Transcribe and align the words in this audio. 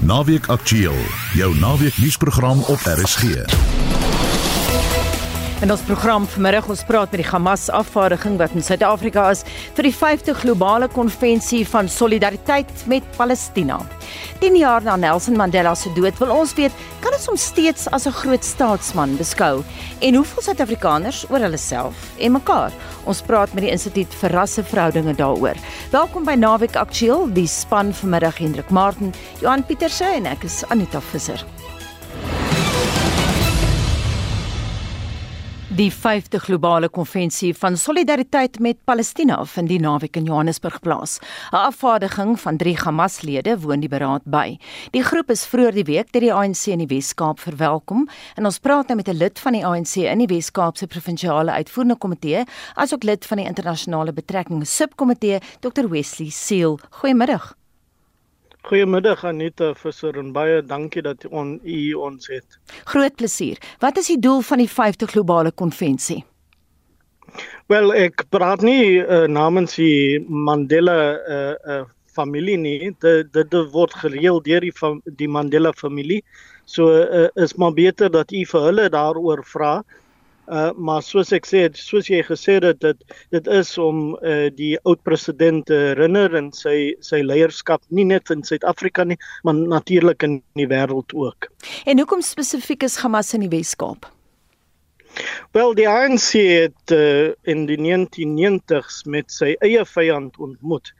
Naweek 0.00 0.46
Aktueel, 0.46 0.98
jou 1.32 1.58
naweek 1.58 1.96
nuusprogram 1.98 2.62
op 2.62 2.80
RSG. 2.80 3.22
In 5.58 5.72
ons 5.74 5.80
program 5.82 6.22
vanmiddag 6.30 6.68
ons 6.70 6.84
praat 6.86 7.10
met 7.10 7.18
die 7.18 7.26
Hamas 7.26 7.64
afvaardiging 7.74 8.36
wat 8.38 8.52
in 8.54 8.62
Suid-Afrika 8.62 9.24
is 9.34 9.40
vir 9.74 9.88
die 9.88 9.94
5de 9.94 10.36
globale 10.38 10.86
konvensie 10.92 11.64
van 11.66 11.90
solidariteit 11.90 12.84
met 12.86 13.02
Palestina. 13.16 13.80
10 14.38 14.54
jaar 14.60 14.86
na 14.86 14.94
Nelson 14.94 15.34
Mandela 15.34 15.74
se 15.74 15.90
dood 15.96 16.14
wil 16.22 16.30
ons 16.36 16.54
weet, 16.54 16.70
kan 17.02 17.18
ons 17.18 17.26
hom 17.26 17.40
steeds 17.42 17.90
as 17.90 18.06
'n 18.06 18.14
groot 18.20 18.44
staatsman 18.44 19.18
beskou 19.18 19.64
en 19.98 20.14
hoeveel 20.14 20.42
Suid-Afrikaners 20.42 21.26
oor 21.28 21.40
hulle 21.40 21.58
self 21.58 21.96
en 22.18 22.32
mekaar. 22.32 22.70
Ons 23.04 23.22
praat 23.22 23.52
met 23.52 23.64
die 23.64 23.74
Instituut 23.74 24.14
vir 24.14 24.30
Rasseverhoudinge 24.30 25.16
daaroor. 25.16 25.56
Welkom 25.90 26.24
by 26.24 26.34
Naweek 26.38 26.76
Aktueel, 26.76 27.26
die 27.34 27.48
span 27.48 27.92
vanmiddag 27.92 28.38
Hendrik 28.38 28.70
Martin, 28.70 29.12
Johan 29.40 29.66
Pieterse 29.66 30.06
en 30.06 30.26
ek 30.26 30.44
is 30.44 30.62
Anita 30.70 31.00
Visser. 31.00 31.57
Die 35.78 35.92
5de 35.94 36.40
globale 36.42 36.88
konvensie 36.88 37.52
van 37.54 37.76
solidariteit 37.78 38.56
met 38.58 38.80
Palestina 38.84 39.36
vind 39.46 39.68
die 39.70 39.78
naweek 39.78 40.16
in 40.18 40.24
Johannesburg 40.26 40.80
plaas. 40.82 41.20
'n 41.52 41.56
Afvaardiging 41.56 42.40
van 42.40 42.56
3 42.56 42.76
Hamas-lede 42.76 43.58
woon 43.60 43.80
die 43.80 43.88
beraad 43.88 44.24
by. 44.24 44.58
Die 44.90 45.02
groep 45.02 45.30
is 45.30 45.46
vroeër 45.46 45.72
die 45.72 45.84
week 45.84 46.10
deur 46.12 46.20
die 46.20 46.34
ANC 46.34 46.66
in 46.66 46.82
die 46.82 46.94
Wes-Kaap 46.94 47.38
verwelkom 47.38 48.08
en 48.34 48.44
ons 48.44 48.58
praat 48.58 48.88
nou 48.88 48.96
met 48.96 49.08
'n 49.08 49.18
lid 49.18 49.38
van 49.38 49.52
die 49.52 49.66
ANC 49.66 49.96
in 49.96 50.18
die 50.18 50.34
Wes-Kaap 50.34 50.76
se 50.76 50.86
provinsiale 50.86 51.52
uitvoerende 51.52 51.98
komitee, 51.98 52.44
asook 52.74 53.04
lid 53.04 53.26
van 53.26 53.38
die 53.38 53.46
internasionale 53.46 54.12
betrekkinge 54.12 54.64
subkomitee, 54.64 55.38
Dr 55.60 55.88
Wesley 55.88 56.30
Seal. 56.30 56.78
Goeiemiddag. 56.90 57.54
Goeiemiddag 58.66 59.24
Anita 59.24 59.74
Visser 59.74 60.16
en 60.18 60.32
baie 60.32 60.62
dankie 60.62 61.02
dat 61.02 61.24
on, 61.30 61.60
u 61.62 61.92
ons 61.94 62.26
het. 62.28 62.58
Groot 62.90 63.14
plesier. 63.16 63.60
Wat 63.80 63.96
is 63.96 64.10
die 64.10 64.18
doel 64.18 64.42
van 64.42 64.58
die 64.58 64.68
5de 64.68 65.06
globale 65.12 65.52
konvensie? 65.52 66.24
Wel, 67.68 67.92
ek 67.94 68.24
praat 68.32 68.64
nie 68.64 68.98
uh, 68.98 69.26
namens 69.28 69.76
die 69.78 70.18
Mandela 70.28 70.98
uh, 71.14 71.54
uh, 71.54 71.80
familie 72.12 72.56
nie. 72.58 72.92
Dit 73.04 73.32
dit 73.36 73.56
word 73.72 73.94
gereël 74.02 74.42
deur 74.42 74.64
die 74.64 74.74
die 75.20 75.28
Mandela 75.28 75.72
familie. 75.76 76.22
So 76.64 76.90
uh, 76.90 77.28
is 77.36 77.54
maar 77.54 77.72
beter 77.72 78.10
dat 78.10 78.32
u 78.32 78.44
vir 78.44 78.68
hulle 78.70 78.88
daaroor 78.92 79.44
vra. 79.46 79.78
Uh 79.78 80.04
maar 80.76 81.02
soos 81.02 81.32
ek 81.36 81.46
sê, 81.46 81.66
soos 81.76 82.08
jy 82.08 82.22
gesê 82.24 82.58
het 82.64 82.80
dit 82.80 83.16
dit 83.34 83.48
is 83.52 83.72
om 83.78 84.16
uh 84.22 84.48
die 84.56 84.76
oud 84.88 85.02
president 85.04 85.66
te 85.68 85.76
herinner 85.90 86.34
en 86.38 86.52
sy 86.56 86.94
sy 87.04 87.20
leierskap 87.24 87.82
nie 87.90 88.06
net 88.08 88.30
in 88.30 88.44
Suid-Afrika 88.44 89.04
nie, 89.04 89.18
maar 89.44 89.54
natuurlik 89.54 90.22
in 90.22 90.40
die 90.56 90.68
wêreld 90.70 91.12
ook. 91.14 91.50
En 91.84 91.98
hoekom 92.00 92.22
spesifiek 92.22 92.82
is 92.82 92.96
Hamas 93.02 93.34
in 93.34 93.44
die 93.44 93.52
Wes-Kaap? 93.52 94.08
Wel, 95.52 95.74
die 95.74 95.88
ANC 95.88 96.30
het 96.38 96.94
uh 96.96 97.32
in 97.42 97.66
die 97.68 97.78
1990s 97.80 99.04
met 99.04 99.30
sy 99.32 99.54
eie 99.64 99.84
vyand 99.84 100.38
ontmoet. 100.38 100.92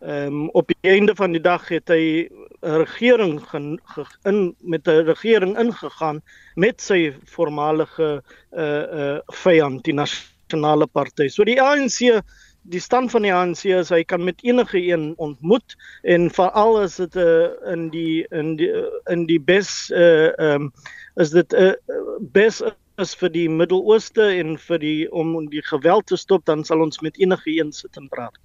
Ehm 0.00 0.26
um, 0.26 0.48
op 0.56 0.68
die 0.68 0.90
einde 0.90 1.14
van 1.14 1.32
die 1.32 1.42
dag 1.44 1.68
het 1.68 1.88
hy 1.88 2.28
regering 2.60 3.40
gen, 3.50 3.80
ge, 3.94 4.04
in 4.28 4.54
met 4.60 4.88
'n 4.88 5.04
regering 5.06 5.58
ingegaan 5.58 6.22
met 6.54 6.80
sy 6.80 7.14
voormalige 7.24 8.22
uh 8.52 8.84
uh 9.00 9.18
vyand 9.26 9.84
die 9.84 9.94
nasionale 9.94 10.86
party. 10.86 11.28
So 11.28 11.44
die 11.44 11.60
ANC 11.62 12.22
die 12.62 12.80
stand 12.80 13.10
van 13.10 13.22
die 13.22 13.32
ANC 13.32 13.64
is 13.64 13.88
hy 13.88 14.02
kan 14.04 14.24
met 14.24 14.42
enige 14.44 14.78
een 14.78 15.14
ontmoet 15.16 15.76
en 16.02 16.30
veral 16.30 16.80
as 16.82 16.96
dit 16.96 17.16
uh, 17.16 17.48
in 17.72 17.88
die 17.90 18.26
in 18.30 18.56
die 18.56 18.70
in 19.08 19.26
die 19.26 19.40
bes 19.40 19.90
uh 19.90 20.28
ehm 20.36 20.68
um, 20.68 20.72
is 21.16 21.30
dit 21.30 21.52
'n 21.52 21.72
uh, 21.72 22.18
bes 22.20 22.62
is 23.00 23.14
vir 23.14 23.32
die 23.32 23.48
Midde-Ooste 23.48 24.28
en 24.36 24.58
vir 24.58 24.78
die 24.78 25.10
om 25.12 25.48
die 25.48 25.62
geweld 25.64 26.06
te 26.06 26.16
stop 26.16 26.44
dan 26.44 26.64
sal 26.64 26.80
ons 26.84 27.00
met 27.00 27.16
enige 27.16 27.50
een 27.50 27.72
sit 27.72 27.96
en 27.96 28.08
praat. 28.08 28.36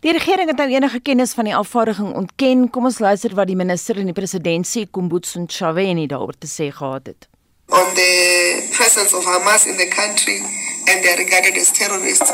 Die 0.00 0.12
regering 0.12 0.48
het 0.48 0.56
nou 0.56 0.68
enige 0.70 1.00
kennis 1.00 1.32
van 1.32 1.44
die 1.44 1.56
afvaardiging 1.56 2.14
ontken. 2.14 2.70
Kom 2.70 2.84
ons 2.84 2.98
luister 2.98 3.34
wat 3.34 3.46
die 3.46 3.56
minister 3.56 3.96
in 3.96 4.10
die 4.10 4.16
presidentskap 4.16 4.92
Kumbutso 4.92 5.40
Ntshavheni 5.40 6.06
daaroor 6.06 6.36
te 6.38 6.48
sê 6.50 6.70
gehad 6.70 7.06
het. 7.06 7.28
On 7.68 7.94
the 7.94 8.12
presence 8.76 9.16
of 9.16 9.24
Hamas 9.24 9.64
in 9.66 9.76
the 9.76 9.88
country 9.88 10.38
and 10.88 11.02
they 11.02 11.10
are 11.12 11.20
regarded 11.24 11.56
as 11.56 11.72
terrorists. 11.72 12.30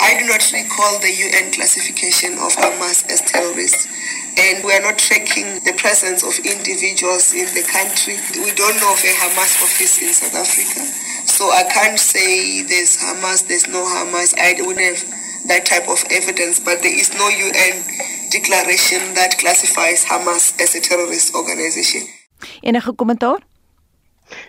I 0.00 0.18
do 0.20 0.26
not 0.26 0.44
recall 0.52 0.98
the 1.00 1.08
UN 1.08 1.52
classification 1.52 2.36
of 2.38 2.52
Hamas 2.52 3.08
as 3.08 3.22
terrorists. 3.22 3.88
And 4.36 4.64
we 4.64 4.74
are 4.74 4.82
not 4.82 4.98
tracking 4.98 5.62
the 5.64 5.72
presence 5.78 6.26
of 6.26 6.34
individuals 6.44 7.32
in 7.32 7.46
the 7.54 7.62
country. 7.62 8.18
We 8.44 8.50
don't 8.52 8.76
know 8.82 8.92
of 8.92 9.00
a 9.00 9.14
Hamas 9.22 9.62
office 9.62 10.02
in 10.02 10.12
South 10.12 10.34
Africa. 10.34 10.82
So 11.30 11.48
I 11.50 11.64
can't 11.72 11.98
say 11.98 12.62
there's 12.62 12.98
Hamas, 12.98 13.46
there's 13.46 13.68
no 13.68 13.86
Hamas. 13.86 14.34
I 14.36 14.54
don't 14.54 14.78
have 14.78 15.23
that 15.48 15.64
type 15.66 15.88
of 15.88 16.04
evidence, 16.10 16.60
but 16.60 16.82
there 16.82 16.98
is 17.02 17.12
no 17.14 17.28
UN 17.28 17.74
declaration 18.30 19.14
that 19.14 19.38
classifies 19.38 20.04
Hamas 20.04 20.54
as 20.60 20.74
a 20.74 20.80
terrorist 20.80 21.34
organization. 21.34 22.02
Enige 22.62 22.92
kommentaar? 22.96 23.40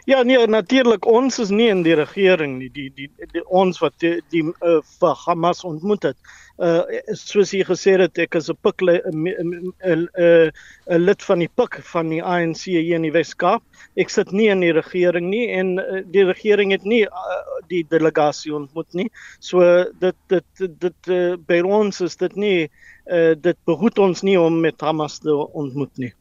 Ja 0.05 0.23
nee 0.23 0.47
natuurlik 0.47 1.05
ons 1.05 1.39
is 1.39 1.49
nie 1.49 1.67
in 1.69 1.83
die 1.83 1.95
regering 1.95 2.57
nie 2.57 2.69
die 2.71 2.91
die, 2.95 3.09
die 3.31 3.43
ons 3.45 3.79
wat 3.83 3.93
die, 3.99 4.21
die 4.31 4.43
uh, 4.43 4.79
vir 4.99 5.15
Hamas 5.25 5.63
ontmoet 5.63 6.03
het. 6.03 6.17
Uh 6.55 6.83
soos 7.19 7.51
jy 7.51 7.65
gesê 7.67 7.97
het 7.99 8.17
ek 8.23 8.35
is 8.39 8.49
'n 8.49 8.55
pik 8.63 8.81
'n 8.81 10.07
'n 10.15 11.01
lid 11.03 11.21
van 11.21 11.39
die 11.39 11.51
pik 11.51 11.81
van 11.83 12.09
die 12.09 12.23
ANC 12.23 12.63
hier 12.71 12.95
in 12.95 13.03
die 13.03 13.11
Wes-Kaap. 13.11 13.61
Ek 13.97 14.09
sit 14.09 14.31
nie 14.31 14.47
in 14.47 14.61
die 14.61 14.71
regering 14.71 15.29
nie 15.29 15.49
en 15.51 15.79
uh, 15.79 16.01
die 16.05 16.23
regering 16.23 16.71
het 16.71 16.85
nie 16.85 17.03
uh, 17.03 17.59
die 17.67 17.83
delegasie 17.83 18.55
ontmoet 18.55 18.93
nie. 18.93 19.09
So 19.39 19.83
dit 19.99 20.15
dit, 20.29 20.45
dit 20.79 21.09
uh, 21.11 21.35
by 21.35 21.59
ons 21.59 22.01
is 22.01 22.15
dit 22.15 22.35
nie 22.35 22.69
uh, 23.05 23.33
dit 23.37 23.57
behoed 23.65 23.99
ons 23.99 24.21
nie 24.21 24.37
om 24.39 24.59
met 24.59 24.81
Hamas 24.81 25.19
te 25.19 25.33
ontmoet 25.33 25.97
nie. 25.97 26.13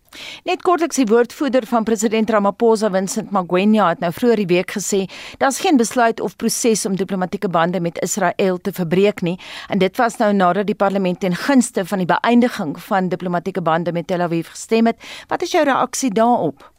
Net 0.47 0.63
kortliks 0.63 0.99
die 1.01 1.07
woordvoerder 1.11 1.67
van 1.67 1.87
president 1.87 2.31
Ramaphosa, 2.31 2.91
Vincent 2.95 3.33
Magwenya, 3.35 3.89
het 3.95 4.03
nou 4.05 4.13
vroeër 4.15 4.45
die 4.45 4.51
week 4.53 4.75
gesê 4.77 5.05
daar's 5.43 5.59
geen 5.65 5.81
besluit 5.81 6.21
of 6.21 6.37
proses 6.37 6.85
om 6.87 6.97
diplomatieke 6.97 7.49
bande 7.49 7.81
met 7.81 7.99
Israel 8.03 8.61
te 8.61 8.73
verbreek 8.73 9.25
nie, 9.27 9.39
en 9.69 9.83
dit 9.83 9.97
was 9.99 10.19
nou 10.23 10.33
nadat 10.33 10.69
die 10.71 10.79
parlement 10.79 11.21
ten 11.21 11.35
gunste 11.35 11.85
van 11.85 12.05
die 12.05 12.11
beëindiging 12.11 12.77
van 12.89 13.09
diplomatieke 13.09 13.63
bande 13.63 13.93
met 13.93 14.07
Tel 14.07 14.23
Aviv 14.23 14.53
gestem 14.55 14.87
het. 14.87 15.01
Wat 15.29 15.43
is 15.43 15.53
jou 15.53 15.65
reaksie 15.65 16.13
daarop? 16.15 16.74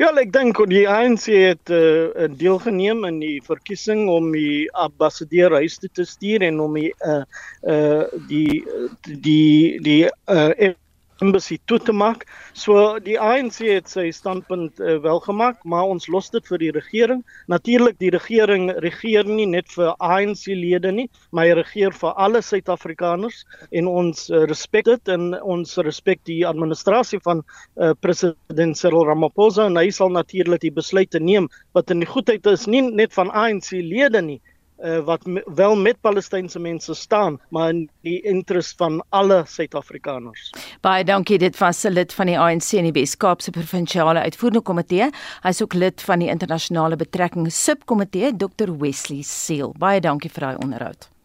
Ja, 0.00 0.10
ek 0.18 0.32
dink 0.34 0.58
die 0.70 0.86
ANC 0.88 1.26
het 1.30 1.72
uh, 1.74 2.26
deelgeneem 2.40 3.04
in 3.08 3.20
die 3.22 3.38
verkiesing 3.44 4.06
om 4.10 4.30
die 4.34 4.66
ambassadeur 4.72 5.54
huis 5.60 5.78
toe 5.78 5.90
te 5.94 6.06
stuur 6.08 6.46
en 6.46 6.60
om 6.64 6.78
die 6.78 6.92
uh 7.06 7.22
uh 7.68 8.04
die 8.30 8.62
die 9.04 9.78
die 9.84 10.02
uh 10.26 10.72
embassy 11.20 11.58
toe 11.70 11.78
te 11.78 11.92
maak. 11.92 12.26
So 12.52 12.98
die 13.02 13.16
ANC 13.20 13.60
het 13.66 13.90
sy 13.92 14.08
standpunt 14.14 14.80
uh, 14.80 14.96
wel 15.04 15.20
gemaak, 15.24 15.60
maar 15.64 15.90
ons 15.90 16.08
los 16.12 16.30
dit 16.34 16.46
vir 16.50 16.62
die 16.62 16.72
regering. 16.76 17.22
Natuurlik 17.52 17.98
die 18.00 18.12
regering 18.14 18.70
regeer 18.84 19.28
nie 19.28 19.46
net 19.50 19.70
vir 19.74 19.94
ANC 19.98 20.46
lede 20.54 20.92
nie, 20.94 21.08
maar 21.30 21.48
hy 21.48 21.58
regeer 21.60 21.96
vir 21.96 22.16
alle 22.16 22.42
Suid-Afrikaners 22.44 23.44
en 23.70 23.90
ons 23.90 24.26
uh, 24.30 24.44
respek 24.50 24.88
dit 24.90 25.12
en 25.14 25.34
ons 25.40 25.76
respek 25.86 26.22
die 26.28 26.40
administrasie 26.48 27.20
van 27.24 27.42
uh, 27.44 27.92
president 28.00 28.78
Cyril 28.78 29.06
Ramaphosa 29.08 29.68
en 29.68 29.78
hy 29.80 29.88
sal 29.94 30.12
natuurlik 30.14 30.64
die 30.64 30.74
besluite 30.74 31.20
neem 31.20 31.48
wat 31.76 31.90
in 31.92 32.02
die 32.02 32.08
goedheid 32.08 32.46
is 32.50 32.66
nie 32.70 32.82
net 32.82 33.14
van 33.16 33.30
ANC 33.30 33.72
lede 33.76 34.22
nie, 34.24 34.40
uh, 34.82 34.98
wat 35.04 35.26
wel 35.54 35.76
met 35.76 36.00
Palestynse 36.00 36.58
mense 36.58 36.94
staan, 36.94 37.40
maar 37.48 37.68
in 37.68 37.90
die 38.02 38.20
interesse 38.22 38.74
van 38.76 39.04
alle 39.08 39.42
Suid-Afrikaners. 39.46 40.50
Baie 40.80 41.04
dankie. 41.04 41.38
Dit 41.38 41.58
was 41.58 41.84
'n 41.84 41.92
lid 41.92 42.12
van 42.12 42.26
die 42.26 42.38
ANC 42.38 42.72
in 42.72 42.84
die 42.84 42.92
Wes-Kaapse 42.92 43.50
provinsiale 43.50 44.20
uitvoerende 44.20 44.62
komitee. 44.62 45.10
Hy's 45.42 45.62
ook 45.62 45.74
lid 45.74 46.02
van 46.02 46.18
die 46.18 46.28
internasionale 46.28 46.96
betrekkinge 46.96 47.50
subkomitee, 47.50 48.36
Dr 48.36 48.78
Wesley 48.78 49.22
Seal. 49.22 49.74
Baie 49.78 50.00
dankie 50.00 50.30
vir 50.30 50.40
daai 50.40 50.56
onderhoud. 50.56 51.19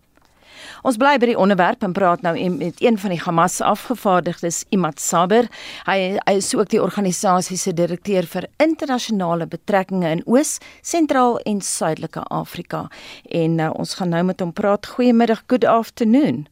Ons 0.84 0.98
bly 1.00 1.16
by 1.22 1.30
die 1.30 1.38
onderwerp 1.40 1.84
en 1.86 1.94
praat 1.96 2.24
nou 2.26 2.34
met 2.58 2.82
een 2.84 2.98
van 3.00 3.14
die 3.14 3.20
Hamas 3.22 3.62
afgevaardigdes, 3.62 4.64
Imad 4.76 5.00
Saber. 5.00 5.48
Hy, 5.88 6.18
hy 6.18 6.36
is 6.36 6.52
ook 6.56 6.70
die 6.74 6.82
organisasie 6.82 7.58
se 7.58 7.74
direkteur 7.74 8.28
vir 8.28 8.50
internasionale 8.64 9.48
betrekkinge 9.48 10.10
in 10.18 10.24
Oos, 10.26 10.58
Sentraal 10.82 11.40
en 11.48 11.62
Suidelike 11.62 12.26
Afrika. 12.34 12.88
En 13.30 13.60
uh, 13.60 13.72
ons 13.74 13.96
gaan 13.96 14.12
nou 14.12 14.24
met 14.28 14.44
hom 14.44 14.52
praat. 14.54 14.88
Goeiemiddag, 14.96 15.46
good 15.48 15.66
afternoon. 15.66 16.46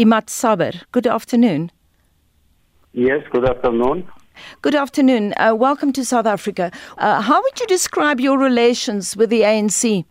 Imad 0.00 0.30
Saber, 0.30 0.86
good 0.92 1.06
afternoon. 1.06 1.70
Yes, 2.92 3.26
good 3.30 3.48
afternoon. 3.48 4.06
Good 4.62 4.74
afternoon. 4.74 5.34
Uh, 5.36 5.54
welcome 5.54 5.92
to 5.92 6.04
South 6.04 6.26
Africa. 6.26 6.72
Uh, 6.96 7.20
how 7.20 7.42
would 7.42 7.60
you 7.60 7.66
describe 7.66 8.20
your 8.20 8.38
relations 8.38 9.14
with 9.16 9.30
the 9.30 9.42
ANC? 9.42 10.04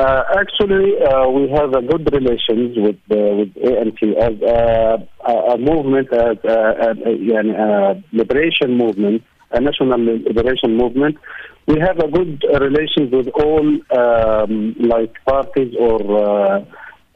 Uh, 0.00 0.24
actually, 0.38 0.94
uh, 1.02 1.28
we 1.28 1.50
have 1.50 1.74
a 1.74 1.82
good 1.82 2.08
relations 2.10 2.72
with 2.84 3.00
uh, 3.10 3.36
with 3.38 3.52
ANC 3.70 4.00
as 4.16 4.34
uh, 4.40 4.96
a, 5.28 5.34
a 5.54 5.58
movement, 5.58 6.08
as 6.10 6.38
a, 6.42 6.58
a, 6.86 7.92
a, 7.92 8.02
liberation 8.10 8.78
movement, 8.78 9.22
a 9.50 9.60
national 9.60 10.00
liberation 10.00 10.74
movement. 10.74 11.18
We 11.66 11.78
have 11.80 11.98
a 11.98 12.08
good 12.08 12.42
relations 12.66 13.12
with 13.12 13.28
all 13.44 13.66
um, 14.00 14.74
like 14.78 15.12
parties 15.26 15.74
or 15.78 16.00
uh, 16.16 16.64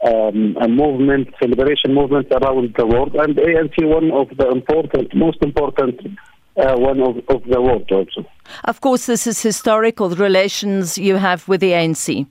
um, 0.07 0.59
a 0.61 0.69
movement, 0.69 1.29
liberation 1.41 1.95
movements 1.95 2.31
around 2.33 2.75
the 2.77 2.85
world, 2.85 3.15
and 3.15 3.35
ANC 3.35 3.77
one 3.99 4.11
of 4.13 4.29
the 4.37 4.51
important, 4.51 5.15
most 5.15 5.39
important 5.43 5.99
uh, 6.59 6.77
one 6.77 7.01
of, 7.01 7.17
of 7.35 7.43
the 7.45 7.63
world 7.63 7.91
also. 7.91 8.27
Of 8.65 8.83
course, 8.83 9.07
this 9.07 9.27
is 9.27 9.41
historical 9.41 10.11
relations 10.11 10.99
you 10.99 11.17
have 11.17 11.49
with 11.49 11.63
the 11.63 11.71
ANC. 11.71 12.27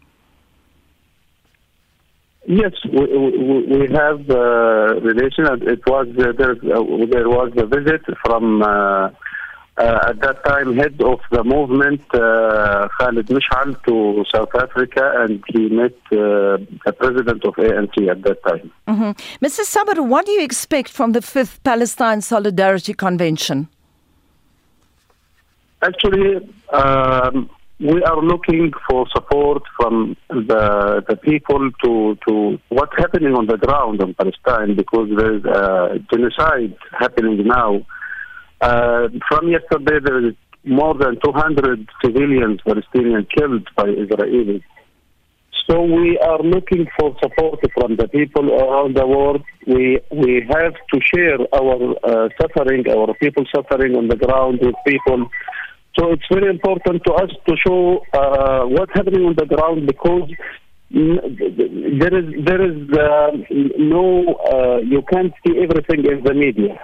Yes, 2.45 2.73
we, 2.91 2.99
we, 2.99 3.77
we 3.77 3.93
have 3.93 4.29
uh, 4.29 4.99
relation. 5.01 5.45
It 5.61 5.81
was 5.87 6.07
uh, 6.19 6.33
there, 6.37 6.51
uh, 6.51 7.05
there 7.09 7.29
was 7.29 7.53
a 7.55 7.65
visit 7.65 8.01
from 8.21 8.61
uh, 8.61 9.09
uh, 9.77 10.09
at 10.09 10.19
that 10.21 10.43
time 10.43 10.75
head 10.77 11.01
of 11.01 11.19
the 11.31 11.43
movement 11.43 12.01
uh, 12.13 12.87
Khalid 12.99 13.27
Mishal 13.27 13.81
to 13.85 14.25
South 14.33 14.53
Africa, 14.55 15.13
and 15.17 15.43
he 15.47 15.69
met 15.69 15.95
uh, 16.11 16.57
the 16.85 16.93
president 16.99 17.43
of 17.45 17.55
ANC 17.55 18.09
at 18.09 18.21
that 18.23 18.43
time. 18.43 18.71
Mm-hmm. 18.87 19.45
Mr. 19.45 19.61
Saber, 19.63 20.03
what 20.03 20.25
do 20.25 20.31
you 20.33 20.43
expect 20.43 20.89
from 20.89 21.13
the 21.13 21.21
Fifth 21.21 21.63
Palestine 21.63 22.21
Solidarity 22.21 22.93
Convention? 22.93 23.69
Actually, 25.81 26.37
um, 26.71 27.49
we 27.83 28.01
are 28.03 28.21
looking 28.23 28.71
for 28.89 29.05
support 29.13 29.63
from 29.75 30.15
the 30.29 31.03
the 31.09 31.17
people 31.17 31.69
to 31.83 32.15
to 32.25 32.57
what's 32.69 32.95
happening 32.97 33.33
on 33.33 33.45
the 33.47 33.57
ground 33.57 34.01
in 34.01 34.13
Palestine 34.13 34.75
because 34.75 35.09
there's 35.17 35.43
a 35.43 35.99
genocide 36.11 36.75
happening 36.97 37.45
now. 37.45 37.85
Uh, 38.61 39.09
from 39.27 39.49
yesterday, 39.49 39.99
there 40.01 40.25
is 40.29 40.33
more 40.63 40.93
than 40.93 41.19
200 41.25 41.89
civilians 42.03 42.61
Palestinians 42.65 43.27
killed 43.37 43.67
by 43.75 43.83
Israelis. 43.83 44.63
So 45.69 45.81
we 45.81 46.17
are 46.19 46.41
looking 46.41 46.87
for 46.97 47.15
support 47.21 47.59
from 47.73 47.97
the 47.97 48.07
people 48.07 48.49
around 48.49 48.95
the 48.95 49.05
world. 49.05 49.43
We 49.67 49.99
we 50.09 50.45
have 50.55 50.75
to 50.93 50.97
share 51.13 51.39
our 51.53 51.77
uh, 52.03 52.29
suffering, 52.39 52.85
our 52.89 53.13
people 53.15 53.43
suffering 53.53 53.95
on 53.97 54.07
the 54.07 54.15
ground 54.15 54.59
with 54.61 54.75
people. 54.87 55.29
So 55.97 56.11
it's 56.11 56.25
very 56.31 56.49
important 56.49 57.03
to 57.05 57.13
us 57.13 57.29
to 57.47 57.55
show 57.65 58.01
uh, 58.13 58.63
what's 58.65 58.91
happening 58.95 59.25
on 59.25 59.35
the 59.37 59.45
ground 59.45 59.85
because 59.85 60.29
there 60.89 62.15
is 62.17 62.45
there 62.45 62.61
is 62.61 62.89
uh, 62.93 63.31
no 63.77 64.35
uh, 64.51 64.77
you 64.77 65.03
can't 65.11 65.33
see 65.45 65.57
everything 65.59 66.05
in 66.05 66.23
the 66.23 66.33
media. 66.33 66.79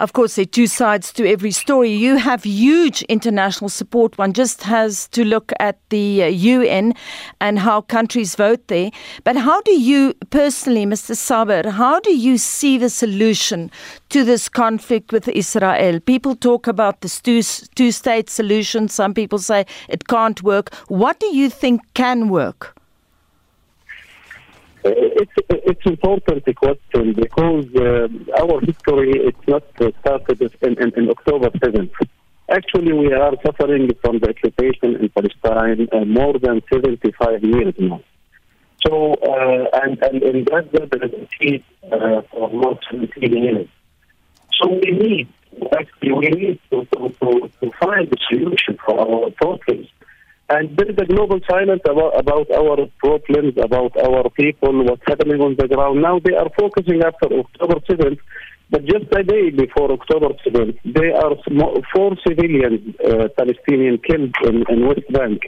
Of 0.00 0.14
course, 0.14 0.36
there 0.36 0.44
are 0.44 0.46
two 0.46 0.66
sides 0.66 1.12
to 1.12 1.28
every 1.28 1.50
story. 1.50 1.90
You 1.90 2.16
have 2.16 2.42
huge 2.44 3.02
international 3.02 3.68
support. 3.68 4.16
One 4.16 4.32
just 4.32 4.62
has 4.62 5.06
to 5.08 5.26
look 5.26 5.52
at 5.60 5.78
the 5.90 6.22
uh, 6.22 6.26
UN 6.28 6.94
and 7.38 7.58
how 7.58 7.82
countries 7.82 8.34
vote 8.34 8.66
there. 8.68 8.90
But 9.24 9.36
how 9.36 9.60
do 9.60 9.72
you 9.72 10.14
personally, 10.30 10.86
Mr. 10.86 11.14
Saber, 11.14 11.68
how 11.68 12.00
do 12.00 12.16
you 12.16 12.38
see 12.38 12.78
the 12.78 12.88
solution 12.88 13.70
to 14.08 14.24
this 14.24 14.48
conflict 14.48 15.12
with 15.12 15.28
Israel? 15.28 16.00
People 16.00 16.34
talk 16.34 16.66
about 16.66 17.02
the 17.02 17.08
two, 17.22 17.42
two 17.74 17.92
state 17.92 18.30
solution. 18.30 18.88
Some 18.88 19.12
people 19.12 19.38
say 19.38 19.66
it 19.90 20.08
can't 20.08 20.42
work. 20.42 20.74
What 20.88 21.20
do 21.20 21.26
you 21.26 21.50
think 21.50 21.82
can 21.92 22.30
work? 22.30 22.74
It's 24.82 25.32
it's 25.48 25.86
important 25.86 26.44
question 26.56 27.12
because 27.12 27.66
uh, 27.76 28.08
our 28.40 28.60
history 28.60 29.12
it's 29.14 29.46
not 29.46 29.62
started 30.00 30.40
in, 30.40 30.82
in, 30.82 30.92
in 30.96 31.10
October 31.10 31.50
seventh. 31.62 31.92
Actually, 32.48 32.92
we 32.92 33.12
are 33.12 33.34
suffering 33.44 33.90
from 34.02 34.18
the 34.20 34.30
occupation 34.30 34.96
in 34.96 35.08
Palestine 35.10 35.86
uh, 35.92 36.04
more 36.04 36.38
than 36.38 36.62
seventy 36.72 37.12
five 37.12 37.42
years 37.44 37.74
now. 37.78 38.02
So 38.86 39.14
uh, 39.14 39.82
and 39.82 40.02
and 40.02 40.22
in 40.22 40.44
Gaza 40.44 40.88
there 40.90 41.04
is 41.04 41.12
a 41.12 41.28
peace 41.38 41.62
uh, 41.92 42.22
for 42.30 42.50
more 42.50 42.78
than 42.90 43.08
seventeen 43.12 43.42
years. 43.44 43.68
So 44.58 44.68
we 44.68 44.90
need 44.92 45.28
actually 45.78 46.12
we 46.12 46.28
need 46.28 46.58
to 46.70 46.86
to, 46.86 47.08
to, 47.20 47.50
to 47.60 47.70
find 47.78 48.10
a 48.10 48.16
solution 48.28 48.78
for 48.84 48.98
our 48.98 49.30
problems. 49.32 49.88
And 50.50 50.76
there 50.76 50.90
is 50.90 50.96
a 50.98 51.04
global 51.06 51.38
silence 51.48 51.80
about, 51.88 52.18
about 52.18 52.50
our 52.50 52.90
problems, 52.98 53.54
about 53.62 53.96
our 53.96 54.28
people, 54.30 54.84
what's 54.84 55.02
happening 55.06 55.40
on 55.40 55.54
the 55.56 55.68
ground. 55.68 56.02
Now 56.02 56.18
they 56.18 56.34
are 56.34 56.50
focusing 56.58 57.02
after 57.02 57.26
October 57.38 57.78
7th, 57.88 58.18
but 58.68 58.84
just 58.84 59.06
a 59.16 59.22
day 59.22 59.50
before 59.50 59.92
October 59.92 60.34
7th, 60.44 60.76
there 60.84 61.14
are 61.14 61.36
four 61.94 62.16
civilians, 62.26 62.96
uh, 62.98 63.28
Palestinian 63.38 63.98
killed 63.98 64.34
in, 64.42 64.64
in 64.68 64.86
West 64.88 65.06
Bank. 65.12 65.42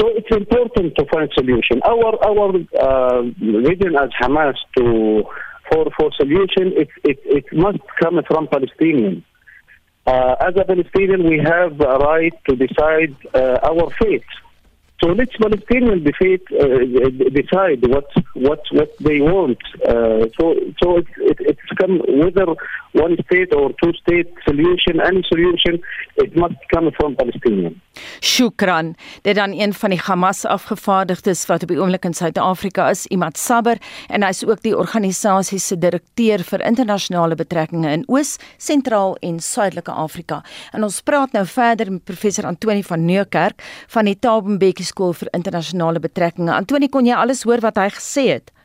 So 0.00 0.08
it's 0.08 0.34
important 0.34 0.96
to 0.96 1.06
find 1.06 1.30
solution. 1.32 1.80
Our 1.82 2.10
our 2.26 2.48
uh, 2.52 3.22
vision 3.22 3.96
as 3.96 4.10
Hamas 4.20 4.56
to 4.76 5.24
for 5.70 5.86
for 5.96 6.10
solution, 6.20 6.74
it 6.76 6.88
it, 7.02 7.18
it 7.24 7.44
must 7.52 7.78
come 8.02 8.20
from 8.28 8.46
Palestinians. 8.48 9.22
Uh, 10.06 10.36
as 10.40 10.54
a 10.56 10.64
Palestinian, 10.64 11.24
we 11.24 11.38
have 11.38 11.80
a 11.80 11.98
right 11.98 12.34
to 12.48 12.54
decide 12.54 13.14
uh, 13.34 13.58
our 13.70 13.90
fate. 13.98 14.22
So 15.02 15.08
let 15.08 15.30
Palestinians 15.32 16.04
defeat, 16.04 16.42
uh, 16.52 16.68
decide 17.42 17.86
what 17.86 18.08
what 18.34 18.62
what 18.70 18.96
they 18.98 19.20
want. 19.20 19.58
Uh, 19.84 20.26
so 20.38 20.54
so 20.82 20.98
it, 20.98 21.06
it, 21.18 21.38
it's 21.40 21.65
come 21.76 22.00
whether 22.20 22.46
one 22.92 23.16
state 23.24 23.54
or 23.54 23.72
two 23.80 23.92
state 24.02 24.28
solution, 24.44 25.00
any 25.00 25.22
solution, 25.22 25.80
it 26.16 26.36
must 26.36 26.56
come 26.72 26.90
from 26.98 27.14
Palestinians. 27.16 27.76
Shukran. 28.20 28.94
Dit 29.22 29.36
dan 29.36 29.52
een 29.52 29.72
van 29.74 29.90
die 29.90 30.00
Hamas 30.00 30.44
afgevaardigdes 30.44 31.46
wat 31.46 31.62
op 31.62 31.68
die 31.72 31.78
oomblik 31.80 32.04
in 32.04 32.14
Suid-Afrika 32.14 32.88
is, 32.90 33.06
Imad 33.06 33.38
Sabr, 33.38 33.80
en 34.08 34.24
hy 34.24 34.32
is 34.34 34.44
ook 34.46 34.62
die 34.64 34.76
organisasie 34.76 35.60
se 35.62 35.78
direkteur 35.80 36.44
vir 36.50 36.64
internasionale 36.68 37.38
betrekkinge 37.38 37.92
in 37.92 38.04
Oos, 38.12 38.36
Sentraal 38.56 39.16
en 39.20 39.40
Suidelike 39.40 39.92
Afrika. 39.92 40.42
En 40.72 40.84
ons 40.86 41.00
praat 41.02 41.32
nou 41.36 41.44
verder 41.48 41.92
met 41.92 42.04
professor 42.04 42.48
Antoni 42.48 42.84
van 42.84 43.04
Nieuwkerk 43.04 43.64
van 43.94 44.08
die 44.08 44.18
Tabenbek 44.18 44.84
skool 44.84 45.14
vir 45.16 45.32
internasionale 45.36 46.00
betrekkinge. 46.00 46.52
Antoni, 46.52 46.88
kon 46.88 47.06
jy 47.08 47.16
alles 47.16 47.44
hoor 47.48 47.64
wat 47.64 47.80
hy 47.80 47.88
gesê 47.96 48.28
het? 48.34 48.55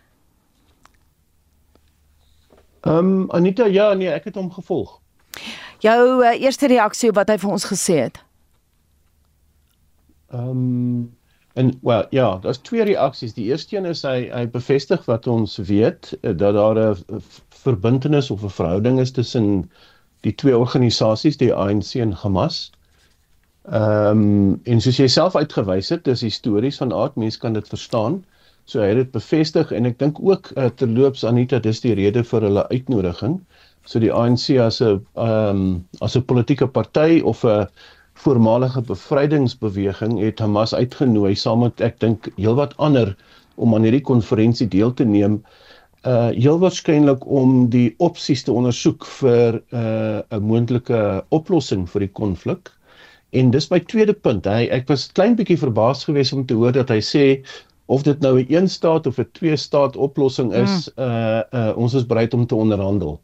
Ehm 2.82 2.98
um, 2.98 3.32
Anita, 3.32 3.66
ja, 3.66 3.94
nee, 3.94 4.10
ek 4.10 4.24
het 4.24 4.36
hom 4.36 4.52
gevolg. 4.52 5.00
Jou 5.80 6.24
uh, 6.24 6.42
eerste 6.42 6.68
reaksie 6.68 7.10
op 7.10 7.16
wat 7.16 7.30
hy 7.30 7.38
vir 7.42 7.52
ons 7.54 7.66
gesê 7.70 7.98
het? 8.08 8.22
Ehm 10.34 10.50
um, 10.50 11.10
en 11.54 11.74
wel 11.82 12.06
ja, 12.16 12.38
daar's 12.42 12.62
twee 12.64 12.84
reaksies. 12.84 13.34
Die 13.34 13.46
eerste 13.52 13.78
een 13.78 13.86
is 13.86 14.02
hy 14.08 14.30
hy 14.32 14.46
bevestig 14.50 15.06
wat 15.06 15.28
ons 15.28 15.58
weet 15.58 16.14
eh, 16.22 16.32
dat 16.38 16.56
daar 16.56 16.80
'n 16.80 17.22
verbintenis 17.64 18.32
of 18.32 18.44
'n 18.44 18.50
verhouding 18.50 19.00
is 19.00 19.12
tussen 19.12 19.72
die 20.22 20.36
twee 20.36 20.58
organisasies, 20.58 21.38
die 21.38 21.54
ANC 21.54 21.96
en 21.96 22.12
Hamas. 22.12 22.72
Ehm 23.70 24.18
um, 24.18 24.62
en 24.64 24.82
soos 24.82 24.98
jy 24.98 25.08
self 25.08 25.36
uitgewys 25.36 25.90
het, 25.90 26.04
dis 26.04 26.22
histories 26.22 26.78
van 26.78 26.94
aard, 26.94 27.16
mense 27.16 27.40
kan 27.40 27.54
dit 27.54 27.68
verstaan. 27.68 28.24
So 28.66 28.82
hy 28.82 28.92
het 28.92 29.00
dit 29.02 29.12
bevestig 29.12 29.72
en 29.72 29.86
ek 29.90 29.98
dink 30.00 30.20
ook 30.22 30.52
uh, 30.56 30.70
terloops 30.82 31.24
Anita, 31.28 31.60
dis 31.60 31.82
die 31.82 31.96
rede 31.98 32.24
vir 32.24 32.46
hulle 32.48 32.68
uitnodiging. 32.70 33.40
So 33.86 34.00
die 34.00 34.14
ANC 34.14 34.50
as 34.62 34.82
'n 34.82 35.02
ehm 35.16 35.62
um, 35.62 35.86
as 36.02 36.16
'n 36.18 36.26
politieke 36.30 36.68
party 36.68 37.22
of 37.22 37.44
'n 37.46 37.68
voormalige 38.14 38.82
bevrydingsbeweging 38.82 40.20
het 40.20 40.40
Hamas 40.40 40.74
uitgenooi 40.74 41.36
saam 41.36 41.60
met 41.66 41.82
ek 41.82 42.00
dink 42.00 42.30
heelwat 42.38 42.78
ander 42.78 43.16
om 43.56 43.74
aan 43.76 43.84
hierdie 43.88 44.06
konferensie 44.06 44.68
deel 44.68 44.94
te 44.94 45.06
neem 45.06 45.42
uh 46.06 46.30
heel 46.34 46.60
waarskynlik 46.60 47.26
om 47.26 47.70
die 47.70 47.94
opsies 47.98 48.44
te 48.44 48.52
ondersoek 48.52 49.06
vir 49.22 49.62
uh 49.72 50.22
'n 50.38 50.46
moontlike 50.52 51.02
oplossing 51.30 51.90
vir 51.90 52.06
die 52.08 52.14
konflik. 52.22 52.72
En 53.32 53.52
dis 53.52 53.70
my 53.72 53.80
tweede 53.80 54.14
punt. 54.14 54.46
Hy 54.46 54.68
ek 54.72 54.88
was 54.88 55.12
klein 55.12 55.36
bietjie 55.36 55.58
verbaas 55.58 56.04
geweest 56.04 56.34
om 56.34 56.46
te 56.46 56.54
hoor 56.54 56.72
dat 56.72 56.90
hy 56.90 57.00
sê 57.00 57.26
of 57.86 58.04
dit 58.04 58.20
nou 58.20 58.40
'n 58.40 58.46
een 58.50 58.70
staat 58.70 59.08
of 59.08 59.18
'n 59.18 59.30
twee 59.32 59.56
staat 59.56 59.96
oplossing 59.96 60.54
is, 60.54 60.90
mm. 60.96 61.04
uh 61.04 61.42
uh 61.52 61.78
ons 61.78 61.94
is 61.94 62.06
bereid 62.06 62.34
om 62.34 62.46
te 62.46 62.56
onderhandel. 62.56 63.20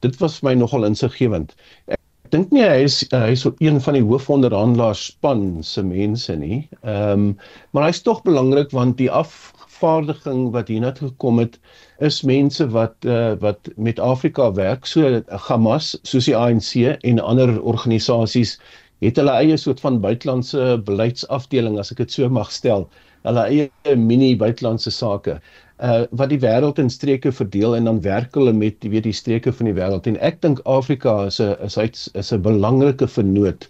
Dit 0.00 0.16
was 0.16 0.38
vir 0.38 0.50
my 0.50 0.54
nogal 0.54 0.84
insiggewend. 0.84 1.54
Ek 1.86 1.98
dink 2.30 2.50
nie 2.50 2.62
hy 2.62 2.82
is 2.86 3.02
uh, 3.12 3.24
hy 3.26 3.34
is 3.36 3.44
een 3.58 3.80
van 3.80 3.94
die 3.94 4.04
hoofonderhandelaars 4.06 5.04
span 5.04 5.62
se 5.62 5.82
mense 5.82 6.36
nie. 6.36 6.68
Ehm 6.82 7.12
um, 7.12 7.38
maar 7.70 7.88
hy's 7.88 8.02
tog 8.02 8.22
belangrik 8.22 8.70
want 8.70 8.96
die 8.98 9.10
afvaardiging 9.10 10.50
wat 10.52 10.68
hiernatoe 10.68 11.08
gekom 11.08 11.38
het 11.38 11.58
is 11.98 12.22
mense 12.22 12.68
wat 12.76 12.94
uh, 13.04 13.34
wat 13.40 13.68
met 13.76 13.98
Afrika 13.98 14.52
werk, 14.52 14.86
so 14.86 15.22
Hamas, 15.48 15.98
soos 16.02 16.24
die 16.24 16.36
ANC 16.36 16.74
en 17.00 17.20
ander 17.20 17.60
organisasies 17.60 18.58
het 19.00 19.16
hulle 19.16 19.32
eie 19.32 19.56
soort 19.56 19.80
van 19.80 20.00
buitelandse 20.00 20.80
beleidsafdeling 20.84 21.78
as 21.80 21.92
ek 21.92 22.04
dit 22.04 22.12
so 22.12 22.28
mag 22.28 22.52
stel 22.52 22.88
hulle 23.28 23.42
eie 23.48 23.96
mini 23.96 24.30
buitelandse 24.42 24.92
sake 24.96 25.40
uh 25.88 26.04
wat 26.20 26.28
die 26.32 26.40
wêreld 26.40 26.78
in 26.82 26.90
streke 26.92 27.32
verdeel 27.32 27.76
en 27.76 27.86
dan 27.88 28.00
werk 28.04 28.34
hulle 28.36 28.52
met 28.52 28.84
weet 28.94 29.06
die 29.08 29.16
streke 29.16 29.52
van 29.58 29.70
die 29.70 29.76
wêreld 29.78 30.08
en 30.10 30.18
ek 30.30 30.40
dink 30.44 30.60
Afrika 30.78 31.14
is 31.30 31.40
'n 31.40 31.56
is 31.68 31.78
is 32.22 32.32
'n 32.32 32.42
belangrike 32.48 33.08
vennoot 33.08 33.68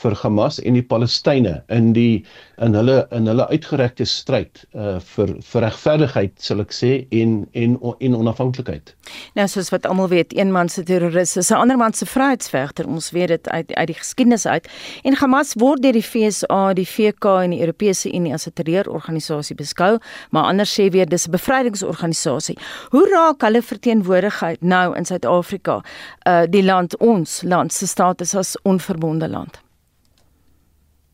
vir 0.00 0.16
Hamas 0.22 0.58
en 0.62 0.76
die 0.78 0.82
Palestynë 0.82 1.54
in 1.72 1.92
die 1.96 2.24
in 2.62 2.76
hulle 2.76 3.02
in 3.14 3.26
hulle 3.30 3.46
uitgerekte 3.50 4.06
stryd 4.08 4.64
uh 4.72 4.98
vir 5.14 5.34
vir 5.48 5.64
regverdigheid 5.66 6.34
sal 6.40 6.62
ek 6.64 6.72
sê 6.76 6.92
en 7.20 7.42
en 7.58 7.76
en 7.92 8.16
onafhanklikheid. 8.16 8.94
Nou 9.38 9.46
soos 9.50 9.70
wat 9.74 9.86
almal 9.88 10.08
weet, 10.12 10.34
een 10.36 10.52
man 10.52 10.68
se 10.68 10.84
terroris 10.88 11.36
is 11.36 11.50
'n 11.50 11.60
ander 11.60 11.76
man 11.76 11.92
se 11.92 12.06
vryheidsvegter. 12.06 12.86
Ons 12.86 13.10
weet 13.10 13.28
dit 13.28 13.48
uit 13.48 13.74
uit 13.74 13.86
die 13.86 13.98
geskiedenis 13.98 14.46
uit. 14.46 14.68
En 15.02 15.14
Hamas 15.14 15.54
word 15.54 15.82
deur 15.82 15.92
die 15.92 16.02
FSA, 16.02 16.72
die 16.72 16.86
VK 16.86 17.24
en 17.42 17.50
die 17.50 17.60
Europese 17.60 18.12
Unie 18.12 18.32
as 18.32 18.46
'n 18.46 18.52
terreurorganisasie 18.52 19.56
beskou, 19.56 19.98
maar 20.30 20.44
ander 20.44 20.66
sê 20.66 20.90
weer 20.90 21.06
dis 21.06 21.26
'n 21.26 21.30
bevrydingsorganisasie. 21.30 22.58
Hoe 22.90 23.08
raak 23.08 23.42
hulle 23.42 23.62
verteenwoordigheid 23.62 24.62
nou 24.62 24.96
in 24.96 25.04
Suid-Afrika, 25.04 25.82
uh 26.26 26.42
die 26.48 26.64
land 26.64 26.96
ons 26.96 27.42
land 27.42 27.72
se 27.72 27.86
status 27.86 28.34
as 28.34 28.56
onverbonde 28.62 29.28
land? 29.28 29.60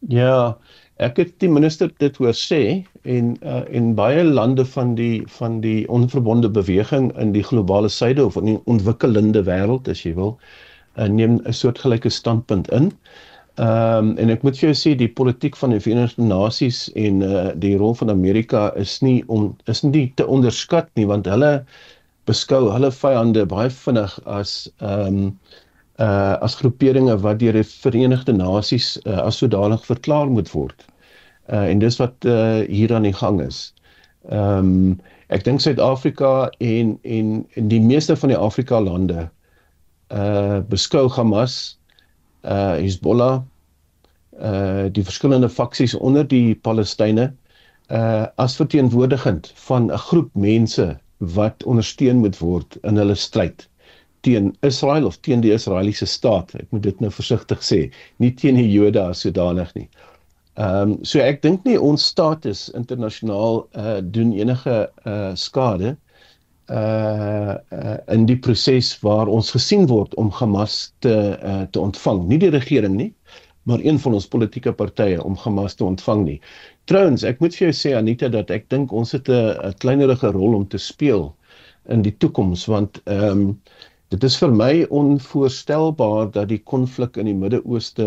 Ja, 0.06 0.56
ek 1.02 1.16
het 1.18 1.32
die 1.42 1.48
minister 1.50 1.90
dit 1.98 2.16
hoor 2.22 2.34
sê 2.34 2.84
en 3.02 3.32
uh, 3.42 3.64
en 3.74 3.94
baie 3.98 4.22
lande 4.24 4.64
van 4.64 4.94
die 4.94 5.24
van 5.38 5.60
die 5.60 5.88
onverbonde 5.88 6.50
beweging 6.50 7.10
in 7.18 7.32
die 7.34 7.42
globale 7.42 7.88
suide 7.88 8.24
of 8.24 8.36
in 8.36 8.52
die 8.52 8.60
ontwikkelende 8.66 9.42
wêreld 9.42 9.88
as 9.90 10.04
jy 10.06 10.14
wil, 10.14 10.36
uh, 10.98 11.08
neem 11.08 11.40
'n 11.42 11.52
soortgelyke 11.52 12.10
standpunt 12.10 12.70
in. 12.70 12.92
Ehm 13.58 14.10
um, 14.10 14.16
en 14.22 14.30
ek 14.30 14.42
moet 14.46 14.58
vir 14.58 14.68
jou 14.68 14.76
sê 14.78 14.94
die 14.94 15.10
politiek 15.10 15.56
van 15.58 15.74
die 15.74 15.80
Verenigde 15.82 16.22
Nasies 16.22 16.92
en 16.94 17.22
uh, 17.26 17.50
die 17.58 17.74
rol 17.76 17.94
van 17.98 18.10
Amerika 18.10 18.68
is 18.78 19.00
nie 19.02 19.24
om 19.26 19.56
is 19.66 19.82
nie 19.82 20.12
te 20.14 20.26
onderskat 20.26 20.90
nie 20.94 21.06
want 21.10 21.26
hulle 21.26 21.64
beskou 22.30 22.68
hulle 22.70 22.92
vyande 22.94 23.46
baie 23.50 23.70
vinnig 23.70 24.14
as 24.26 24.70
ehm 24.78 25.24
um, 25.24 25.32
uh 25.98 26.36
as 26.46 26.54
groeperinge 26.54 27.16
wat 27.24 27.40
deur 27.42 27.56
die 27.58 27.66
Verenigde 27.66 28.32
Nasies 28.32 28.96
uh, 29.04 29.18
as 29.26 29.40
sodanig 29.42 29.82
verklaar 29.86 30.30
moet 30.30 30.50
word. 30.54 30.84
Uh 31.50 31.66
en 31.66 31.82
dis 31.82 31.98
wat 31.98 32.24
uh 32.24 32.62
hier 32.68 32.94
aan 32.94 33.08
die 33.08 33.16
gang 33.16 33.40
is. 33.42 33.72
Ehm 34.30 34.58
um, 34.58 35.00
ek 35.28 35.42
dink 35.44 35.60
Suid-Afrika 35.60 36.50
en 36.64 36.94
en 37.02 37.32
en 37.60 37.68
die 37.68 37.80
meeste 37.80 38.16
van 38.16 38.32
die 38.32 38.38
Afrika 38.38 38.80
lande 38.80 39.26
uh 40.14 40.60
beskou 40.70 41.08
Hamas 41.16 41.76
uh 42.44 42.78
Hezbollah 42.78 43.42
uh 44.38 44.86
die 44.92 45.04
verskillende 45.04 45.50
faksies 45.50 45.94
onder 45.94 46.24
die 46.28 46.54
Palestynë 46.54 47.26
uh 47.90 48.26
as 48.36 48.56
verteenwoordigend 48.56 49.50
van 49.66 49.90
'n 49.90 49.98
groep 50.06 50.30
mense 50.34 50.88
wat 51.18 51.64
ondersteun 51.64 52.22
moet 52.22 52.38
word 52.38 52.78
in 52.82 52.96
hulle 52.96 53.14
stryd 53.14 53.67
teen 54.28 54.52
Israel 54.66 55.08
of 55.08 55.16
teen 55.24 55.40
die 55.44 55.54
Israeliese 55.56 56.06
staat. 56.06 56.52
Ek 56.60 56.68
moet 56.74 56.84
dit 56.84 57.00
nou 57.00 57.10
versigtig 57.14 57.64
sê, 57.64 57.80
nie 58.22 58.32
teen 58.36 58.60
die 58.60 58.68
Jode 58.68 59.08
as 59.08 59.24
sodanig 59.24 59.72
nie. 59.78 59.88
Ehm 60.58 60.92
um, 60.92 60.92
so 61.06 61.22
ek 61.22 61.40
dink 61.44 61.66
nie 61.68 61.78
ons 61.78 62.02
status 62.10 62.66
internasionaal 62.74 63.60
uh 63.78 63.98
doen 64.02 64.32
enige 64.34 64.78
uh 65.06 65.34
skade 65.38 65.92
uh, 65.94 67.54
uh 67.54 67.94
in 68.10 68.26
die 68.26 68.36
proses 68.46 68.90
waar 69.06 69.30
ons 69.30 69.52
gesien 69.54 69.86
word 69.86 70.16
om 70.18 70.32
Hamas 70.40 70.90
te 71.06 71.14
uh 71.38 71.62
te 71.70 71.80
ontvang. 71.80 72.24
Nie 72.26 72.40
die 72.42 72.50
regering 72.50 72.98
nie, 72.98 73.12
maar 73.70 73.84
een 73.86 74.02
van 74.02 74.18
ons 74.18 74.26
politieke 74.26 74.74
partye 74.74 75.22
om 75.22 75.38
Hamas 75.44 75.78
te 75.78 75.86
ontvang 75.86 76.26
nie. 76.26 76.38
Trouwens, 76.90 77.22
ek 77.22 77.38
moet 77.44 77.54
vir 77.54 77.68
jou 77.68 77.74
sê 77.76 77.94
Anita 77.94 78.32
dat 78.32 78.50
ek 78.50 78.66
dink 78.74 78.92
ons 78.92 79.14
het 79.14 79.30
'n 79.30 79.78
kleinerige 79.78 80.34
rol 80.34 80.58
om 80.58 80.66
te 80.66 80.78
speel 80.78 81.28
in 81.88 82.02
die 82.02 82.16
toekoms 82.18 82.66
want 82.66 82.98
ehm 83.06 83.30
um, 83.30 83.60
Dit 84.12 84.22
is 84.24 84.38
vir 84.40 84.52
my 84.56 84.72
onvoorstelbaar 84.98 86.30
dat 86.32 86.48
die 86.48 86.62
konflik 86.70 87.18
in 87.20 87.28
die 87.28 87.36
Midde-Ooste 87.36 88.06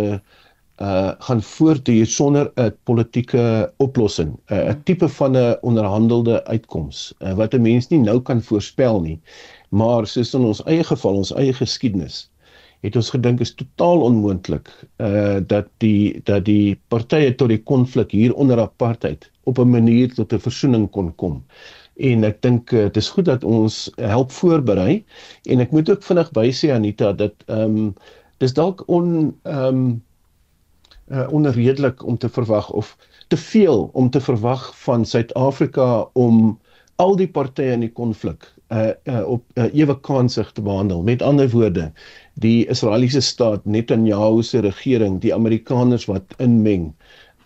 uh 0.82 1.12
gaan 1.28 1.44
voortduur 1.46 2.08
sonder 2.10 2.48
'n 2.58 2.72
politieke 2.90 3.44
oplossing, 3.86 4.32
'n 4.50 4.56
uh, 4.56 4.74
tipe 4.88 5.10
van 5.18 5.38
'n 5.38 5.60
onderhandelde 5.62 6.40
uitkoms 6.46 7.14
uh, 7.20 7.36
wat 7.38 7.54
'n 7.54 7.62
mens 7.62 7.90
nie 7.90 8.00
nou 8.00 8.18
kan 8.20 8.42
voorspel 8.42 9.02
nie. 9.02 9.20
Maar 9.70 10.08
soos 10.08 10.34
in 10.34 10.50
ons 10.50 10.64
eie 10.66 10.84
geval, 10.84 11.22
ons 11.22 11.34
eie 11.34 11.54
geskiedenis, 11.54 12.32
het 12.82 12.96
ons 12.96 13.10
gedink 13.14 13.40
is 13.46 13.54
totaal 13.56 14.02
onmoontlik 14.02 14.74
uh 14.98 15.38
dat 15.54 15.70
die 15.86 16.22
dat 16.26 16.46
die 16.46 16.80
partye 16.90 17.36
tot 17.36 17.54
die 17.54 17.62
konflik 17.62 18.12
hier 18.12 18.34
onder 18.34 18.60
apartheid 18.60 19.30
op 19.44 19.60
'n 19.60 19.70
manier 19.70 20.14
tot 20.14 20.34
'n 20.34 20.46
versoening 20.50 20.90
kon 20.90 21.16
kom 21.16 21.44
en 22.10 22.24
ek 22.28 22.42
dink 22.46 22.72
uh, 22.74 22.88
dit 22.90 23.02
is 23.02 23.10
goed 23.16 23.28
dat 23.30 23.44
ons 23.44 23.82
help 24.02 24.32
voorberei 24.36 25.02
en 25.50 25.64
ek 25.64 25.74
moet 25.76 25.90
ook 25.90 26.06
vinnig 26.08 26.32
bysê 26.38 26.72
Anita 26.76 27.12
dat 27.14 27.36
ehm 27.48 27.78
um, 27.78 27.92
dis 28.42 28.56
dalk 28.58 28.82
on 28.90 29.36
ehm 29.44 29.68
um, 29.68 29.84
uh, 31.12 31.28
onredelik 31.30 32.06
om 32.08 32.18
te 32.18 32.30
verwag 32.30 32.72
of 32.72 32.96
te 33.28 33.38
veel 33.38 33.90
om 33.94 34.10
te 34.10 34.22
verwag 34.22 34.72
van 34.84 35.06
Suid-Afrika 35.06 36.08
om 36.14 36.60
al 36.96 37.16
die 37.20 37.30
partye 37.30 37.74
in 37.76 37.86
die 37.86 37.94
konflik 37.94 38.46
uh, 38.72 38.92
uh 39.10 39.24
op 39.28 39.44
uh, 39.60 39.68
ewe 39.74 39.96
kansig 40.00 40.52
te 40.52 40.62
behandel. 40.62 41.04
Met 41.04 41.22
ander 41.22 41.50
woorde, 41.50 41.92
die 42.34 42.68
Israeliese 42.72 43.22
staat, 43.22 43.66
Netanyahu 43.66 44.44
se 44.44 44.62
regering, 44.64 45.20
die 45.22 45.34
Amerikaners 45.36 46.08
wat 46.12 46.36
inmeng, 46.40 46.92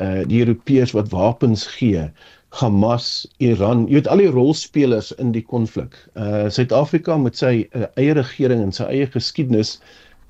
uh 0.04 0.24
die 0.30 0.44
Europeërs 0.44 0.94
wat 0.98 1.10
wapens 1.14 1.66
gee, 1.78 2.10
Hamas, 2.56 3.26
Iran, 3.44 3.84
jy 3.90 4.00
weet 4.00 4.10
al 4.12 4.22
die 4.24 4.32
rolspelers 4.32 5.12
in 5.20 5.34
die 5.36 5.44
konflik. 5.44 5.98
Uh 6.16 6.46
Suid-Afrika 6.54 7.18
met 7.20 7.36
sy 7.40 7.66
uh, 7.76 7.90
eie 8.00 8.14
regering 8.16 8.62
en 8.64 8.72
sy 8.76 8.88
eie 8.94 9.08
geskiedenis 9.12 9.76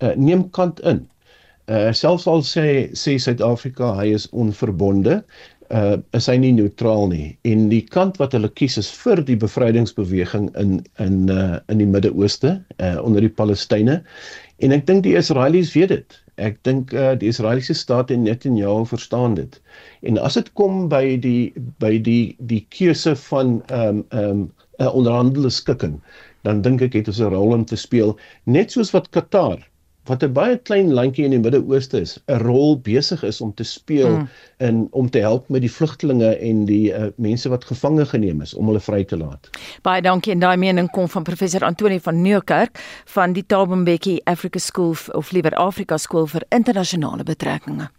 uh 0.02 0.16
neem 0.18 0.48
kant 0.58 0.82
in. 0.90 1.04
Uh 1.70 1.92
selfs 1.94 2.26
al 2.30 2.42
sê 2.48 2.66
sê 2.98 3.18
Suid-Afrika 3.22 3.92
hy 4.00 4.08
is 4.18 4.26
onverbonde, 4.34 5.20
uh 5.70 5.98
is 6.18 6.30
hy 6.32 6.40
nie 6.42 6.54
neutraal 6.58 7.08
nie. 7.14 7.30
En 7.46 7.70
die 7.70 7.84
kant 7.94 8.18
wat 8.22 8.34
hulle 8.34 8.50
kies 8.58 8.80
is 8.82 8.90
vir 9.04 9.22
die 9.30 9.38
bevrydingsbeweging 9.46 10.50
in 10.62 10.80
in 11.06 11.30
uh 11.30 11.62
in 11.70 11.84
die 11.84 11.90
Midde-Ooste, 11.94 12.58
uh 12.82 12.98
onder 13.06 13.22
die 13.22 13.34
Palestynë. 13.38 14.02
En 14.66 14.74
ek 14.74 14.90
dink 14.90 15.06
die 15.06 15.18
Israelies 15.22 15.76
weet 15.78 15.94
dit. 15.94 16.22
Ek 16.38 16.58
dink 16.68 16.94
uh, 16.94 17.14
die 17.20 17.30
Israeliese 17.32 17.74
staat 17.74 18.12
en 18.12 18.24
Netanyahu 18.28 18.86
verstaan 18.86 19.36
dit. 19.36 19.62
En 20.02 20.18
as 20.18 20.34
dit 20.34 20.52
kom 20.54 20.90
by 20.92 21.18
die 21.24 21.54
by 21.80 21.96
die 22.10 22.36
die 22.40 22.66
keuse 22.70 23.16
van 23.28 23.62
ehm 23.68 24.02
um, 24.02 24.06
ehm 24.10 24.30
um, 24.32 24.52
'n 24.80 24.92
onderhandelde 24.92 25.50
skikking, 25.50 26.02
dan 26.44 26.62
dink 26.62 26.82
ek 26.82 26.94
het 27.00 27.08
ons 27.08 27.22
'n 27.24 27.32
rol 27.32 27.54
om 27.56 27.66
te 27.66 27.80
speel, 27.80 28.18
net 28.44 28.72
soos 28.72 28.92
wat 28.92 29.10
Qatar 29.16 29.64
wat 30.06 30.24
'n 30.24 30.34
baie 30.34 30.58
klein 30.58 30.94
landjie 30.94 31.26
in 31.26 31.32
die 31.32 31.40
Midde-Ooste 31.40 32.00
is, 32.00 32.20
'n 32.28 32.38
rol 32.38 32.80
besig 32.80 33.24
is 33.24 33.42
om 33.42 33.54
te 33.54 33.64
speel 33.64 34.10
mm. 34.10 34.28
in 34.58 34.88
om 34.92 35.10
te 35.10 35.20
help 35.20 35.50
met 35.50 35.62
die 35.62 35.72
vlugtelinge 35.72 36.36
en 36.38 36.66
die 36.66 36.94
uh, 36.94 37.06
mense 37.16 37.50
wat 37.50 37.66
gevange 37.66 38.06
geneem 38.06 38.42
is 38.42 38.54
om 38.54 38.66
hulle 38.66 38.80
vry 38.80 39.04
te 39.04 39.18
laat. 39.18 39.50
Baie 39.82 40.02
dankie 40.02 40.32
en 40.34 40.40
daai 40.40 40.58
mening 40.58 40.90
kom 40.92 41.10
van 41.10 41.24
professor 41.24 41.64
Antoni 41.64 42.00
van 42.00 42.22
Nieuwkerk 42.22 42.80
van 43.06 43.34
die 43.34 43.46
Thabo 43.46 43.76
Mbeki 43.76 44.20
Africa 44.24 44.60
School 44.60 44.96
of 45.12 45.32
liewer 45.32 45.56
Afrika 45.56 45.98
Skool 45.98 46.28
vir 46.28 46.46
internasionale 46.50 47.24
betrekkinge. 47.24 47.90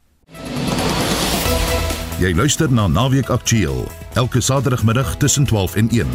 Jy 2.16 2.34
luister 2.34 2.72
na 2.72 2.86
Naweek 2.88 3.28
Aktueel 3.28 3.84
elke 4.14 4.40
Saterdagmiddag 4.40 5.16
tussen 5.16 5.44
12 5.44 5.74
en 5.76 5.88
1. 5.88 6.06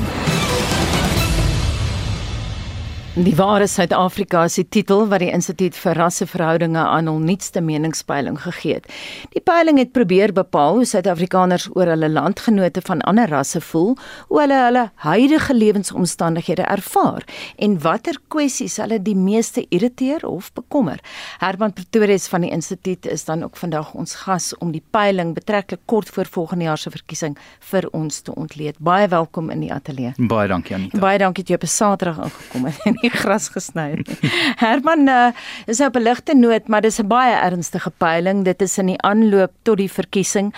Die 3.11 3.33
ware 3.35 3.65
Suid-Afrika 3.67 4.45
is 4.47 4.53
die 4.55 4.63
titel 4.71 5.01
wat 5.11 5.19
die 5.19 5.33
Instituut 5.35 5.75
vir 5.75 5.97
Rasseverhoudinge 5.99 6.79
aan 6.79 7.09
hul 7.11 7.17
nuutste 7.19 7.59
meningspeiling 7.59 8.37
gegee 8.39 8.77
het. 8.77 8.85
Die 9.33 9.41
peiling 9.43 9.81
het 9.81 9.89
probeer 9.91 10.31
bepaal 10.31 10.77
hoe 10.77 10.85
Suid-Afrikaners 10.87 11.65
oor 11.75 11.91
hulle 11.91 12.07
landgenote 12.07 12.79
van 12.87 13.03
ander 13.11 13.27
rasse 13.27 13.59
voel, 13.67 13.97
hoe 14.29 14.39
hulle 14.39 14.59
hulle 14.61 14.83
huidige 15.03 15.57
lewensomstandighede 15.57 16.63
ervaar 16.63 17.27
en 17.59 17.75
watter 17.83 18.15
kwessies 18.31 18.77
hulle 18.79 19.01
die 19.03 19.17
meeste 19.19 19.65
irriteer 19.67 20.23
of 20.29 20.47
bekommer. 20.55 21.03
Herman 21.43 21.75
Pretorius 21.75 22.29
van 22.31 22.47
die 22.47 22.53
instituut 22.55 23.11
is 23.11 23.27
dan 23.27 23.43
ook 23.43 23.59
vandag 23.59 23.91
ons 23.91 24.15
gas 24.23 24.53
om 24.63 24.71
die 24.71 24.83
peiling 24.95 25.35
betreklik 25.35 25.83
kort 25.85 26.15
voor 26.15 26.31
volgende 26.31 26.69
jaar 26.69 26.79
se 26.79 26.95
verkiesing 26.95 27.35
vir 27.73 27.89
ons 27.91 28.23
te 28.23 28.31
ontleed. 28.39 28.79
Baie 28.79 29.11
welkom 29.11 29.51
in 29.51 29.67
die 29.67 29.73
ateljee. 29.75 30.15
Baie 30.15 30.47
dankie 30.47 30.79
Anita. 30.79 31.03
Baie 31.03 31.19
dankie 31.19 31.43
dat 31.43 31.51
jy 31.51 31.59
op 31.59 31.67
'n 31.67 31.75
Saterdag 31.75 32.23
ingekom 32.23 32.65
het 32.71 32.99
nie 33.01 33.11
gras 33.11 33.49
gesny 33.49 33.89
het 33.97 34.07
nie. 34.21 34.31
Herman, 34.63 35.07
uh, 35.09 35.31
is 35.65 35.79
nou 35.81 35.89
op 35.89 35.97
'n 35.99 36.03
ligte 36.03 36.35
noot, 36.35 36.67
maar 36.67 36.81
dis 36.81 36.99
'n 36.99 37.07
baie 37.07 37.35
ernstige 37.35 37.91
peiling. 37.97 38.45
Dit 38.45 38.61
is 38.61 38.77
in 38.77 38.85
die 38.85 39.01
aanloop 39.01 39.51
tot 39.63 39.77
die 39.77 39.91
verkiesing. 39.91 40.53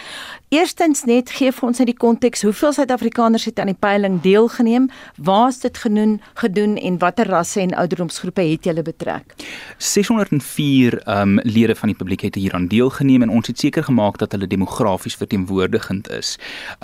Eerstens 0.53 1.00
net 1.10 1.31
gee 1.33 1.50
vir 1.50 1.65
ons 1.65 1.79
net 1.81 1.88
die 1.89 1.98
konteks, 1.98 2.43
hoeveel 2.45 2.75
Suid-Afrikaners 2.75 3.48
het 3.48 3.57
aan 3.57 3.72
die 3.72 3.79
peiling 3.79 4.19
deelgeneem? 4.22 4.83
Waar 5.17 5.48
is 5.50 5.57
dit 5.63 5.77
genoem 5.81 6.19
gedoen 6.38 6.75
en 6.77 7.00
watter 7.01 7.25
rasse 7.25 7.57
en 7.63 7.72
ouderdomsgroepe 7.74 8.43
het 8.45 8.67
julle 8.69 8.83
betrek? 8.86 9.33
604 9.81 11.00
um 11.10 11.39
lede 11.41 11.74
van 11.79 11.89
die 11.89 11.98
publiek 11.98 12.27
het 12.27 12.38
hieraan 12.38 12.67
deelgeneem 12.69 13.25
en 13.25 13.31
ons 13.33 13.50
het 13.50 13.63
seker 13.63 13.88
gemaak 13.88 14.19
dat 14.22 14.36
hulle 14.38 14.48
demografies 14.51 15.17
verteenwoordigend 15.17 16.12
is. 16.13 16.36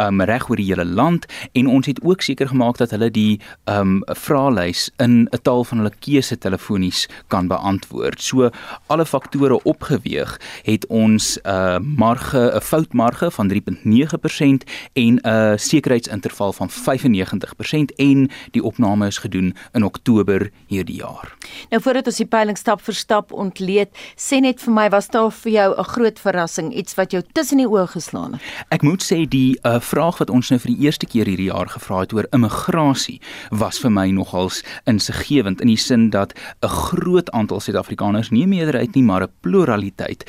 Um 0.02 0.26
reg 0.26 0.50
oor 0.50 0.58
die 0.58 0.66
hele 0.72 0.88
land 0.88 1.30
en 1.54 1.70
ons 1.70 1.92
het 1.92 2.02
ook 2.02 2.26
seker 2.26 2.50
gemaak 2.50 2.82
dat 2.82 2.98
hulle 2.98 3.12
die 3.14 3.38
um 3.70 4.02
vraelys 4.18 4.88
in 4.98 5.30
'n 5.30 5.42
taal 5.44 5.64
van 5.64 5.84
hulle 5.84 5.94
keuse 6.00 6.38
telefonies 6.38 7.06
kan 7.28 7.48
beantwoord. 7.48 8.18
So 8.22 8.50
alle 8.88 9.06
faktore 9.06 9.62
opgeweeg 9.62 10.40
het 10.66 10.88
ons 10.88 11.38
'n 11.38 11.50
uh, 11.50 11.78
marge, 11.78 12.50
'n 12.56 12.62
foutmarge 12.62 13.32
van 13.32 13.59
3.9% 13.60 14.64
en 14.94 15.20
'n 15.22 15.58
sekuriteitsinterval 15.58 16.54
van 16.54 16.70
95% 16.70 17.96
en 17.96 18.30
die 18.52 18.64
opname 18.64 19.08
is 19.08 19.18
gedoen 19.18 19.56
in 19.72 19.84
Oktober 19.84 20.52
hierdie 20.68 20.96
jaar. 20.96 21.38
Nou 21.70 21.82
voordat 21.82 22.06
ons 22.06 22.18
die 22.18 22.26
peiling 22.26 22.58
stap 22.58 22.82
vir 22.82 22.94
stap 22.94 23.32
ontleed, 23.32 23.90
sê 24.16 24.40
net 24.40 24.62
vir 24.62 24.74
my 24.74 24.90
was 24.90 25.08
daar 25.08 25.32
vir 25.32 25.52
jou 25.52 25.76
'n 25.78 25.84
groot 25.84 26.20
verrassing, 26.20 26.74
iets 26.76 26.96
wat 26.96 27.12
jou 27.12 27.24
tussen 27.32 27.58
die 27.58 27.68
oë 27.68 27.88
geslaan 27.88 28.34
het? 28.34 28.42
Ek 28.70 28.82
moet 28.82 29.04
sê 29.04 29.28
die 29.28 29.60
uh, 29.64 29.80
vraag 29.80 30.18
wat 30.18 30.30
ons 30.30 30.50
nou 30.50 30.60
vir 30.60 30.72
die 30.76 30.86
eerste 30.86 31.06
keer 31.06 31.26
hierdie 31.26 31.52
jaar 31.52 31.68
gevra 31.68 32.00
het 32.00 32.14
oor 32.14 32.28
immigrasie 32.32 33.22
was 33.50 33.80
vir 33.80 33.92
my 33.92 34.10
nogals 34.12 34.64
insiggewend 34.86 35.62
in 35.62 35.68
die 35.68 35.78
sin 35.78 36.10
dat 36.10 36.34
'n 36.62 36.68
groot 36.68 37.32
aantal 37.32 37.60
Suid-Afrikaners 37.60 38.30
nie 38.30 38.48
meerderheid 38.48 38.96
nie, 38.96 39.04
maar 39.04 39.24
'n 39.24 39.32
pluraliteit 39.42 40.24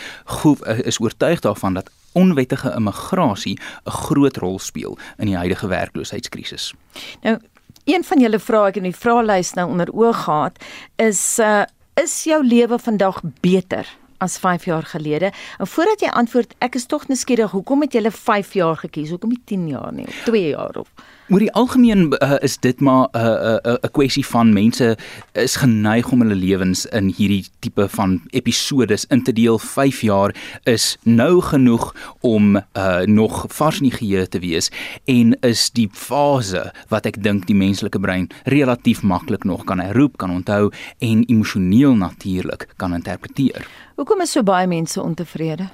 eh, 0.66 0.78
is 0.78 1.00
oortuig 1.00 1.40
daarvan 1.40 1.75
dat 1.75 1.90
onwettige 2.12 2.73
immigrasie 2.76 3.59
'n 3.85 3.90
groot 3.90 4.37
rol 4.37 4.59
speel 4.59 4.99
in 5.19 5.26
die 5.26 5.37
huidige 5.37 5.67
werkloosheidskrisis. 5.67 6.75
Nou, 7.23 7.38
een 7.85 8.05
van 8.05 8.21
julle 8.21 8.38
vrae 8.38 8.69
ek 8.69 8.76
in 8.76 8.88
die 8.88 8.97
vraelys 8.97 9.55
nou 9.55 9.69
onder 9.71 9.93
oog 9.93 10.25
gehad 10.25 10.64
is 10.97 11.38
uh 11.38 11.62
is 11.95 12.25
jou 12.25 12.45
lewe 12.47 12.79
vandag 12.79 13.21
beter 13.40 13.87
as 14.19 14.38
5 14.38 14.64
jaar 14.64 14.83
gelede? 14.83 15.33
En 15.59 15.67
voordat 15.67 16.00
jy 16.00 16.09
antwoord, 16.09 16.55
ek 16.59 16.75
is 16.75 16.87
tog 16.87 17.09
nuuskierig, 17.09 17.50
hoekom 17.50 17.81
het 17.81 17.93
jy 17.93 18.11
5 18.11 18.52
jaar 18.52 18.76
gekies? 18.76 19.11
Hoekom 19.11 19.29
nie 19.29 19.43
10 19.45 19.69
jaar 19.69 19.93
nie 19.93 20.07
of 20.07 20.23
2 20.25 20.49
jaar 20.49 20.76
of 20.76 20.88
Oor 21.30 21.38
die 21.38 21.52
algemeen 21.54 22.08
uh, 22.10 22.32
is 22.42 22.56
dit 22.58 22.80
maar 22.82 23.06
'n 23.12 23.18
uh, 23.18 23.22
'n 23.22 23.68
uh, 23.68 23.72
'n 23.72 23.78
uh, 23.87 23.90
kwessie 23.92 24.26
van 24.26 24.52
mense 24.52 24.96
is 25.32 25.56
geneig 25.56 26.10
om 26.10 26.20
hulle 26.20 26.34
lewens 26.34 26.87
in 26.87 27.14
hierdie 27.16 27.46
tipe 27.58 27.88
van 27.88 28.20
episodes 28.30 29.04
in 29.04 29.22
te 29.22 29.32
deel. 29.32 29.58
5 29.58 30.00
jaar 30.00 30.34
is 30.64 30.99
nou 31.02 31.40
genoeg 31.40 31.94
om 32.20 32.56
uh, 32.56 33.00
nog 33.06 33.44
vars 33.49 33.76
in 33.76 33.88
die 33.88 33.99
geheue 33.99 34.28
te 34.28 34.38
wees 34.38 34.70
en 35.04 35.40
is 35.40 35.70
die 35.70 35.88
fase 35.92 36.72
wat 36.88 37.06
ek 37.06 37.22
dink 37.22 37.46
die 37.46 37.56
menslike 37.56 38.00
brein 38.00 38.26
relatief 38.44 39.02
maklik 39.02 39.44
nog 39.44 39.64
kan 39.64 39.78
herroep, 39.78 40.16
kan 40.16 40.30
onthou 40.30 40.72
en 40.99 41.25
emosioneel 41.25 41.94
natuurlik 41.94 42.66
kan 42.76 42.94
interpreteer. 42.94 43.66
Hoekom 43.94 44.20
is 44.20 44.32
so 44.32 44.42
baie 44.42 44.66
mense 44.66 45.02
ontevrede? 45.02 45.68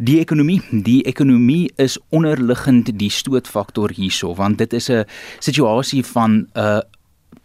Die 0.00 0.16
ekonomie, 0.16 0.62
die 0.72 1.02
ekonomie 1.04 1.66
is 1.76 1.98
onderliggend 2.08 2.88
die 2.96 3.10
stootfaktor 3.12 3.92
hierso, 3.92 4.30
want 4.34 4.56
dit 4.56 4.72
is 4.72 4.88
'n 4.88 5.04
situasie 5.44 6.04
van 6.04 6.30
'n 6.32 6.46
uh, 6.56 6.80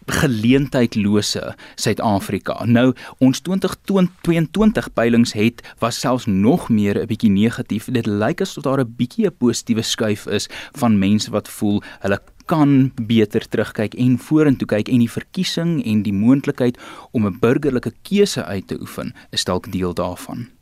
geleentheidlose 0.05 1.55
Suid-Afrika. 1.75 2.65
Nou 2.65 2.93
ons 3.17 3.39
2022 3.39 4.93
peilings 4.93 5.33
het 5.33 5.61
was 5.79 5.99
selfs 5.99 6.25
nog 6.25 6.69
meer 6.69 6.95
'n 7.01 7.07
bietjie 7.07 7.29
negatief. 7.31 7.85
Dit 7.91 8.05
lyk 8.05 8.41
asof 8.41 8.63
daar 8.63 8.79
'n 8.79 8.95
bietjie 8.97 9.25
'n 9.25 9.37
positiewe 9.37 9.81
skuif 9.81 10.25
is 10.25 10.47
van 10.71 10.99
mense 10.99 11.31
wat 11.31 11.49
voel 11.49 11.83
hulle 11.99 12.21
kan 12.45 12.91
beter 13.01 13.47
terugkyk 13.47 13.93
en 13.93 14.17
vorentoe 14.17 14.67
kyk 14.67 14.87
en 14.87 14.99
die 14.99 15.11
verkiesing 15.11 15.85
en 15.85 16.03
die 16.03 16.13
moontlikheid 16.13 16.79
om 17.11 17.25
'n 17.25 17.39
burgerlike 17.39 17.91
keuse 18.01 18.45
uit 18.45 18.67
te 18.67 18.79
oefen 18.79 19.13
is 19.31 19.43
dalk 19.43 19.71
deel 19.71 19.93
daarvan. 19.93 20.54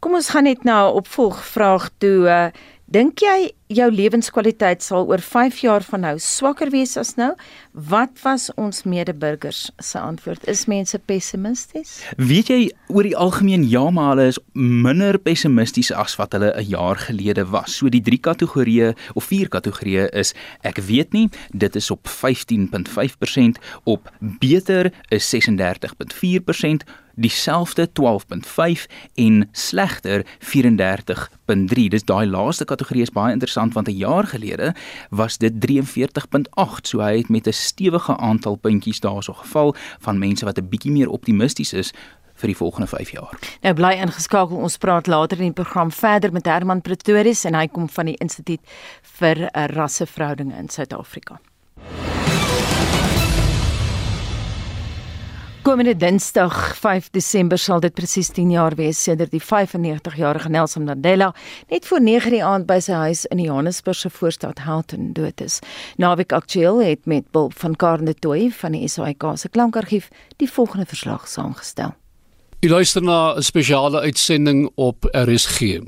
Kom 0.00 0.14
ons 0.14 0.28
gaan 0.28 0.44
net 0.44 0.64
na 0.64 0.88
'n 0.88 0.94
opvolgvraag 1.00 1.90
toe. 1.98 2.26
Uh, 2.26 2.48
Dink 2.84 3.18
jy 3.24 3.54
jou 3.74 3.90
lewenskwaliteit 3.92 4.82
sal 4.82 5.08
oor 5.10 5.22
5 5.22 5.58
jaar 5.64 5.84
van 5.84 6.04
nou 6.06 6.14
swakker 6.22 6.70
wees 6.72 6.96
as 7.00 7.14
nou? 7.18 7.32
Wat 7.72 8.20
was 8.22 8.48
ons 8.60 8.84
medeburgers 8.88 9.70
se 9.82 9.98
antwoord? 9.98 10.46
Is 10.48 10.64
mense 10.70 10.98
pessimisties? 10.98 11.96
Weet 12.16 12.52
jy 12.52 12.58
oor 12.88 13.06
die 13.06 13.16
algemeen 13.16 13.66
ja, 13.68 13.84
maar 13.90 14.14
hulle 14.14 14.28
is 14.32 14.40
minder 14.54 15.18
pessimisties 15.18 15.92
as 15.92 16.16
wat 16.20 16.32
hulle 16.32 16.52
'n 16.56 16.68
jaar 16.68 16.96
gelede 16.96 17.44
was. 17.50 17.76
So 17.76 17.88
die 17.88 18.02
drie 18.02 18.20
kategorieë 18.20 18.94
of 19.14 19.24
vier 19.24 19.48
kategorieë 19.48 20.08
is 20.12 20.34
ek 20.62 20.78
weet 20.78 21.12
nie, 21.12 21.28
dit 21.52 21.76
is 21.76 21.90
op 21.90 22.08
15.5%, 22.08 23.58
op 23.84 24.10
beter 24.20 24.92
is 25.10 25.34
36.4% 25.34 26.84
dieselfde 27.14 27.88
12.5 28.00 28.86
en 29.14 29.48
slegter 29.52 30.26
34.3. 30.38 31.88
Dis 31.88 32.04
daai 32.04 32.26
laaste 32.26 32.64
kategorie 32.64 33.02
is 33.02 33.10
baie 33.14 33.32
interessant 33.32 33.63
want 33.72 33.88
'n 33.88 33.96
jaar 33.96 34.26
gelede 34.26 34.74
was 35.10 35.38
dit 35.38 35.52
43.8. 35.60 36.86
So 36.86 37.00
hy 37.00 37.16
het 37.16 37.28
met 37.28 37.46
'n 37.46 37.52
stewige 37.52 38.16
aantal 38.16 38.56
puntjies 38.56 39.00
daarso 39.00 39.32
geval 39.32 39.74
van 39.98 40.18
mense 40.18 40.44
wat 40.44 40.58
'n 40.58 40.68
bietjie 40.68 40.92
meer 40.92 41.08
optimisties 41.08 41.72
is 41.72 41.92
vir 42.34 42.46
die 42.46 42.56
volgende 42.56 42.86
5 42.86 43.10
jaar. 43.10 43.38
Nou 43.60 43.74
bly 43.74 43.92
ingeskakel. 43.92 44.56
Ons 44.56 44.76
praat 44.76 45.06
later 45.06 45.38
in 45.38 45.52
die 45.52 45.62
program 45.62 45.92
verder 45.92 46.32
met 46.32 46.44
Herman 46.46 46.80
Pretorius 46.80 47.44
en 47.44 47.54
hy 47.54 47.66
kom 47.66 47.88
van 47.88 48.04
die 48.04 48.16
Instituut 48.16 48.60
vir 49.02 49.48
Rasseverhoudinge 49.52 50.56
in 50.58 50.68
Suid-Afrika. 50.68 51.40
Komende 55.64 55.96
Dinsdag 55.96 56.76
5 56.76 57.06
Desember 57.10 57.56
sal 57.56 57.80
dit 57.80 57.94
presies 57.96 58.28
10 58.36 58.50
jaar 58.52 58.74
wees 58.76 58.98
sedert 59.00 59.32
die 59.32 59.40
95-jarige 59.40 60.50
Nelson 60.52 60.84
Mandela 60.84 61.30
net 61.70 61.86
voor 61.88 62.02
9 62.04 62.34
die 62.34 62.42
aand 62.44 62.66
by 62.68 62.76
sy 62.84 62.98
huis 63.06 63.22
in 63.32 63.40
die 63.40 63.46
Johannesburgse 63.46 64.10
voorstad 64.12 64.58
Houghton 64.66 65.14
dood 65.16 65.40
is. 65.40 65.62
Naweek 65.96 66.34
Aktueel 66.36 66.82
het 66.84 67.08
met 67.08 67.30
Bob 67.32 67.56
van 67.56 67.76
Karne 67.80 68.12
Tooi 68.12 68.50
van 68.52 68.76
die 68.76 68.88
SAIK 68.92 69.24
se 69.40 69.48
klankargief 69.48 70.10
die 70.36 70.50
volgende 70.52 70.84
verslag 70.84 71.24
saamgestel. 71.32 71.94
U 72.60 72.68
luister 72.68 73.02
na 73.02 73.32
'n 73.32 73.42
spesiale 73.42 74.00
uitsending 74.00 74.68
op 74.74 75.08
RSG. 75.12 75.80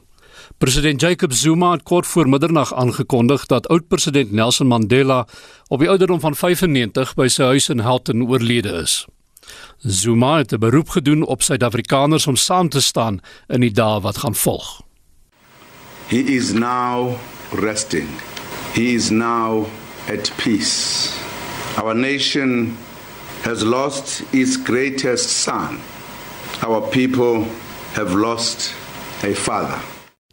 President 0.59 1.01
Jacob 1.01 1.33
Zuma 1.33 1.73
het 1.73 1.83
kort 1.83 2.07
voor 2.07 2.29
middernag 2.29 2.75
aangekondig 2.75 3.47
dat 3.47 3.69
oud-president 3.69 4.33
Nelson 4.33 4.67
Mandela 4.67 5.27
op 5.69 5.79
die 5.79 5.89
ouderdom 5.89 6.21
van 6.21 6.35
95 6.35 7.15
by 7.15 7.29
sy 7.29 7.43
huis 7.43 7.69
in 7.69 7.79
Houghton 7.79 8.29
oorlede 8.29 8.73
is. 8.73 9.07
Zuma 9.79 10.37
het 10.39 10.53
'n 10.53 10.59
beroep 10.59 10.89
gedoen 10.89 11.27
op 11.27 11.43
Suid-Afrikaners 11.43 12.27
om 12.27 12.37
saam 12.37 12.69
te 12.69 12.81
staan 12.81 13.21
in 13.47 13.61
die 13.61 13.73
dae 13.73 14.01
wat 14.01 14.17
gaan 14.19 14.35
volg. 14.35 14.83
He 16.07 16.17
is 16.17 16.53
now 16.53 17.17
resting. 17.53 18.09
He 18.73 18.95
is 18.95 19.11
now 19.11 19.67
at 20.09 20.33
peace. 20.37 21.11
Our 21.77 21.95
nation 21.95 22.77
has 23.43 23.63
lost 23.63 24.23
its 24.31 24.57
greatest 24.65 25.31
son. 25.31 25.79
Our 26.63 26.81
people 26.81 27.45
have 27.93 28.15
lost 28.15 28.75
a 29.25 29.35
father. 29.35 29.79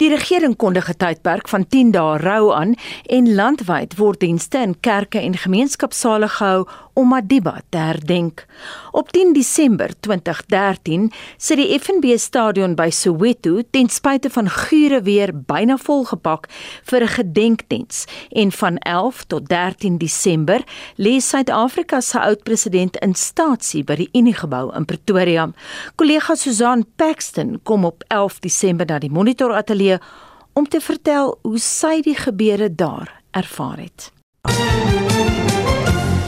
Die 0.01 0.09
regering 0.09 0.55
kondig 0.55 0.89
'n 0.89 0.97
tydperk 0.97 1.47
van 1.47 1.67
10 1.67 1.91
dae 1.91 2.17
rou 2.17 2.53
aan 2.53 2.73
en 3.05 3.35
landwyd 3.35 3.95
word 3.95 4.19
dienste 4.19 4.57
in 4.57 4.79
kerke 4.79 5.19
en 5.19 5.37
gemeenskapsale 5.37 6.27
gehou 6.27 6.67
om 6.93 7.07
Madiba 7.07 7.61
te 7.69 7.77
herdenk. 7.77 8.45
Op 8.91 9.11
10 9.11 9.33
Desember 9.33 9.91
2013 9.99 11.11
sit 11.37 11.57
die 11.57 11.79
FNB 11.79 12.17
stadion 12.17 12.75
by 12.75 12.89
Soweto 12.93 13.61
ten 13.71 13.89
spyte 13.89 14.29
van 14.29 14.49
gure 14.49 15.01
weer 15.01 15.33
byna 15.33 15.77
volgepak 15.77 16.47
vir 16.89 17.01
'n 17.03 17.15
gedenkdiens 17.17 18.05
en 18.29 18.51
van 18.51 18.77
11 18.77 19.23
tot 19.23 19.49
13 19.49 19.97
Desember 19.97 20.63
lê 20.97 21.19
Suid-Afrika 21.19 22.01
se 22.01 22.19
oud-president 22.19 22.97
in 22.97 23.15
staatsie 23.15 23.83
by 23.83 23.95
die 23.95 24.09
Uniegebou 24.13 24.75
in 24.75 24.85
Pretoria. 24.85 25.51
Kollega 25.95 26.35
Susan 26.35 26.85
Paxton 26.95 27.59
kom 27.63 27.85
op 27.85 28.03
11 28.07 28.39
Desember 28.39 28.85
na 28.85 28.99
die 28.99 29.11
Monitor 29.11 29.53
Ateljee 29.53 29.99
om 30.53 30.67
te 30.67 30.81
vertel 30.81 31.37
hoe 31.41 31.59
sy 31.59 32.01
die 32.01 32.15
gebeure 32.15 32.75
daar 32.75 33.21
ervaar 33.31 33.77
het. 33.77 34.22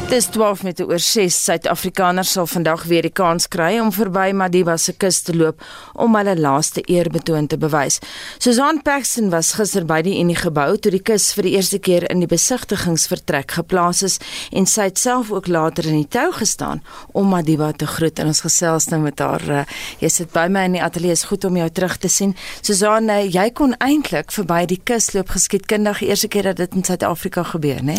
Dis 0.06 0.28
12 0.30 0.64
met 0.64 0.82
oor 0.86 1.00
6 1.02 1.36
Suid-Afrikaners 1.44 2.32
sal 2.36 2.46
vandag 2.46 2.84
weer 2.86 3.02
die 3.02 3.14
kans 3.14 3.48
kry 3.50 3.80
om 3.82 3.88
verby 3.90 4.28
Madiba 4.38 4.76
se 4.78 4.94
kus 4.94 5.24
te 5.26 5.34
loop 5.34 5.64
om 5.98 6.14
hulle 6.14 6.36
laaste 6.38 6.84
eerbetoon 6.86 7.48
te 7.50 7.58
bewys. 7.58 7.98
Susan 8.38 8.84
Paxton 8.86 9.32
was 9.34 9.56
gister 9.58 9.82
by 9.90 10.04
die 10.06 10.14
Unie 10.22 10.38
gebou 10.38 10.68
toe 10.78 10.92
die 10.94 11.02
kus 11.02 11.32
vir 11.34 11.48
die 11.48 11.56
eerste 11.58 11.80
keer 11.82 12.06
in 12.14 12.22
die 12.22 12.30
besigtigingsvertrek 12.30 13.56
geplaas 13.58 14.04
is 14.06 14.20
en 14.54 14.70
sy 14.70 14.92
het 14.92 15.02
self 15.02 15.32
ook 15.34 15.50
later 15.50 15.90
in 15.90 16.04
die 16.04 16.12
tou 16.20 16.28
gestaan 16.38 16.84
om 17.18 17.34
Madiba 17.34 17.72
te 17.74 17.90
groet 17.90 18.22
en 18.22 18.30
ons 18.30 18.44
gesels 18.46 18.92
nou 18.94 19.02
met 19.08 19.26
haar. 19.26 19.48
Uh, 19.50 19.66
jy 20.06 20.14
sit 20.14 20.30
by 20.38 20.46
my 20.54 20.68
in 20.70 20.78
die 20.78 20.86
ateljee, 20.86 21.18
is 21.18 21.26
goed 21.32 21.50
om 21.50 21.58
jou 21.58 21.70
terug 21.74 21.98
te 21.98 22.14
sien. 22.14 22.38
Susan, 22.62 23.10
uh, 23.10 23.24
jy 23.26 23.48
kon 23.58 23.74
eintlik 23.82 24.30
verby 24.38 24.62
die 24.70 24.80
kus 24.86 25.16
loop 25.18 25.34
geskiedkundig 25.34 26.06
eerste 26.06 26.30
keer 26.30 26.52
dat 26.54 26.62
dit 26.62 26.78
in 26.78 26.86
Suid-Afrika 26.86 27.48
gebeur, 27.56 27.82
né? 27.82 27.98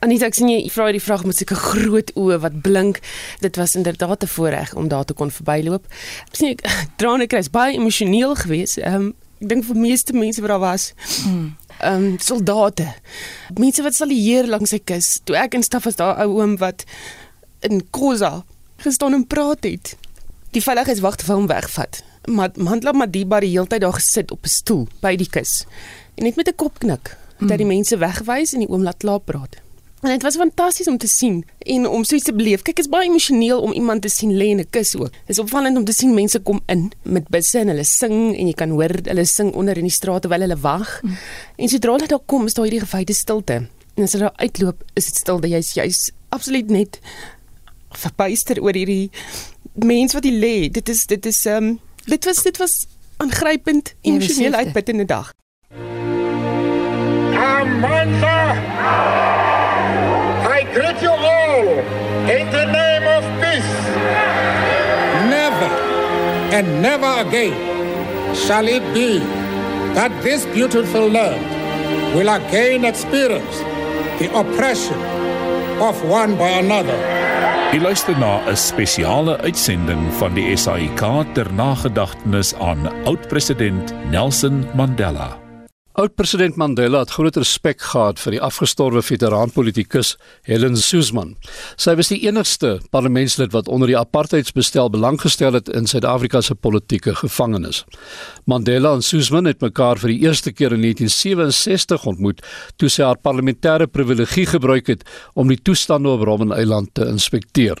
Anita, 0.00 0.30
ek 0.30 0.38
sien 0.38 0.48
jy 0.48 0.62
vra 0.72 0.86
die 0.94 1.02
vraag 1.02 1.26
met 1.26 1.39
sulke 1.40 1.56
groot 1.58 2.12
oë 2.18 2.38
wat 2.44 2.60
blink. 2.64 3.00
Dit 3.40 3.56
was 3.60 3.74
inderdaad 3.78 4.22
'n 4.24 4.32
voorreg 4.36 4.74
om 4.74 4.88
daar 4.88 5.04
te 5.04 5.14
kon 5.14 5.30
verbyloop. 5.30 5.86
Sien 6.32 6.54
ek 6.56 6.62
trane 7.00 7.26
kry, 7.26 7.42
baie 7.50 7.76
emosioneel 7.76 8.34
geweest. 8.34 8.78
Ehm 8.78 8.94
um, 8.94 9.14
ek 9.40 9.48
dink 9.48 9.64
vir 9.64 9.76
meeste 9.76 10.12
mense 10.12 10.40
wat 10.40 10.50
daar 10.50 10.60
was. 10.60 10.92
Hmm. 11.24 11.56
Ehm 11.80 12.04
um, 12.04 12.18
soldate. 12.18 12.92
Mense 13.56 13.82
wat 13.82 13.94
salieer 13.94 14.46
langs 14.46 14.70
sy 14.70 14.80
kus. 14.84 15.20
Toe 15.24 15.36
ek 15.36 15.54
instap 15.54 15.84
was 15.84 15.96
daar 15.96 16.20
ou 16.24 16.40
oom 16.40 16.56
wat 16.60 16.84
in 17.60 17.82
Khoza 17.90 18.44
gestaan 18.76 19.14
en 19.14 19.26
praat 19.26 19.64
het. 19.64 19.96
Die 20.50 20.62
veiligheidswagte 20.62 21.26
wou 21.26 21.38
hom 21.38 21.46
wegvat. 21.46 22.02
Maar 22.28 22.50
Mandla 22.54 22.92
Madiba 22.92 23.40
die 23.40 23.52
hele 23.52 23.66
tyd 23.66 23.80
daar 23.80 23.96
gesit 23.96 24.30
op 24.30 24.44
'n 24.44 24.48
stoel 24.48 24.88
by 25.00 25.16
die 25.16 25.28
kus. 25.28 25.64
En 26.16 26.24
net 26.24 26.36
met 26.36 26.48
'n 26.48 26.56
kopknik 26.56 27.16
het 27.40 27.50
hy 27.50 27.56
die 27.56 27.64
hmm. 27.64 27.74
mense 27.74 27.96
weggewys 27.96 28.52
en 28.52 28.64
die 28.64 28.68
oom 28.68 28.82
laat 28.82 29.00
klaar 29.00 29.20
praat. 29.20 29.56
En 30.00 30.08
dit 30.08 30.22
was 30.22 30.36
fantasties 30.36 30.88
om 30.88 30.96
te 30.98 31.08
sien 31.08 31.44
en 31.58 31.88
om 31.88 32.04
so 32.04 32.14
iets 32.14 32.24
te 32.24 32.34
beleef. 32.34 32.62
Kyk, 32.62 32.78
dit 32.78 32.84
is 32.84 32.90
baie 32.90 33.08
emosioneel 33.08 33.60
om 33.60 33.72
iemand 33.76 34.02
te 34.02 34.08
sien 34.08 34.32
lê 34.32 34.48
in 34.54 34.60
'n 34.60 34.70
kus 34.70 34.96
ook. 34.96 35.12
Dit 35.12 35.36
is 35.36 35.38
opvallend 35.38 35.76
om 35.76 35.84
te 35.84 35.92
sien 35.92 36.14
mense 36.14 36.40
kom 36.40 36.60
in 36.66 36.92
met 37.02 37.28
busse 37.28 37.58
en 37.58 37.68
hulle 37.68 37.84
sing 37.84 38.36
en 38.36 38.46
jy 38.46 38.52
kan 38.52 38.70
hoor 38.70 38.94
hulle 39.04 39.24
sing 39.24 39.52
onder 39.54 39.76
in 39.76 39.84
die 39.84 39.92
straat 39.92 40.22
terwyl 40.22 40.40
hulle 40.40 40.56
wag. 40.56 41.02
Mm. 41.02 41.16
En 41.56 41.68
sodra 41.68 41.92
hulle 41.92 42.06
daar 42.06 42.26
kom, 42.26 42.46
is 42.46 42.54
daar 42.54 42.64
hierdie 42.64 42.86
gewyde 42.86 43.12
stilte. 43.12 43.68
En 43.94 44.02
as 44.02 44.12
hulle 44.12 44.24
daar 44.24 44.46
uitloop, 44.46 44.82
is 44.94 45.04
dit 45.04 45.16
stilte. 45.16 45.48
Jy's 45.48 45.74
jy's 45.74 46.10
absoluut 46.28 46.70
net 46.70 47.00
verbuister 47.90 48.62
oor 48.62 48.74
hierdie 48.74 49.10
mense 49.74 50.14
wat 50.14 50.24
hier 50.24 50.40
lê. 50.40 50.70
Dit 50.70 50.88
is 50.88 51.06
dit 51.06 51.26
is 51.26 51.44
ehm 51.44 51.64
um, 51.64 51.80
dit 52.06 52.24
was 52.24 52.42
dit 52.42 52.56
was 52.56 52.86
aangrypend 53.16 53.94
emosioneel 54.00 54.52
uitputtende 54.52 55.04
dag. 55.04 55.34
Amanda! 57.36 59.49
Greet 60.74 61.02
you 61.02 61.10
all 61.10 61.66
in 62.36 62.46
the 62.50 62.64
name 62.66 63.04
of 63.16 63.22
peace. 63.42 63.72
Never 65.28 65.70
and 66.56 66.82
never 66.82 67.12
again 67.26 67.54
shall 68.34 68.66
it 68.66 68.84
be 68.94 69.18
that 69.94 70.12
this 70.22 70.46
beautiful 70.46 71.08
land 71.08 71.42
will 72.14 72.28
again 72.28 72.84
experience 72.84 73.58
the 74.20 74.30
oppression 74.38 75.00
of 75.80 75.94
one 76.04 76.36
by 76.36 76.50
another. 76.62 76.98
Die 77.72 77.78
luister 77.78 78.18
na 78.18 78.42
'n 78.46 78.56
spesiale 78.56 79.38
uitsending 79.46 80.12
van 80.18 80.34
die 80.34 80.56
SAIK 80.56 81.02
ter 81.32 81.48
nagedagtenis 81.54 82.54
aan 82.54 82.90
oud-president 83.04 83.94
Nelson 84.10 84.66
Mandela. 84.74 85.39
Oud-president 86.00 86.56
Mandela 86.56 87.02
het 87.02 87.10
groot 87.12 87.36
respek 87.36 87.82
gehad 87.84 88.20
vir 88.22 88.32
die 88.32 88.40
afgestorwe 88.40 89.02
veteraanpolitikus 89.04 90.14
Helen 90.48 90.78
Suzman. 90.80 91.34
Sy 91.76 91.92
was 91.98 92.08
die 92.08 92.22
enigste 92.22 92.70
parlementslid 92.94 93.52
wat 93.52 93.68
onder 93.68 93.90
die 93.90 93.98
apartheidsbestel 94.00 94.88
belang 94.94 95.18
gestel 95.20 95.58
het 95.58 95.68
in 95.68 95.90
Suid-Afrika 95.90 96.40
se 96.40 96.56
politieke 96.56 97.12
gevangenes. 97.20 97.82
Mandela 98.48 98.94
en 98.96 99.04
Suzman 99.04 99.50
het 99.50 99.60
mekaar 99.60 100.00
vir 100.00 100.14
die 100.14 100.22
eerste 100.24 100.54
keer 100.56 100.72
in 100.72 100.86
1967 100.86 102.08
ontmoet 102.14 102.40
toe 102.80 102.88
sy 102.88 103.04
haar 103.04 103.20
parlementêre 103.20 103.90
privilegie 103.90 104.46
gebruik 104.54 104.88
het 104.94 105.04
om 105.34 105.52
die 105.52 105.60
toestande 105.60 106.14
op 106.16 106.24
Robben 106.24 106.56
Eiland 106.56 106.94
te 106.96 107.04
inspekteer. 107.12 107.76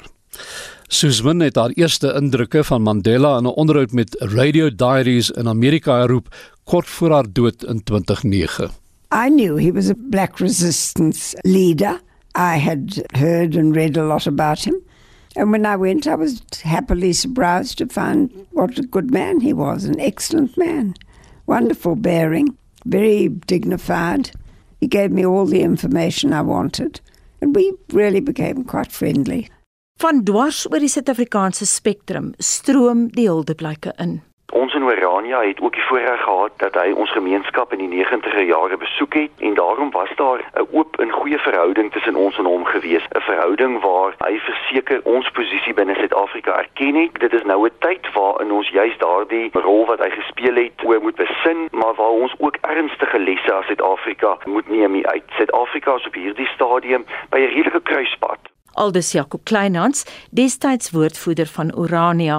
Suzman 0.92 1.40
het 1.40 1.54
haar 1.54 1.70
eerste 1.78 2.08
indrukke 2.18 2.64
van 2.64 2.82
Mandela 2.82 3.36
in 3.38 3.44
'n 3.44 3.54
onderhoud 3.62 3.92
met 3.92 4.16
Radio 4.18 4.70
Diaries 4.74 5.30
in 5.30 5.48
Amerika 5.48 5.98
herroep 5.98 6.28
kort 6.64 6.86
voor 6.86 7.10
haar 7.10 7.26
dood 7.32 7.64
in 7.64 7.82
2009. 7.82 8.70
I 9.26 9.28
knew 9.28 9.58
he 9.58 9.72
was 9.72 9.88
a 9.88 9.94
black 10.10 10.38
resistance 10.38 11.38
leader. 11.42 12.00
I 12.36 12.58
had 12.58 13.02
heard 13.06 13.56
and 13.56 13.74
read 13.74 13.96
a 13.96 14.02
lot 14.02 14.26
about 14.26 14.64
him. 14.64 14.74
And 15.32 15.50
when 15.50 15.64
I 15.64 15.76
went, 15.76 16.06
I 16.06 16.16
was 16.16 16.42
happily 16.62 17.12
surprised 17.12 17.76
to 17.76 17.86
find 17.86 18.30
what 18.50 18.78
a 18.78 18.86
good 18.90 19.10
man 19.10 19.40
he 19.40 19.54
was, 19.54 19.84
an 19.84 20.00
excellent 20.00 20.56
man. 20.56 20.94
Wonderful 21.46 21.96
bearing, 21.96 22.56
very 22.84 23.28
dignified. 23.46 24.30
He 24.80 24.88
gave 24.88 25.08
me 25.10 25.26
all 25.26 25.46
the 25.46 25.62
information 25.62 26.32
I 26.32 26.42
wanted, 26.42 27.00
and 27.40 27.54
we 27.54 27.72
really 27.92 28.20
became 28.20 28.64
quite 28.64 28.92
friendly. 28.92 29.48
Van 30.00 30.22
dwars 30.24 30.62
oor 30.70 30.80
die 30.80 30.88
Suid-Afrikaanse 30.88 31.66
spektrum 31.68 32.30
stroom 32.40 33.00
die 33.12 33.26
huldeblyke 33.28 33.90
in. 34.00 34.14
Ons 34.56 34.72
in 34.74 34.86
Orania 34.88 35.42
het 35.44 35.58
ook 35.60 35.74
die 35.76 35.84
voorreg 35.88 36.22
gehad 36.22 36.54
dat 36.62 36.78
hy 36.80 36.94
ons 37.02 37.10
gemeenskap 37.12 37.74
in 37.76 37.82
die 37.82 38.04
90er 38.06 38.46
jare 38.48 38.78
besoek 38.80 39.18
het 39.18 39.42
en 39.44 39.58
daarom 39.58 39.90
was 39.92 40.14
daar 40.16 40.40
'n 40.40 40.64
oop 40.72 40.96
en 41.04 41.12
goeie 41.12 41.38
verhouding 41.38 41.92
tussen 41.92 42.16
ons 42.16 42.38
en 42.38 42.48
hom 42.48 42.64
gewees, 42.64 43.04
'n 43.12 43.20
verhouding 43.28 43.80
waar 43.80 44.14
hy 44.24 44.38
verseker 44.38 45.00
ons 45.04 45.30
posisie 45.30 45.74
binne 45.74 45.94
Suid-Afrika 45.94 46.58
erken 46.58 46.94
het. 46.94 47.20
Dit 47.20 47.32
is 47.32 47.42
nou 47.42 47.66
'n 47.66 47.76
tyd 47.78 48.12
waarin 48.12 48.52
ons 48.52 48.68
juis 48.68 48.98
daardie 48.98 49.50
rol 49.52 49.84
wat 49.86 49.98
hy 49.98 50.10
gespeel 50.10 50.54
het, 50.54 50.84
oor 50.84 51.02
moet 51.02 51.16
besin, 51.16 51.68
maar 51.70 51.94
waar 51.94 52.16
ons 52.24 52.34
ook 52.38 52.56
ernstige 52.60 53.18
lesse 53.18 53.52
as 53.52 53.66
Suid-Afrika 53.66 54.38
moet 54.44 54.68
neem 54.68 55.04
uit. 55.04 55.24
Suid-Afrika 55.36 55.94
is 55.94 56.06
op 56.06 56.14
hierdie 56.14 56.48
stadium 56.54 57.04
by 57.28 57.38
'n 57.38 57.52
redelike 57.54 57.82
kruispunt. 57.82 58.49
Aldus 58.80 59.12
Jakob 59.12 59.44
Kleinhans, 59.44 60.06
destyds 60.32 60.90
woordvoerder 60.90 61.48
van 61.52 61.72
Urania. 61.76 62.38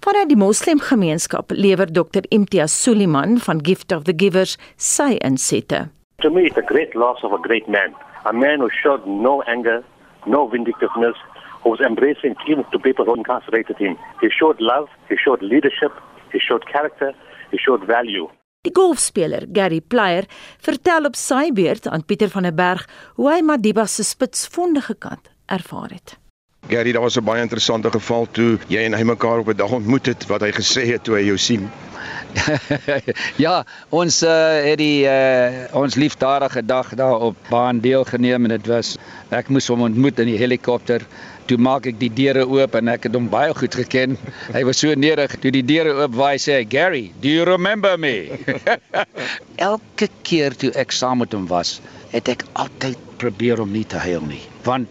Vanuit 0.00 0.30
die 0.30 0.38
moslemgemeenskap 0.40 1.52
lewer 1.52 1.90
Dr 1.92 2.24
Imtiaz 2.32 2.72
Suliman 2.82 3.36
van 3.44 3.60
Gift 3.62 3.92
of 3.92 4.06
the 4.08 4.14
Givers 4.16 4.56
sy 4.76 5.18
insette. 5.20 5.88
To 6.24 6.30
me 6.30 6.46
it's 6.48 6.56
a 6.56 6.64
great 6.64 6.94
loss 6.94 7.20
of 7.22 7.32
a 7.36 7.40
great 7.48 7.68
man, 7.68 7.92
a 8.24 8.32
man 8.32 8.64
who 8.64 8.70
showed 8.82 9.04
no 9.06 9.42
anger, 9.42 9.82
no 10.24 10.46
vindictiveness, 10.48 11.20
who 11.62 11.70
was 11.70 11.80
embracing 11.80 12.34
even 12.48 12.64
to 12.72 12.78
people 12.78 13.04
who 13.04 13.16
incarcerated 13.16 13.76
him. 13.76 13.98
He 14.22 14.30
showed 14.30 14.60
love, 14.60 14.88
he 15.10 15.16
showed 15.20 15.42
leadership, 15.42 15.92
he 16.32 16.40
showed 16.40 16.64
character, 16.72 17.12
he 17.50 17.58
showed 17.58 17.84
value. 17.84 18.30
Die 18.64 18.72
golfspeler 18.72 19.44
Gary 19.52 19.82
Player 19.84 20.24
vertel 20.64 21.04
op 21.04 21.20
sy 21.20 21.52
beurt 21.52 21.84
aan 21.92 22.06
Pieter 22.08 22.32
van 22.32 22.48
der 22.48 22.56
Berg 22.56 22.88
hoe 23.20 23.28
hy 23.34 23.42
Madiba 23.44 23.84
se 23.84 24.06
spitsvondige 24.08 24.96
kant 24.96 25.33
ervaar 25.46 25.90
het. 25.90 26.18
Gary, 26.68 26.92
daar 26.92 27.02
was 27.02 27.16
'n 27.16 27.24
baie 27.24 27.40
interessante 27.40 27.90
geval 27.90 28.26
toe 28.30 28.58
jy 28.68 28.84
en 28.84 28.94
hy 28.94 29.02
mekaar 29.02 29.38
op 29.38 29.48
'n 29.48 29.56
dag 29.56 29.70
ontmoet 29.70 30.06
het 30.06 30.26
wat 30.26 30.40
hy 30.40 30.50
gesê 30.50 30.86
het 30.86 31.04
toe 31.04 31.14
hy 31.14 31.24
jou 31.24 31.38
sien. 31.38 31.70
ja, 33.44 33.64
ons 33.88 34.22
uh, 34.22 34.30
het 34.64 34.78
die 34.78 35.04
uh, 35.06 35.68
ons 35.72 35.94
liefdadige 35.94 36.64
dag 36.64 36.94
daar 36.94 37.20
op 37.20 37.36
baan 37.48 37.80
deelgeneem 37.80 38.44
en 38.44 38.48
dit 38.48 38.66
was 38.66 38.96
ek 39.28 39.48
moes 39.48 39.68
hom 39.68 39.82
ontmoet 39.82 40.18
in 40.18 40.26
die 40.32 40.38
helikopter. 40.40 41.04
Toe 41.44 41.58
maak 41.60 41.86
ek 41.86 42.00
die 42.00 42.12
deure 42.12 42.46
oop 42.48 42.74
en 42.74 42.88
ek 42.88 43.02
het 43.02 43.14
hom 43.14 43.28
baie 43.28 43.54
goed 43.54 43.74
geken. 43.74 44.16
Hy 44.52 44.64
was 44.64 44.78
so 44.80 44.94
nederig. 44.94 45.36
Toe 45.36 45.52
die 45.52 45.64
deure 45.64 45.92
oop 45.92 46.14
waai 46.16 46.38
sê 46.40 46.58
hy, 46.58 46.64
"Gary, 46.64 47.12
do 47.20 47.28
you 47.28 47.44
remember 47.44 47.98
me?" 47.98 48.30
Elke 49.70 50.08
keer 50.22 50.56
toe 50.56 50.72
ek 50.72 50.92
saam 50.92 51.18
met 51.18 51.32
hom 51.32 51.46
was, 51.46 51.80
het 52.10 52.28
ek 52.28 52.44
altyd 52.52 52.98
probeer 53.18 53.60
om 53.60 53.72
nie 53.72 53.84
te 53.84 54.00
huil 54.00 54.24
nie, 54.24 54.42
want 54.64 54.88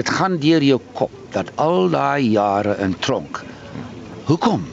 dit 0.00 0.10
gaan 0.16 0.38
deur 0.40 0.64
jou 0.64 0.78
kop 0.96 1.12
dat 1.34 1.50
al 1.60 1.90
daai 1.92 2.32
jare 2.32 2.76
in 2.84 2.94
tronk. 3.04 3.42
Hoekom? 4.30 4.64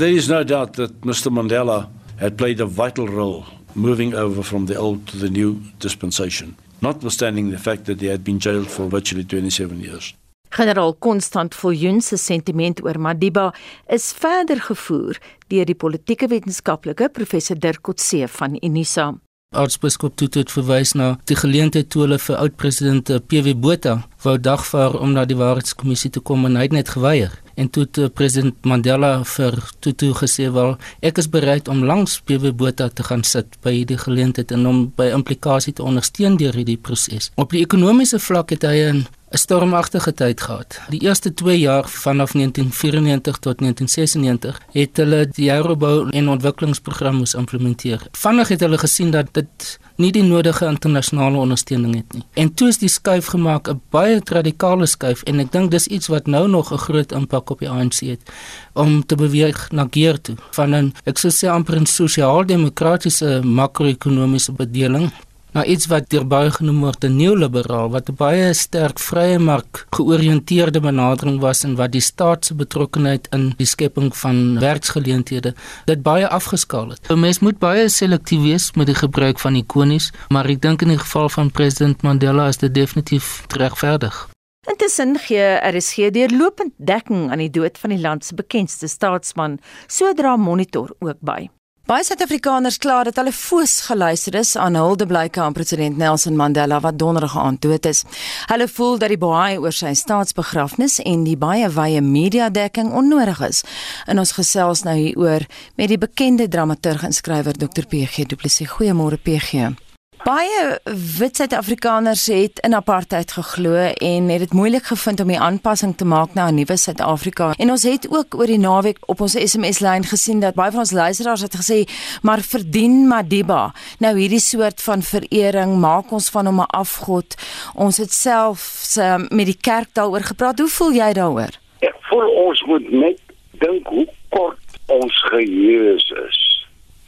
There 0.00 0.10
is 0.10 0.28
no 0.28 0.42
doubt 0.42 0.74
that 0.74 0.90
Mr 1.06 1.30
Mandela 1.30 1.86
had 2.18 2.36
played 2.36 2.60
a 2.60 2.66
vital 2.66 3.06
role 3.06 3.44
moving 3.74 4.14
over 4.14 4.42
from 4.42 4.66
the 4.66 4.76
old 4.76 5.06
to 5.06 5.18
the 5.18 5.30
new 5.30 5.60
dispensation, 5.78 6.56
notwithstanding 6.80 7.50
the 7.50 7.58
fact 7.58 7.84
that 7.84 8.00
he 8.00 8.08
had 8.10 8.24
been 8.24 8.38
jailed 8.38 8.66
for 8.66 8.88
virtually 8.88 9.24
27 9.24 9.80
years. 9.80 10.14
Generaal 10.50 10.94
Konstant 10.98 11.54
Viljoen 11.54 12.00
se 12.02 12.16
sentiment 12.16 12.82
oor 12.84 12.98
Madiba 12.98 13.52
is 13.90 14.12
verder 14.18 14.60
gevoer 14.62 15.18
deur 15.50 15.66
die 15.66 15.74
politieke 15.74 16.28
wetenskaplike 16.30 17.08
professor 17.10 17.58
Dirk 17.58 17.82
Coetzee 17.82 18.26
van 18.38 18.58
Unisa. 18.62 19.12
Aartsbiskop 19.54 20.16
Tutu 20.16 20.42
het 20.42 20.52
verwys 20.52 20.94
na 20.98 21.14
die 21.30 21.36
geleentheid 21.38 21.88
toe 21.92 22.04
hulle 22.04 22.18
vir 22.18 22.36
oud-president 22.42 23.10
eh, 23.10 23.22
PW 23.22 23.54
Botha 23.60 23.94
wou 24.24 24.36
dagvaar 24.40 24.96
om 24.98 25.14
na 25.14 25.24
die 25.28 25.38
waarheidskommissie 25.38 26.10
te 26.10 26.20
kom 26.20 26.46
en 26.48 26.58
hy 26.58 26.68
het 26.68 26.76
net 26.76 26.92
geweier. 26.94 27.32
En 27.54 27.70
toe 27.70 27.84
het 27.86 27.98
eh, 27.98 28.10
president 28.10 28.66
Mandela 28.66 29.12
vir 29.36 29.58
Tutu 29.84 30.12
gesê 30.18 30.50
wel 30.52 30.74
ek 31.06 31.20
is 31.22 31.30
bereid 31.30 31.68
om 31.68 31.84
langs 31.86 32.18
PW 32.26 32.52
Botha 32.52 32.88
te 32.88 33.06
gaan 33.06 33.24
sit 33.24 33.58
by 33.64 33.76
hierdie 33.78 34.00
geleentheid 34.00 34.54
en 34.54 34.66
om 34.70 34.80
by 34.96 35.10
implikasie 35.14 35.74
te 35.74 35.86
ondersteun 35.86 36.38
deur 36.40 36.56
hierdie 36.56 36.80
proses. 36.80 37.30
Op 37.36 37.54
die 37.54 37.62
ekonomiese 37.62 38.18
vlak 38.18 38.50
het 38.54 38.66
hy 38.66 38.90
'n 38.90 39.06
'n 39.34 39.38
stormagtige 39.38 40.12
tyd 40.14 40.40
gehad. 40.40 40.80
Die 40.88 41.00
eerste 41.00 41.34
2 41.34 41.58
jaar 41.58 41.88
vanaf 41.88 42.32
1994 42.32 43.38
tot 43.38 43.58
1996 43.58 44.60
het 44.72 44.96
hulle 44.96 45.26
die 45.28 45.50
Eurobou 45.50 46.10
en 46.10 46.28
ontwikkelingsprogram 46.28 47.16
moes 47.16 47.34
implementeer. 47.34 48.06
Vandag 48.12 48.48
het 48.48 48.60
hulle 48.60 48.78
gesien 48.78 49.10
dat 49.10 49.26
dit 49.32 49.78
nie 49.96 50.12
die 50.12 50.22
nodige 50.22 50.66
internasionale 50.66 51.36
ondersteuning 51.36 51.94
het 51.94 52.12
nie. 52.12 52.22
En 52.32 52.54
toe 52.54 52.68
is 52.68 52.78
die 52.78 52.88
skuif 52.88 53.26
gemaak 53.34 53.68
'n 53.68 53.80
baie 53.90 54.20
radikale 54.24 54.86
skuif 54.86 55.22
en 55.22 55.40
ek 55.40 55.52
dink 55.52 55.70
dis 55.70 55.86
iets 55.86 56.06
wat 56.06 56.26
nou 56.26 56.48
nog 56.48 56.72
'n 56.72 56.78
groot 56.78 57.12
impak 57.12 57.50
op 57.50 57.58
die 57.58 57.70
ANC 57.70 58.00
het 58.00 58.30
om 58.72 59.06
te 59.06 59.16
beweeg 59.16 59.70
na 59.70 59.86
keer 59.90 60.20
toe 60.20 60.36
van 60.50 60.74
'n 60.74 60.94
ek 61.04 61.18
sou 61.18 61.32
sê 61.32 61.48
amper 61.50 61.80
'n 61.80 61.86
sosiaal-demokratiese 61.86 63.40
makro-ekonomiese 63.42 64.52
bedeling 64.52 65.12
na 65.54 65.64
iets 65.64 65.86
wat 65.86 66.08
deur 66.10 66.26
baie 66.26 66.50
genoem 66.50 66.80
word 66.84 67.04
'n 67.04 67.16
neoliberaal 67.16 67.90
wat 67.94 68.08
'n 68.10 68.16
baie 68.18 68.52
sterk 68.54 68.98
vrye 68.98 69.38
mark 69.38 69.86
georiënteerde 69.96 70.80
benadering 70.80 71.40
was 71.40 71.64
en 71.64 71.76
wat 71.76 71.92
die 71.92 72.00
staat 72.00 72.44
se 72.44 72.54
betrokkeheid 72.54 73.28
in 73.32 73.54
die 73.56 73.66
skepping 73.66 74.10
van 74.16 74.58
werksgeleenthede 74.58 75.54
dit 75.84 76.02
baie 76.02 76.28
afgeskaal 76.28 76.88
het. 76.88 77.10
'n 77.10 77.20
Mens 77.20 77.38
moet 77.38 77.58
baie 77.58 77.88
selektief 77.88 78.42
wees 78.42 78.72
met 78.74 78.86
die 78.86 78.94
gebruik 78.94 79.38
van 79.38 79.54
ikonies, 79.54 80.12
maar 80.28 80.46
ek 80.46 80.60
dink 80.60 80.82
in 80.82 80.88
die 80.88 80.98
geval 80.98 81.28
van 81.28 81.50
president 81.50 82.02
Mandela 82.02 82.48
is 82.48 82.56
dit 82.56 82.74
definitief 82.74 83.44
regverdig. 83.48 84.28
Intussen 84.66 85.18
gee 85.18 85.60
RSG 85.60 86.10
deurlopend 86.10 86.72
dekking 86.76 87.30
aan 87.30 87.38
die 87.38 87.50
dood 87.50 87.78
van 87.78 87.90
die 87.90 88.00
land 88.00 88.24
se 88.24 88.34
bekendste 88.34 88.88
staatsman, 88.88 89.58
sodra 89.86 90.36
monitor 90.36 90.94
ook 90.98 91.20
by. 91.20 91.48
Baie 91.84 92.00
Suid-Afrikaners 92.00 92.78
kla 92.80 93.02
dat 93.04 93.18
hulle 93.20 93.32
foos 93.36 93.74
geluister 93.84 94.38
is 94.40 94.54
aan 94.56 94.78
huldeblyke 94.80 95.42
aan 95.44 95.52
president 95.52 95.98
Nelson 96.00 96.32
Mandela 96.36 96.78
wat 96.80 96.96
donderdag 96.96 97.34
aand 97.36 97.60
dood 97.60 97.84
is. 97.84 98.00
Hulle 98.48 98.68
voel 98.72 98.96
dat 99.02 99.12
die 99.12 99.20
baie 99.20 99.60
oor 99.60 99.76
sy 99.76 99.92
staatsbegrafnis 99.92 100.96
en 101.04 101.28
die 101.28 101.36
baie 101.36 101.68
wye 101.76 102.00
media-dekking 102.00 102.88
onnodig 102.88 103.44
is. 103.44 103.60
In 104.08 104.16
ons 104.16 104.32
gesels 104.32 104.86
nou 104.88 104.96
hieroor 104.96 105.44
met 105.76 105.92
die 105.92 106.00
bekende 106.00 106.48
dramaturg 106.48 107.04
en 107.04 107.12
skrywer 107.12 107.52
Dr 107.52 107.84
PG 107.84 108.30
Du 108.32 108.40
Plessis. 108.40 108.72
Goeiemôre 108.78 109.20
PG. 109.20 109.83
Baie 110.24 110.78
wit 111.18 111.36
Suid-Afrikaners 111.36 112.22
het 112.32 112.60
in 112.64 112.72
apartheid 112.74 113.32
geglo 113.36 113.74
en 113.92 114.28
het 114.32 114.40
dit 114.40 114.52
moeilik 114.56 114.86
gevind 114.88 115.20
om 115.20 115.28
die 115.28 115.36
aanpassing 115.36 115.92
te 116.00 116.06
maak 116.08 116.32
na 116.34 116.46
'n 116.48 116.54
nuwe 116.54 116.76
Suid-Afrika. 116.76 117.52
En 117.56 117.70
ons 117.70 117.82
het 117.82 118.08
ook 118.08 118.34
oor 118.34 118.46
die 118.46 118.58
naweek 118.58 118.98
op 119.06 119.20
ons 119.20 119.36
SMS-lyn 119.36 120.04
gesien 120.04 120.40
dat 120.40 120.54
baie 120.54 120.70
van 120.70 120.80
ons 120.80 120.90
luisteraars 120.90 121.40
het 121.40 121.56
gesê, 121.56 121.84
"Maar 122.22 122.40
verdien 122.40 123.08
Madiba 123.08 123.72
nou 123.98 124.18
hierdie 124.18 124.40
soort 124.40 124.82
van 124.82 125.02
verering 125.02 125.76
maak 125.76 126.10
ons 126.10 126.30
van 126.30 126.46
hom 126.46 126.60
'n 126.60 126.66
afgod." 126.66 127.34
Ons 127.74 127.96
het 127.96 128.12
self 128.12 128.94
um, 128.96 129.26
met 129.30 129.46
die 129.46 129.60
kerk 129.60 129.88
daaroor 129.92 130.22
gepraat. 130.22 130.58
Hoe 130.58 130.68
voel 130.68 130.92
jy 130.92 131.12
daaroor? 131.12 131.52
Ek 131.78 131.96
voel 132.00 132.28
ons 132.46 132.62
moet 132.62 132.90
net 132.90 133.18
dink 133.50 133.86
hoe 133.86 134.08
kort 134.28 134.58
ons 134.86 135.20
geheue 135.28 135.94
is. 135.94 136.43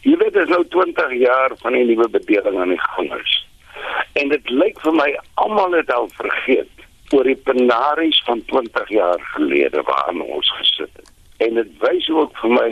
Jy 0.07 0.15
weet 0.21 0.37
dit 0.37 0.43
is 0.43 0.53
nou 0.53 0.63
20 0.71 1.15
jaar 1.19 1.51
van 1.63 1.75
die 1.75 1.85
nuwe 1.85 2.09
bedeling 2.15 2.59
aan 2.63 2.75
die 2.75 2.83
gang 2.83 3.11
is. 3.17 3.33
En 4.21 4.31
dit 4.31 4.51
lyk 4.51 4.79
vir 4.85 4.95
my 4.95 5.09
almal 5.43 5.75
het 5.75 5.91
al 5.91 6.07
vergeet 6.15 6.85
oor 7.15 7.27
die 7.27 7.39
penaries 7.49 8.21
van 8.29 8.45
20 8.53 8.93
jaar 8.95 9.23
gelede 9.35 9.83
waarin 9.89 10.23
ons 10.23 10.53
gesit 10.61 10.93
het. 11.01 11.11
En 11.43 11.59
dit 11.59 11.75
wys 11.83 12.09
ook 12.11 12.39
vir 12.39 12.55
my 12.55 12.69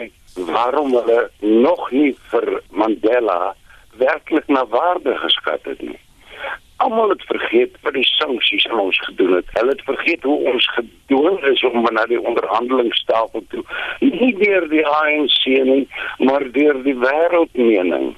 waarom 0.55 0.95
hulle 0.95 1.21
nog 1.43 1.91
nie 1.91 2.15
vir 2.31 2.49
Mandela 2.71 3.55
werklik 3.99 4.47
na 4.49 4.67
waarde 4.71 5.19
geskat 5.27 5.67
het 5.71 5.83
nie 5.83 5.99
almal 6.77 7.09
het 7.09 7.23
vergeet 7.23 7.77
wat 7.83 7.95
die 7.95 8.07
sanksies 8.07 8.67
aan 8.69 8.81
ons 8.81 8.99
gedoen 9.07 9.35
het. 9.39 9.47
Hulle 9.59 9.71
het 9.71 9.83
vergeet 9.83 10.23
hoe 10.23 10.39
ons 10.53 10.69
gedoen 10.75 11.39
is 11.53 11.65
om 11.65 11.87
na 11.93 12.07
die 12.11 12.21
onderhandelingstafel 12.21 13.45
toe. 13.49 13.65
Nie 14.01 14.35
deur 14.39 14.69
die 14.69 14.87
ANC 14.87 15.45
nie, 15.47 15.89
maar 16.19 16.51
deur 16.53 16.83
die 16.83 16.97
wêreldmening. 16.99 18.15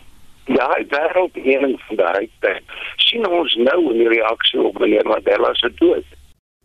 Ja, 0.47 0.69
wêreldmening 0.88 1.81
van 1.88 1.97
daai 1.97 2.29
tyd. 2.40 2.62
sien 2.97 3.27
ons 3.29 3.55
nou 3.55 3.81
in 3.92 3.99
die 4.03 4.09
reaksie 4.09 4.61
op 4.62 4.79
meneer 4.83 5.07
Mandela 5.07 5.53
se 5.55 5.71
dood. 5.79 6.07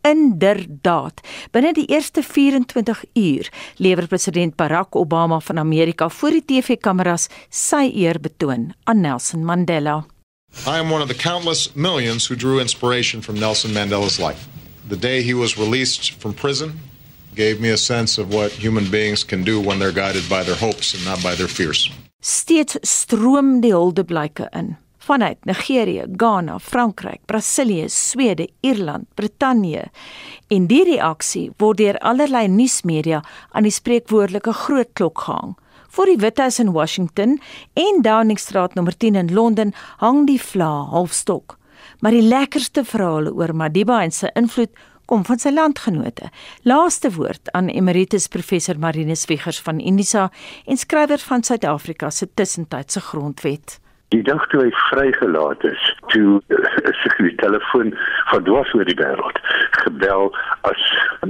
Inderdaad. 0.01 1.21
Binne 1.54 1.73
die 1.77 1.86
eerste 1.93 2.23
24 2.25 3.04
uur 3.13 3.49
lewer 3.77 4.08
president 4.08 4.56
Barack 4.56 4.95
Obama 4.95 5.39
van 5.39 5.60
Amerika 5.62 6.10
voor 6.10 6.39
die 6.39 6.45
TV-kameras 6.45 7.27
sy 7.49 7.91
eer 7.93 8.17
betoon 8.19 8.71
aan 8.84 9.06
Nelson 9.06 9.45
Mandela. 9.45 10.01
I 10.67 10.77
am 10.77 10.89
one 10.89 11.01
of 11.01 11.07
the 11.07 11.13
countless 11.15 11.75
millions 11.75 12.27
who 12.27 12.35
drew 12.35 12.59
inspiration 12.59 13.21
from 13.21 13.39
Nelson 13.39 13.71
Mandela's 13.71 14.19
life. 14.19 14.47
The 14.87 14.97
day 14.97 15.23
he 15.23 15.33
was 15.33 15.57
released 15.57 16.11
from 16.19 16.33
prison 16.33 16.79
gave 17.35 17.59
me 17.59 17.69
a 17.69 17.77
sense 17.77 18.17
of 18.17 18.33
what 18.33 18.51
human 18.51 18.91
beings 18.91 19.23
can 19.23 19.43
do 19.43 19.59
when 19.59 19.79
they're 19.79 19.91
guided 19.91 20.29
by 20.29 20.43
their 20.43 20.55
hopes 20.55 20.93
and 20.93 21.03
not 21.05 21.23
by 21.23 21.35
their 21.35 21.47
fears. 21.47 21.89
Steeds 22.21 22.77
stroom 22.83 23.61
die 23.61 23.71
huldeblyke 23.71 24.47
in 24.53 24.77
vanuit 25.07 25.37
Nigerië, 25.45 26.05
Ghana, 26.17 26.59
Frankryk, 26.59 27.21
Brasilië, 27.25 27.89
Swede, 27.89 28.47
Ierland, 28.61 29.05
Brittanje. 29.15 29.83
En 30.47 30.67
die 30.67 30.83
reaksie 30.83 31.49
word 31.57 31.77
deur 31.77 31.97
allerlei 31.97 32.47
nuusmedia 32.47 33.23
aan 33.51 33.65
die 33.65 33.73
spreekwoordelike 33.73 34.53
groot 34.53 34.93
klok 34.93 35.25
gehang. 35.25 35.55
Voor 35.91 36.06
die 36.06 36.17
Withuis 36.17 36.60
in 36.60 36.71
Washington 36.71 37.41
en 37.73 38.01
Downing 38.01 38.39
Street 38.39 38.73
nommer 38.73 38.97
10 38.97 39.15
in 39.15 39.34
Londen 39.34 39.73
hang 39.97 40.23
die 40.27 40.39
vla 40.41 40.86
halfstok. 40.88 41.58
Maar 41.99 42.15
die 42.15 42.23
lekkerste 42.23 42.86
verhale 42.88 43.34
oor 43.36 43.51
Madiba 43.56 43.97
en 43.99 44.15
sy 44.15 44.30
invloed 44.39 44.71
kom 45.12 45.25
van 45.27 45.41
sy 45.43 45.51
landgenote. 45.51 46.30
Laaste 46.63 47.12
woord 47.17 47.51
aan 47.51 47.67
Emeritus 47.67 48.30
Professor 48.32 48.80
Marinus 48.80 49.25
Wiegers 49.27 49.60
van 49.60 49.84
Unisa 49.84 50.30
en 50.63 50.80
skrywer 50.80 51.19
van 51.27 51.43
Suid-Afrika 51.43 52.10
se 52.10 52.30
tussentydse 52.34 53.04
grondwet. 53.12 53.82
Die 54.12 54.24
dag 54.28 54.43
toe 54.52 54.65
hy 54.65 54.71
vrygelaat 54.89 55.63
is, 55.63 55.84
toe 56.12 56.41
is 56.84 56.97
sy 57.06 57.30
telefoon 57.39 57.93
van 58.28 58.43
dwars 58.43 58.74
oor 58.76 58.89
die 58.89 58.97
wêreld 59.00 59.39
gebel 59.82 60.34
as 60.67 60.82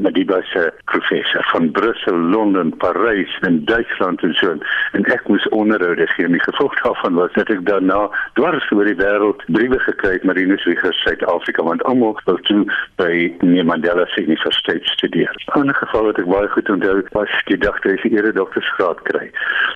Madiba 0.02 0.39
se 0.50 0.63
professor 0.89 1.46
van 1.52 1.70
Brussel, 1.72 2.17
Londen, 2.34 2.72
Parys 2.82 3.34
en 3.46 3.60
Duitsland 3.65 4.24
en 4.26 4.34
so 4.39 4.56
en 4.98 5.06
ek 5.13 5.28
moes 5.30 5.46
onderhoude 5.54 6.08
gee. 6.15 6.30
Die 6.32 6.41
gevolg 6.41 6.74
daarvan 6.82 7.20
was 7.20 7.34
dat 7.38 7.52
ek 7.54 7.62
daarna 7.67 8.00
dwars 8.39 8.65
oor 8.74 8.89
die 8.89 8.98
wêreld 8.98 9.46
briewe 9.54 9.80
gekry 9.86 10.15
het 10.17 10.26
nuus 10.50 10.65
vir 10.65 10.98
Suid-Afrika 11.04 11.65
want 11.67 11.86
almal 11.89 12.17
wou 12.26 12.38
toe 12.50 12.63
by 13.02 13.12
Nelson 13.46 13.70
Mandela 13.70 14.08
se 14.15 14.26
universiteit 14.26 14.89
studeer. 14.96 15.36
In 15.56 15.70
'n 15.70 15.82
geval 15.84 16.10
wat 16.10 16.20
ek 16.20 16.32
baie 16.34 16.50
goed 16.58 16.70
onthou, 16.70 17.04
was 17.13 17.30
die 17.46 17.58
dag 17.58 17.80
toe 17.82 17.91
hy 17.91 17.98
sy 18.02 18.15
ere 18.17 18.34
doktorsgraad 18.34 19.06
kry. 19.12 19.30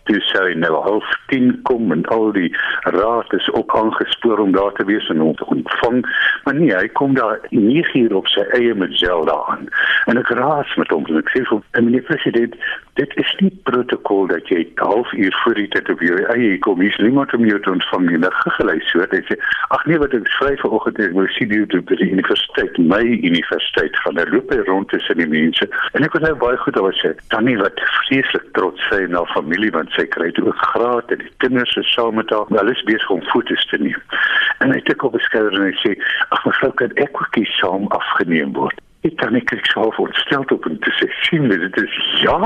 Toe 0.10 0.20
hy 0.50 0.54
nou 0.54 0.74
half 0.82 1.06
10 1.28 1.62
kom 1.70 1.92
en 1.92 2.06
al 2.06 2.32
die 2.32 2.52
raad 3.00 3.34
is 3.34 3.50
ook 3.54 3.76
aangespoor 3.76 4.40
om 4.40 4.52
daar 4.52 4.74
te 4.74 4.86
wees 4.86 5.10
en 5.10 5.22
om 5.22 5.36
te 5.36 5.46
ontvang. 5.46 6.02
Maar 6.44 6.56
nee, 6.56 6.76
hy 6.76 6.88
kom 6.88 7.14
daar 7.16 7.40
9 7.50 8.00
uur 8.00 8.16
op 8.16 8.28
sy 8.28 8.46
eie 8.58 8.74
met 8.74 8.98
Zelda 8.98 9.38
aan. 9.48 9.68
En 10.06 10.18
ek 10.22 10.30
raas 10.40 10.76
met 10.76 10.92
hom 10.94 11.06
en 11.10 11.22
ek 11.22 11.32
sê 11.34 11.44
vir 11.50 11.64
meneer 11.82 12.06
president, 12.08 12.56
dit 12.96 13.16
is 13.20 13.32
nie 13.40 13.52
protokol 13.68 14.28
dat 14.32 14.48
jy 14.48 14.62
half 14.80 15.12
uur 15.14 15.36
voor 15.44 15.58
die 15.60 15.68
tyd 15.74 15.90
op 15.92 16.02
jou 16.02 16.20
eie 16.36 16.58
kom. 16.64 16.80
Hier 16.80 16.94
is 16.94 17.02
niemand 17.04 17.34
om 17.36 17.46
jou 17.46 17.60
te 17.60 17.74
ontvang 17.74 18.08
nie. 18.10 18.22
Ek 18.26 18.38
gelys 18.58 18.92
so. 18.92 19.04
Hy 19.12 19.22
sê, 19.28 19.38
ag 19.76 19.84
nee, 19.90 20.00
wat 20.02 20.16
ek 20.16 20.30
skryf 20.38 20.64
vanoggend 20.64 21.02
ek 21.04 21.16
moet 21.18 21.34
sien 21.36 21.52
jy 21.52 21.66
op 21.66 21.92
die 21.92 22.10
universiteit, 22.12 22.80
my 22.80 23.02
universiteit 23.04 24.00
van 24.06 24.20
der 24.20 24.32
loop 24.32 24.54
rond 24.70 24.90
tussen 24.94 25.20
die 25.20 25.28
mense. 25.30 25.68
En 25.94 26.08
ek 26.08 26.16
was 26.16 26.24
nou 26.24 26.34
baie 26.40 26.60
goed 26.64 26.80
oor 26.80 26.96
sê, 27.02 27.12
dan 27.34 27.48
nie 27.50 27.58
wat 27.60 27.82
vreeslik 28.00 28.48
trots 28.58 28.82
sy 28.90 29.04
na 29.12 29.26
familie 29.34 29.74
want 29.76 29.92
sy 29.98 30.06
kry 30.16 30.30
dit 30.32 30.44
ook 30.46 30.64
graad 30.72 31.12
en 31.14 31.24
die 31.24 31.34
kinders 31.44 31.76
is 31.82 31.92
saam 31.94 32.16
met 32.20 32.32
haar. 32.34 32.48
Hulle 32.54 32.76
is 32.76 32.85
besig 32.88 33.10
om 33.10 33.22
foto's 33.34 33.68
te 33.72 33.78
neem. 33.82 34.02
En 34.64 34.72
hy 34.72 34.82
tik 34.88 35.04
op 35.04 35.16
'n 35.16 35.28
skouer 35.28 35.54
en 35.54 35.68
hy 35.70 35.76
sê, 35.84 35.96
ag 36.30 36.46
mevrou, 36.46 36.72
kan 36.74 36.92
ek 36.96 37.22
ook 37.22 37.36
hier 37.36 37.54
saam 37.60 37.88
afgeneem 37.88 38.54
word? 38.54 38.82
Ek 39.06 39.20
kan 39.22 39.36
ek 39.38 39.46
kyk 39.52 39.68
so 39.70 39.92
voorstel 39.94 40.46
op 40.50 40.66
en 40.66 40.80
te 40.82 40.92
sê 40.98 41.06
sien 41.28 41.46
dit 41.52 41.78
is 41.78 41.98
ja 42.24 42.38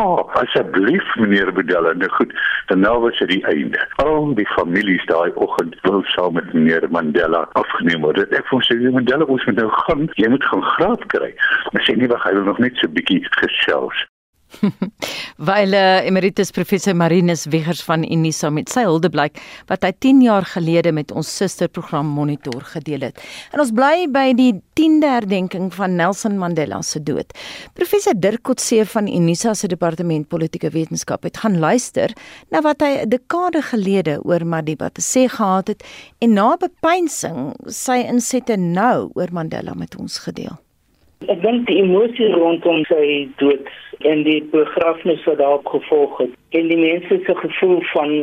asseblief 0.41 1.13
meneer 1.21 1.53
Bedella 1.55 1.93
nou 1.95 2.09
goed 2.17 2.33
dan 2.67 2.83
nou 2.83 2.97
was 3.05 3.17
dit 3.23 3.31
die 3.31 3.45
einde. 3.47 3.79
Al 4.03 4.33
die 4.35 4.47
families 4.57 5.05
daai 5.07 5.31
oggend 5.35 5.79
wil 5.87 6.03
saam 6.11 6.35
met 6.35 6.51
meneer 6.53 6.89
Mandela 6.91 7.45
afgeneem 7.61 8.03
word. 8.03 8.27
Ek 8.35 8.47
voel 8.51 8.65
sy 8.67 8.75
Mandela 8.91 9.25
moet 9.29 9.55
nou 9.55 9.71
gaan. 9.85 10.09
Jy 10.19 10.35
moet 10.35 10.51
gaan 10.51 10.67
graad 10.75 11.09
kry. 11.15 11.31
Maar 11.71 11.87
sê 11.87 11.95
nie 11.95 12.11
wag 12.11 12.27
hy 12.27 12.35
wil 12.35 12.49
nog 12.51 12.59
net 12.59 12.75
so 12.75 12.91
bietjie 12.91 13.23
gesels 13.39 14.07
Weil 15.49 15.73
uh, 15.73 16.05
emeritus 16.05 16.51
professor 16.51 16.95
Marinus 16.95 17.45
Wiggers 17.45 17.81
van 17.83 18.03
Unisa 18.11 18.49
met 18.49 18.69
sy 18.71 18.83
hulde 18.87 19.09
blyk 19.13 19.39
wat 19.69 19.85
hy 19.85 19.91
10 20.05 20.21
jaar 20.25 20.47
gelede 20.47 20.93
met 20.95 21.11
ons 21.11 21.29
susterprogram 21.39 22.07
Monitor 22.07 22.63
gedeel 22.73 23.07
het. 23.09 23.21
En 23.53 23.63
ons 23.63 23.73
bly 23.75 24.07
by 24.13 24.27
die 24.37 24.51
10de 24.79 25.09
herdenking 25.09 25.69
van 25.75 25.95
Nelson 25.99 26.37
Mandela 26.39 26.81
se 26.85 27.01
dood. 27.03 27.33
Professor 27.77 28.15
Dirk 28.17 28.43
Kotse 28.47 28.85
van 28.93 29.07
Unisa 29.07 29.53
se 29.53 29.69
departement 29.71 30.27
politieke 30.29 30.71
wetenskap 30.75 31.27
het 31.27 31.41
gaan 31.43 31.59
luister 31.59 32.13
na 32.51 32.63
wat 32.65 32.81
hy 32.81 33.03
'n 33.03 33.09
dekade 33.09 33.61
gelede 33.71 34.19
oor 34.23 34.45
Madiba 34.45 34.89
te 34.89 35.01
sê 35.01 35.27
gehad 35.29 35.67
het 35.67 35.83
en 36.19 36.33
na 36.33 36.55
bepeinsing 36.57 37.53
sy 37.67 38.03
insette 38.07 38.57
nou 38.57 39.11
oor 39.13 39.29
Mandela 39.31 39.73
met 39.73 39.95
ons 39.95 40.17
gedeel. 40.17 40.57
Ek 41.27 41.41
dink 41.43 41.65
die 41.67 41.81
emosie 41.81 42.29
rondom 42.31 42.85
sy 42.87 43.27
dood 43.41 43.65
en 44.07 44.21
die 44.23 44.39
begrafnis 44.53 45.25
wat 45.27 45.41
daarop 45.41 45.65
gevolg 45.67 46.13
het 46.21 46.35
en 46.55 46.69
die 46.71 46.77
mense 46.79 47.17
se 47.25 47.35
gevoel 47.41 47.81
van 47.91 48.13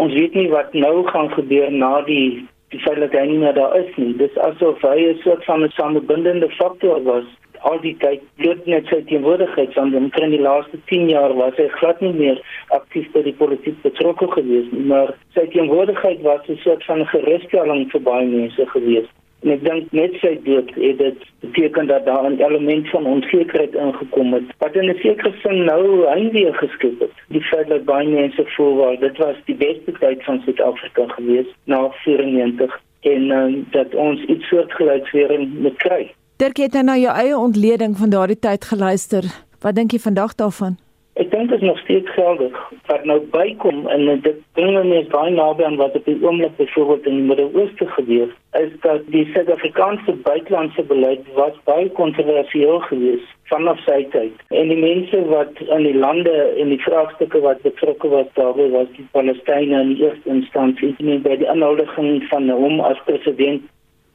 ons 0.00 0.14
weet 0.16 0.38
nie 0.38 0.46
wat 0.48 0.72
nou 0.72 1.02
gaan 1.10 1.28
gebeur 1.34 1.68
na 1.70 2.00
die 2.06 2.46
die 2.72 2.80
feit 2.80 2.96
dat 3.02 3.12
hy 3.12 3.26
nie 3.28 3.42
meer 3.42 3.52
daar 3.54 3.76
is 3.78 3.90
nie. 4.00 4.14
Dis 4.22 4.40
asof 4.48 4.80
hy 4.88 4.96
'n 5.10 5.20
soort 5.24 5.44
van 5.44 5.64
'n 5.64 5.76
samebindende 5.76 6.48
faktor 6.56 7.04
was 7.04 7.28
al 7.60 7.78
die 7.82 7.94
tyd 8.00 8.24
bloot 8.40 8.66
net 8.66 8.88
sy 8.90 9.02
teenwoordigheid 9.10 9.76
hom 9.76 9.94
in 9.94 10.30
die 10.30 10.40
laaste 10.40 10.80
10 10.90 11.08
jaar 11.12 11.34
was 11.36 11.56
hy 11.60 11.68
glad 11.76 12.00
nie 12.00 12.12
meer 12.12 12.40
aktief 12.78 13.12
by 13.12 13.22
die 13.22 13.36
politiek 13.42 13.76
betrokke 13.82 14.28
gewees 14.32 14.68
nie 14.72 14.86
maar 14.92 15.14
sy 15.34 15.46
teenwoordigheid 15.54 16.20
was 16.22 16.48
'n 16.48 16.58
soort 16.64 16.84
van 16.84 17.06
gerusstelling 17.06 17.90
vir 17.92 18.00
baie 18.00 18.26
mense 18.26 18.66
gewees 18.74 19.08
en 19.42 19.52
ek 19.54 19.64
dink 19.64 19.92
net 19.92 20.16
sy 20.22 20.34
dood 20.44 20.70
het 20.74 20.98
dit 20.98 21.24
beteken 21.44 21.86
dat 21.86 22.04
daar 22.06 22.30
'n 22.30 22.40
element 22.48 22.90
van 22.90 23.06
onsekerheid 23.06 23.74
ingekom 23.74 24.32
het 24.32 24.48
wat 24.58 24.74
in 24.74 24.90
'n 24.90 24.98
sekere 25.02 25.32
sin 25.42 25.64
nou 25.64 26.04
eintlik 26.14 26.56
geskep 26.56 27.00
het 27.00 27.14
die 27.28 27.44
feit 27.50 27.68
dat 27.68 27.84
baie 27.84 28.08
mense 28.08 28.44
voel 28.56 28.76
wel 28.76 28.98
dit 28.98 29.16
was 29.18 29.36
die 29.44 29.58
beste 29.66 29.92
tyd 30.00 30.24
van 30.24 30.40
Suid-Afrika 30.44 31.06
gewees 31.06 31.48
na 31.64 31.90
94 31.90 32.80
en 33.00 33.30
um, 33.30 33.66
dat 33.70 33.94
ons 33.94 34.24
iets 34.24 34.48
soortgelyks 34.48 35.12
weer 35.12 35.48
moet 35.48 35.76
kry 35.76 36.10
Dirk 36.36 36.56
het 36.56 36.72
nou 36.72 36.82
na 36.84 36.96
jou 36.96 37.12
eie 37.16 37.36
ontleding 37.38 37.96
van 37.96 38.10
daardie 38.12 38.38
tyd 38.38 38.64
geluister. 38.64 39.24
Wat 39.64 39.74
dink 39.74 39.90
jy 39.90 39.98
vandag 39.98 40.34
daarvan? 40.34 40.76
Ek 41.16 41.30
dink 41.32 41.48
dit 41.48 41.62
is 41.62 41.64
nog 41.64 41.78
steeds 41.78 42.10
geldig. 42.12 42.56
Wat 42.86 43.04
nou 43.08 43.20
bykom 43.32 43.86
en 43.88 44.02
dit 44.20 44.40
bring 44.52 44.74
my 44.88 44.98
baie 45.12 45.30
naby 45.32 45.64
aan 45.64 45.78
wat 45.80 45.94
op 45.96 46.04
die 46.04 46.16
oomblik 46.20 46.56
byvoorbeeld 46.58 47.06
in 47.08 47.14
die 47.16 47.28
Midde-Ooste 47.30 47.86
gebeur, 47.94 48.34
is 48.60 48.74
dat 48.80 49.06
die 49.14 49.24
Suid-Afrikaanse 49.32 50.12
buitelandse 50.26 50.82
beleid 50.90 51.22
was 51.38 51.56
baie 51.64 51.88
kontroversieel 51.96 52.82
geweest 52.90 53.32
vanaf 53.48 53.80
sy 53.86 54.02
tyd. 54.12 54.42
En 54.52 54.68
die 54.68 54.76
mense 54.76 55.22
wat 55.30 55.62
in 55.64 55.86
die 55.88 55.96
lande 55.96 56.34
en 56.60 56.74
die 56.74 56.82
vraagstukke 56.84 57.40
wat 57.46 57.64
betrokke 57.64 58.10
was 58.12 58.28
daarbey 58.36 58.68
was 58.74 58.90
die 58.98 59.06
Palestynë 59.16 59.80
in 59.86 59.94
eerste 59.96 60.34
instansie, 60.34 60.92
nie 60.98 61.16
by 61.24 61.38
die 61.40 61.48
aanhoudiging 61.48 62.26
van 62.28 62.50
hom 62.50 62.82
as 62.84 63.00
president 63.08 63.64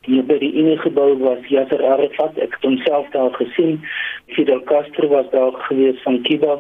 die 0.06 0.22
by 0.26 0.38
die 0.42 0.54
Unie 0.58 0.78
gebou 0.82 1.16
was 1.22 1.50
Yasser 1.54 1.82
Arafat 1.86 2.38
ek 2.42 2.56
het 2.58 2.64
homself 2.66 3.10
daar 3.14 3.34
gesien 3.38 3.76
Fidel 4.34 4.62
Castro 4.70 5.10
was 5.12 5.28
daar 5.34 5.58
gewees 5.68 5.98
van 6.06 6.22
Cuba 6.26 6.56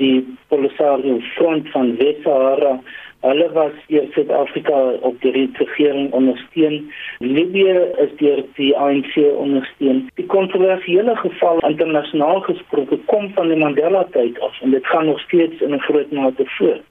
die 0.00 0.24
Polisario 0.48 1.20
front 1.36 1.68
van 1.76 1.94
Wes-Sahara 2.00 2.80
hulle 3.20 3.48
was 3.52 3.72
hier 3.86 4.06
Suid-Afrika 4.14 4.76
op 5.00 5.20
die 5.20 5.32
regering 5.32 6.12
ondersteun. 6.12 6.92
Libië 7.18 7.74
is 8.04 8.12
deur 8.16 8.44
die 8.56 8.70
ANC 8.76 9.16
ondersteun. 9.36 10.06
Die 10.14 10.26
kontroversiële 10.26 11.16
geval 11.16 11.60
internasionaal 11.68 12.40
gesproke 12.48 12.98
kom 13.12 13.28
van 13.36 13.52
die 13.52 13.58
Mandela 13.60 14.06
tyd 14.14 14.40
af 14.40 14.60
en 14.64 14.72
dit 14.76 14.86
gaan 14.86 15.06
nog 15.06 15.20
steeds 15.20 15.60
in 15.60 15.74
'n 15.74 15.84
groot 15.88 16.10
mate 16.10 16.44
voort. 16.46 16.86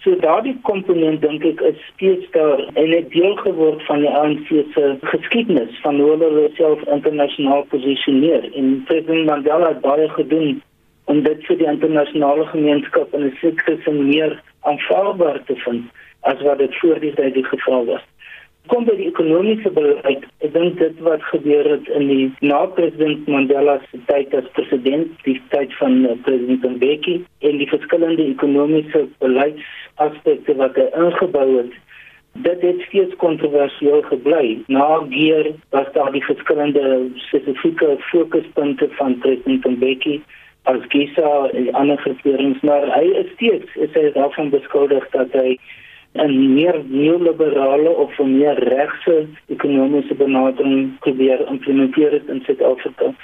So 0.00 0.16
daardie 0.16 0.56
komponent 0.62 1.20
dink 1.20 1.44
ek 1.44 1.60
is 1.60 1.80
steeds 1.94 2.30
daar 2.30 2.60
en 2.74 2.90
het 2.90 3.10
deel 3.10 3.34
geword 3.36 3.82
van 3.86 4.00
die 4.00 4.08
ANC 4.08 4.48
se 4.48 4.96
geskiedenis 5.00 5.80
van 5.82 6.00
hoe 6.00 6.10
hulle 6.10 6.50
self 6.54 6.82
internasionaal 6.82 7.62
posisioneer. 7.62 8.48
En 8.54 8.82
President 8.86 9.26
Mandela 9.26 9.68
het 9.68 9.80
baie 9.80 10.08
gedoen 10.08 10.62
om 11.10 11.22
dit 11.26 11.46
vir 11.48 11.58
die 11.62 11.70
internasionale 11.72 12.46
gemeenskap 12.52 13.14
in 13.14 13.26
'n 13.26 13.36
sekere 13.40 13.76
sin 13.84 14.06
meer 14.08 14.38
aanvaarbaar 14.60 15.42
te 15.44 15.56
vind 15.66 15.84
as 16.20 16.42
wat 16.46 16.58
dit 16.58 16.78
voor 16.78 17.00
die 17.00 17.14
tyd 17.14 17.34
die 17.34 17.48
geval 17.52 17.84
was 17.84 18.04
kom 18.70 18.86
by 18.86 18.94
die 18.98 19.08
ekonomiese 19.08 19.70
beleid. 19.74 20.24
Ek 20.44 20.52
dink 20.54 20.78
dit 20.78 20.98
wat 21.06 21.22
gebeur 21.30 21.66
het 21.66 21.88
in 21.96 22.06
die 22.10 22.26
na 22.44 22.62
president 22.76 23.28
Mandela 23.30 23.78
se 23.90 24.00
tyd 24.10 24.34
as 24.36 24.48
president, 24.56 25.12
die 25.26 25.38
tyd 25.54 25.72
van 25.80 26.02
uh, 26.04 26.16
president 26.26 26.66
Mbeki 26.76 27.16
en 27.48 27.60
die 27.62 27.68
verskillende 27.70 28.26
ekonomiese 28.30 29.06
beleidsaspekte 29.24 30.58
wat 30.60 30.78
hy 30.78 30.88
ingebou 31.04 31.46
het. 31.56 31.78
Dit 32.46 32.60
het 32.62 32.84
steeds 32.86 33.16
kontroversieel 33.18 34.04
gebly. 34.06 34.60
Na 34.70 35.00
geer 35.10 35.50
was 35.74 35.88
daar 35.96 36.12
die 36.14 36.24
verskillende 36.24 37.08
spesifieke 37.26 37.96
fokuspunte 38.12 38.86
van 39.00 39.18
president 39.24 39.66
Mbeki 39.66 40.20
as 40.70 40.88
Gisa 40.92 41.50
en 41.52 41.72
ander 41.74 41.98
groeperings, 42.04 42.60
maar 42.66 42.86
hy 42.94 43.06
is 43.22 43.30
steeds 43.36 43.76
is 43.76 43.94
hy 43.98 44.10
daarvan 44.16 44.50
beskuldig 44.54 45.06
dat 45.16 45.32
hy 45.32 45.58
'n 46.14 46.54
meer 46.54 46.76
neoliberale 46.88 47.90
of 47.90 48.18
'n 48.18 48.38
meer 48.38 48.58
regse 48.58 49.26
ekonomiese 49.46 50.14
benadering 50.14 50.98
probeer 50.98 51.46
implementeer 51.48 52.12
het 52.12 52.28
in 52.28 52.42
Suid-Afrika. 52.46 53.14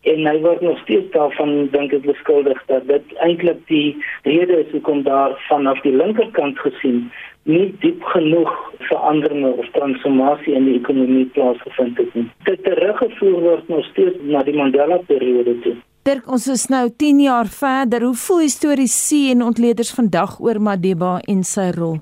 En 0.00 0.26
hy 0.26 0.38
word 0.40 0.60
nog 0.60 0.78
steeds 0.78 1.10
daarvan 1.10 1.68
dink 1.70 1.92
ek 1.92 2.06
beskuldig 2.06 2.62
dat 2.66 2.86
dit 2.86 3.14
eintlik 3.26 3.66
die 3.66 3.96
rede 4.22 4.60
is 4.64 4.70
hoekom 4.70 5.02
daar 5.02 5.34
vanaf 5.48 5.80
die 5.80 5.96
linkerkant 5.96 6.58
gesien 6.58 7.10
nie 7.42 7.74
diep 7.82 8.02
genoeg 8.02 8.52
verandering 8.78 9.44
of 9.46 9.66
transformasie 9.74 10.54
in 10.54 10.64
die 10.64 10.78
ekonomie 10.78 11.26
plaasgevind 11.26 11.98
het 11.98 12.14
nie. 12.14 12.26
Dit 12.44 12.62
teruggevoer 12.62 13.40
word 13.40 13.68
nog 13.68 13.84
steeds 13.90 14.16
na 14.22 14.42
die 14.42 14.54
Mandela 14.54 14.98
periode 15.10 15.58
toe. 15.66 15.76
Dirk, 16.06 16.28
ons 16.30 16.44
is 16.46 16.68
nou 16.70 16.84
10 17.02 17.18
jaar 17.24 17.48
verder. 17.50 18.04
Hoe 18.06 18.14
voel 18.14 18.44
historiese 18.44 19.16
en 19.32 19.40
ontleeders 19.42 19.88
vandag 19.90 20.36
oor 20.38 20.60
Madiba 20.62 21.16
en 21.32 21.40
sy 21.42 21.64
rol? 21.74 21.96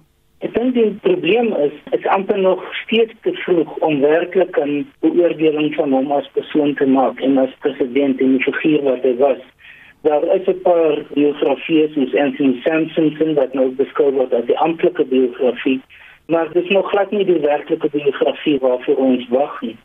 Ek 0.44 0.52
dink 0.52 0.74
die 0.76 0.90
probleem 1.06 1.48
is 1.64 1.78
is 1.96 2.04
amper 2.12 2.36
nog 2.36 2.60
steeds 2.82 3.16
te 3.24 3.32
vroeg 3.46 3.72
om 3.88 4.02
werklik 4.04 4.60
'n 4.60 4.84
beoordeling 5.06 5.72
van 5.78 5.96
hom 5.96 6.12
as 6.12 6.28
persoon 6.36 6.74
te 6.74 6.84
maak 6.84 7.24
en 7.24 7.38
as 7.38 7.56
president 7.64 8.20
en 8.20 8.36
die 8.36 8.44
figuur 8.44 8.84
wat 8.90 9.08
hy 9.08 9.14
was. 9.24 9.40
Daar 10.02 10.28
is 10.36 10.52
'n 10.52 10.60
paar 10.68 11.00
biografieë 11.16 11.88
soos 11.94 12.14
Anthony 12.26 12.60
Sampson 12.60 13.34
wat 13.40 13.54
nou 13.54 13.68
beskou 13.80 14.12
word 14.12 14.34
as 14.34 14.44
die 14.52 14.58
amptelike 14.58 15.04
biografie, 15.04 15.80
maar 16.28 16.52
dit 16.52 16.64
is 16.64 16.70
nog 16.70 16.90
glad 16.90 17.10
nie 17.10 17.24
die 17.24 17.40
werklike 17.40 17.88
biografie 17.88 18.58
waarvoor 18.60 18.96
ons 18.96 19.28
wag 19.28 19.60
nie. 19.62 19.76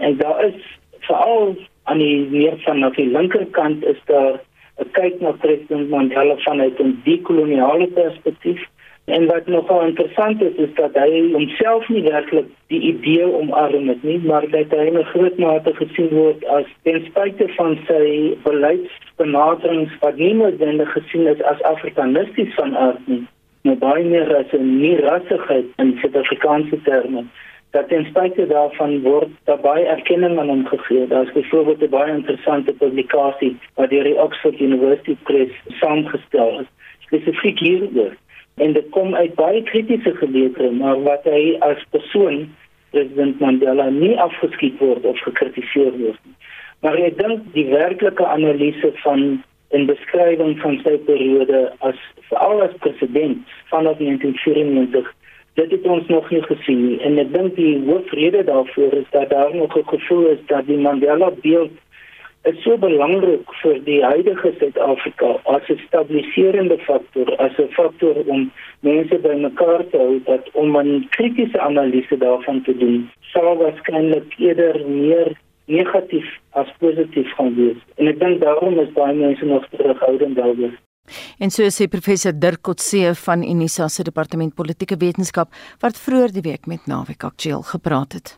En 0.00 0.16
daar 0.16 0.44
is 0.44 0.60
veral 1.00 1.56
aan 1.84 1.98
die 1.98 2.26
meer 2.30 2.58
van 2.64 2.92
die 2.96 3.06
linkerkant 3.06 3.84
is 3.84 4.00
daar 4.06 4.40
'n 4.80 4.90
kyk 4.92 5.20
na 5.20 5.32
president 5.32 5.90
Mandela 5.90 6.36
vanuit 6.36 6.80
'n 6.80 7.00
dekoloniale 7.04 7.86
perspektief 7.86 8.60
En 9.04 9.26
wat 9.26 9.46
nogal 9.46 9.86
interessant 9.86 10.42
is, 10.42 10.54
is 10.54 10.74
dat 10.74 10.94
hy 10.94 11.32
homself 11.32 11.88
nie 11.88 12.02
werklik 12.02 12.46
die 12.70 12.80
idee 12.80 13.26
omarm 13.26 13.88
het 13.90 14.02
nie, 14.06 14.20
maar 14.22 14.46
dat 14.50 14.70
hy 14.70 14.84
in 14.90 14.98
'n 14.98 15.10
groot 15.10 15.38
mate 15.38 15.74
gesien 15.74 16.08
word 16.14 16.44
as 16.46 16.66
ten 16.82 17.02
spyte 17.06 17.48
van 17.56 17.78
sy 17.86 18.36
beleidsbenaderings 18.44 19.98
wat 20.00 20.16
nie 20.16 20.34
noodwendig 20.34 20.92
gesien 20.92 21.26
is 21.26 21.42
as 21.42 21.62
afrikanisties 21.62 22.54
van 22.54 22.76
aard 22.76 23.06
nie, 23.06 23.26
maar 23.62 23.76
baie 23.76 24.04
meer 24.04 24.36
as 24.36 24.52
'n 24.52 24.78
nie-rassigheid 24.78 25.66
in 25.76 25.98
Suid-Afrikaanse 26.00 26.82
terme 26.82 27.24
dat 27.72 27.88
ten 27.88 28.04
spyte 28.04 28.46
daarvan 28.46 29.00
word 29.02 29.32
daar 29.48 29.60
baie 29.60 29.84
erkenning 29.84 30.38
aan 30.38 30.48
hom 30.48 30.66
gegee. 30.66 31.06
Daar 31.06 31.26
is 31.26 31.32
byvoorbeeld 31.32 31.82
'n 31.82 31.94
baie 31.96 32.12
interessante 32.12 32.72
publikasie 32.72 33.56
wat 33.74 33.90
deur 33.90 34.04
die 34.04 34.20
Oxford 34.20 34.60
University 34.60 35.16
Press 35.22 35.52
saamgestel 35.80 36.60
is 36.60 36.70
spesifiek 37.12 37.58
hieroor 37.58 38.16
en 38.54 38.72
dit 38.72 38.88
kom 38.96 39.14
uit 39.14 39.34
baie 39.34 39.62
kritiese 39.68 40.14
geleerde 40.16 40.70
maar 40.80 41.00
wat 41.04 41.24
hy 41.28 41.56
as 41.64 41.80
persoon 41.90 42.44
president 42.92 43.40
Mandela 43.40 43.88
nie 43.92 44.14
afgeskiet 44.20 44.78
word 44.80 45.04
of 45.08 45.20
gekritiseer 45.26 45.92
word 45.98 46.20
nie 46.24 46.36
maar 46.84 46.98
ek 47.08 47.18
dink 47.20 47.48
die 47.56 47.68
werklike 47.70 48.26
analise 48.26 48.92
van 49.04 49.26
en 49.76 49.88
beskrywing 49.88 50.58
van 50.60 50.78
sy 50.84 50.98
periode 51.08 51.64
as 51.88 52.00
veral 52.28 52.64
as 52.66 52.76
president 52.84 53.56
vanaf 53.72 54.00
1994 54.00 55.12
dit 55.54 55.70
het 55.70 55.84
ons 55.84 56.06
nog 56.06 56.30
nie 56.30 56.42
gesien 56.42 56.86
nie 56.86 56.98
en 57.06 57.18
ek 57.18 57.32
dink 57.32 57.56
die 57.56 57.74
hoofrede 57.86 58.44
daarvoor 58.44 58.92
is 59.02 59.08
dat 59.10 59.30
daar 59.30 59.54
nog 59.54 59.76
'n 59.76 59.88
gevoel 59.94 60.26
is 60.26 60.42
dat 60.46 60.66
die 60.66 60.78
Mandela 60.78 61.30
beeld 61.42 61.72
is 62.42 62.62
so 62.62 62.76
belangrik 62.76 63.52
vir 63.60 63.76
die 63.86 64.00
huidige 64.02 64.50
Suid-Afrika 64.58 65.28
as 65.54 65.68
'n 65.70 65.78
stabiliserende 65.86 66.78
faktor, 66.78 67.28
as 67.36 67.58
'n 67.58 67.70
faktor 67.78 68.14
om 68.26 68.50
mense 68.80 69.18
bymekaar 69.18 69.86
te 69.90 69.96
hou 69.96 70.20
dat 70.24 70.50
om 70.52 70.76
'n 70.76 71.06
kritiese 71.10 71.60
analise 71.60 72.16
daarvan 72.18 72.62
te 72.62 72.76
doen, 72.76 73.10
sal 73.20 73.56
waarskynlik 73.56 74.34
eerder 74.38 74.86
meer 74.88 75.32
negatief 75.66 76.38
as 76.50 76.68
positief 76.78 77.32
gaan 77.34 77.54
wees. 77.54 77.80
En 77.96 78.06
ek 78.06 78.18
dink 78.20 78.40
daarom 78.40 78.78
is 78.78 78.92
baie 78.92 79.14
mense 79.14 79.44
nog 79.44 79.66
terughoudend 79.70 80.36
daaroor. 80.36 80.74
En 81.42 81.50
so 81.50 81.66
sê 81.74 81.88
professor 81.90 82.30
Dirk 82.32 82.62
Kotse 82.62 83.14
van 83.18 83.42
Unisa 83.42 83.88
se 83.88 84.04
departement 84.06 84.54
politieke 84.54 84.94
wetenskap 84.96 85.50
wat 85.82 85.98
vroeër 85.98 86.30
die 86.36 86.44
week 86.46 86.68
met 86.70 86.86
Naweek 86.86 87.26
Aktueel 87.26 87.64
gepraat 87.66 88.14
het. 88.14 88.36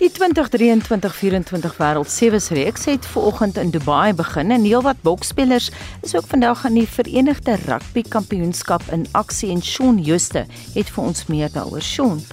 Die 0.00 0.08
2023-24 0.16 1.76
Wêreld 1.76 2.08
Sewees 2.08 2.48
reeks 2.56 2.88
het 2.88 3.04
vanoggend 3.04 3.60
in 3.60 3.68
Dubai 3.70 4.14
begin 4.16 4.50
en 4.50 4.64
heelwat 4.64 5.04
boksspelers 5.04 5.68
is 6.00 6.16
ook 6.16 6.32
vandag 6.32 6.64
aan 6.64 6.80
die 6.80 6.88
Verenigde 6.88 7.60
Rugby 7.66 8.08
Kampioenskap 8.08 8.88
in 8.96 9.04
aksie 9.12 9.52
en 9.52 9.60
Shaun 9.60 10.00
Juste 10.00 10.46
het 10.72 10.88
vir 10.88 11.04
ons 11.04 11.26
meer 11.28 11.52
daaroor 11.52 11.84
Shaun. 11.84 12.24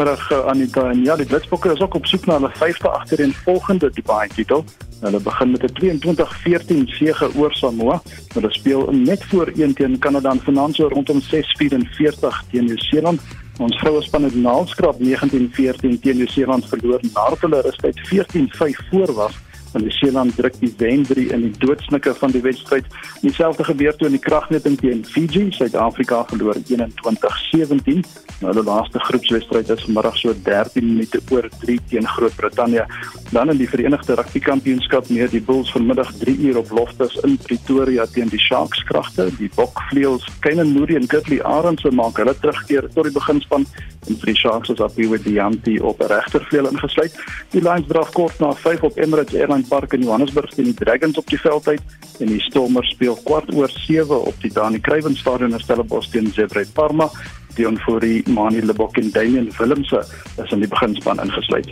Goeiemôre 0.00 0.32
uh, 0.32 0.48
Anita. 0.48 0.90
En 0.90 1.02
ja, 1.04 1.16
die 1.16 1.26
Blitsbokke 1.26 1.72
is 1.72 1.80
ook 1.80 1.94
op 1.94 2.06
soek 2.06 2.24
na 2.26 2.38
hulle 2.38 2.48
vyfde 2.56 2.88
agtereenvolgende 2.88 3.90
Dubai 3.92 4.28
titel. 4.32 4.64
Hulle 5.00 5.20
begin 5.20 5.50
met 5.50 5.62
'n 5.62 5.74
22-14 5.76 6.88
sege 6.88 7.28
oor 7.36 7.52
Samoa. 7.52 8.00
Hulle 8.34 8.52
speel 8.52 8.88
net 8.92 9.24
voor 9.24 9.52
1 9.56 9.74
teen 9.74 9.98
Kanada 9.98 10.30
en 10.30 10.40
vanaand 10.40 10.74
so 10.74 10.88
rondom 10.88 11.20
6:44 11.20 12.44
teen 12.50 12.64
Nieu-Seeland. 12.64 13.20
Ons 13.58 13.76
vroue 13.78 14.02
span 14.02 14.24
het 14.24 14.34
naalskrap 14.34 14.96
19-14 14.98 16.00
teen 16.00 16.16
Nieu-Seeland 16.16 16.68
verloor 16.68 17.00
nadat 17.02 17.40
hulle 17.40 17.60
rustyd 17.60 18.00
14-5 18.08 18.88
voor 18.90 19.12
was 19.12 19.34
van 19.72 19.84
die 19.86 19.92
Seeland 19.92 20.36
druk 20.36 20.56
die 20.60 20.72
Wendry 20.78 21.28
in 21.34 21.42
die 21.46 21.52
doodsnike 21.58 22.14
van 22.14 22.30
die 22.34 22.42
wedstryd. 22.42 22.86
Dieselfde 23.20 23.64
gebeur 23.64 23.96
toe 23.96 24.08
in 24.08 24.16
die 24.16 24.22
kragmeting 24.22 24.78
teen 24.80 25.04
Fiji. 25.04 25.50
Suid-Afrika 25.52 26.24
verloor 26.30 26.58
21-17. 26.68 28.02
Nou 28.40 28.54
die 28.56 28.64
laaste 28.64 28.98
groepswedstryd 29.04 29.68
is 29.74 29.84
vanmiddag 29.84 30.16
so 30.16 30.34
13 30.46 30.86
minute 30.86 31.20
oor 31.30 31.48
3 31.60 31.78
teen 31.90 32.08
Groot-Brittanje. 32.08 32.86
Dan 33.30 33.50
in 33.50 33.60
die 33.60 33.68
Verenigde 33.68 34.16
Rugby 34.16 34.40
Kampioenskap 34.40 35.08
meer 35.08 35.30
die 35.30 35.42
Bulls 35.44 35.72
vanmiddag 35.74 36.12
3 36.22 36.36
uur 36.48 36.62
op 36.62 36.70
Loftus 36.70 37.18
in 37.26 37.36
Pretoria 37.36 38.06
teen 38.06 38.32
die 38.32 38.40
Sharks 38.40 38.82
kragte. 38.88 39.28
Die 39.38 39.50
Bokvleuels, 39.54 40.26
Kainan 40.40 40.72
Moody 40.72 40.96
en 40.96 41.08
Gutly 41.08 41.40
Arendse 41.40 41.92
maak 41.94 42.18
hulle 42.22 42.34
terugkeer 42.40 42.88
tot 42.94 43.10
die 43.10 43.14
beginspan 43.14 43.66
en 44.08 44.16
vir 44.16 44.32
die 44.32 44.36
Sharks 44.38 44.72
is 44.72 44.80
Appie 44.80 45.08
with 45.10 45.24
the 45.24 45.38
Anti 45.42 45.78
op 45.80 46.00
regtervleuel 46.00 46.70
ingesluit. 46.72 47.16
Die 47.52 47.62
Lions 47.62 47.88
draf 47.90 48.12
kort 48.16 48.38
na 48.40 48.52
5 48.56 48.88
op 48.88 48.98
Emirates 48.98 49.36
Airline 49.60 49.68
Park 49.68 49.92
in 49.92 50.02
Johannesburg 50.02 50.54
teen 50.54 50.64
die 50.64 50.74
Dragons 50.74 51.18
op 51.18 51.26
die 51.28 51.38
veld 51.38 51.66
uit 51.68 51.82
en 52.20 52.26
die 52.26 52.40
Stormers 52.40 52.90
speel 52.94 53.16
kwart 53.24 53.52
oor 53.54 53.68
7 53.68 54.16
op 54.26 54.34
die 54.40 54.52
Dani 54.52 54.80
Kruiven 54.80 55.16
Stadion 55.16 55.52
in 55.52 55.60
Stellenbosch 55.60 56.10
teen 56.10 56.32
Zebre 56.32 56.64
Parma. 56.72 57.10
Dion 57.56 57.78
Fourie, 57.78 58.22
Mani 58.28 58.62
Lebok 58.62 58.96
en 58.96 59.10
Damian 59.10 59.50
Willemse 59.58 60.04
is 60.38 60.52
in 60.52 60.62
die 60.62 60.68
beginspan 60.68 61.20
ingesluit. 61.20 61.68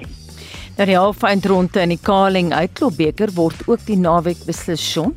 Nou 0.76 0.86
die 0.86 0.98
halfeindronde 0.98 1.80
in 1.80 1.94
die 1.94 2.02
Kaling 2.02 2.52
Uitklopbeker 2.52 3.32
word 3.34 3.62
ook 3.66 3.84
die 3.86 3.96
naweek 3.96 4.44
beslis 4.46 4.84
son. 4.92 5.14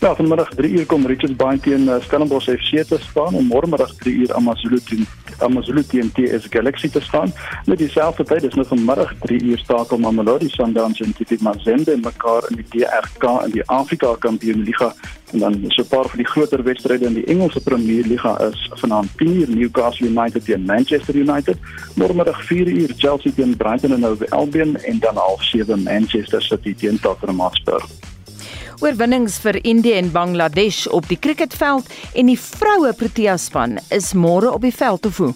Ja, 0.00 0.14
vanmiddag 0.14 0.54
3 0.56 0.70
uur 0.78 0.86
kom 0.86 1.06
Richards 1.06 1.36
Bay 1.36 1.58
teen 1.58 1.88
uh, 1.88 2.00
Stellenbosch 2.04 2.48
FC 2.52 2.86
te 2.88 3.00
staan 3.10 3.34
en 3.34 3.48
môremiddag 3.50 3.92
3 4.04 4.14
uur 4.24 4.34
AmaZulu 4.38 4.80
teen 4.88 5.04
AmaZulu 5.38 5.82
teen 5.86 6.12
TS 6.12 6.46
Galaxy 6.50 6.88
te 6.88 7.00
staan. 7.00 7.32
Met 7.64 7.78
dieselfde 7.78 8.24
tyd 8.24 8.42
is 8.42 8.54
nou 8.54 8.66
vanmiddag 8.66 9.12
3 9.20 9.42
uur 9.42 9.58
stakel 9.58 9.98
Mamelodi 9.98 10.48
Sundowns 10.48 11.00
en 11.00 11.12
TP 11.12 11.40
Mazembe 11.40 11.96
mekaar 12.02 12.46
in 12.50 12.56
die 12.56 12.68
DRK 12.68 13.24
in 13.44 13.50
die 13.50 13.66
Afrika 13.66 14.14
Kampioenligga 14.18 14.94
en 15.32 15.38
dan 15.38 15.64
so 15.68 15.82
'n 15.82 15.88
paar 15.88 16.08
van 16.08 16.18
die 16.18 16.26
groter 16.26 16.62
wedstryde 16.62 17.06
in 17.06 17.14
die 17.14 17.24
Engelse 17.24 17.60
Premier 17.60 18.06
Liga 18.06 18.38
is 18.40 18.70
vanaand 18.74 19.10
10 19.16 19.36
uur 19.36 19.48
Newcastle 19.48 20.06
United 20.06 20.44
teen 20.44 20.64
Manchester 20.64 21.14
United, 21.14 21.56
môremiddag 21.94 22.44
4 22.44 22.66
uur 22.66 22.92
Chelsea 22.96 23.32
teen 23.32 23.56
Brighton 23.56 23.92
and 23.92 24.04
Hove 24.04 24.30
Albion 24.30 24.76
en 24.76 24.98
dan 24.98 25.16
half 25.16 25.42
7 25.42 25.82
Manchester 25.82 26.42
City 26.42 26.74
teen 26.74 27.00
Tottenham 27.00 27.40
Hotspur 27.40 27.82
oorwinnings 28.80 29.38
vir 29.44 29.58
Indië 29.64 29.96
en 30.00 30.12
Bangladesh 30.12 30.86
op 30.92 31.08
die 31.08 31.18
cricketveld 31.18 31.88
en 32.14 32.30
die 32.30 32.38
vroue 32.40 32.92
Protea 32.98 33.36
span 33.40 33.78
is 33.94 34.12
môre 34.14 34.52
op 34.52 34.64
die 34.66 34.74
veld 34.74 35.06
of 35.08 35.20
hoe? 35.22 35.34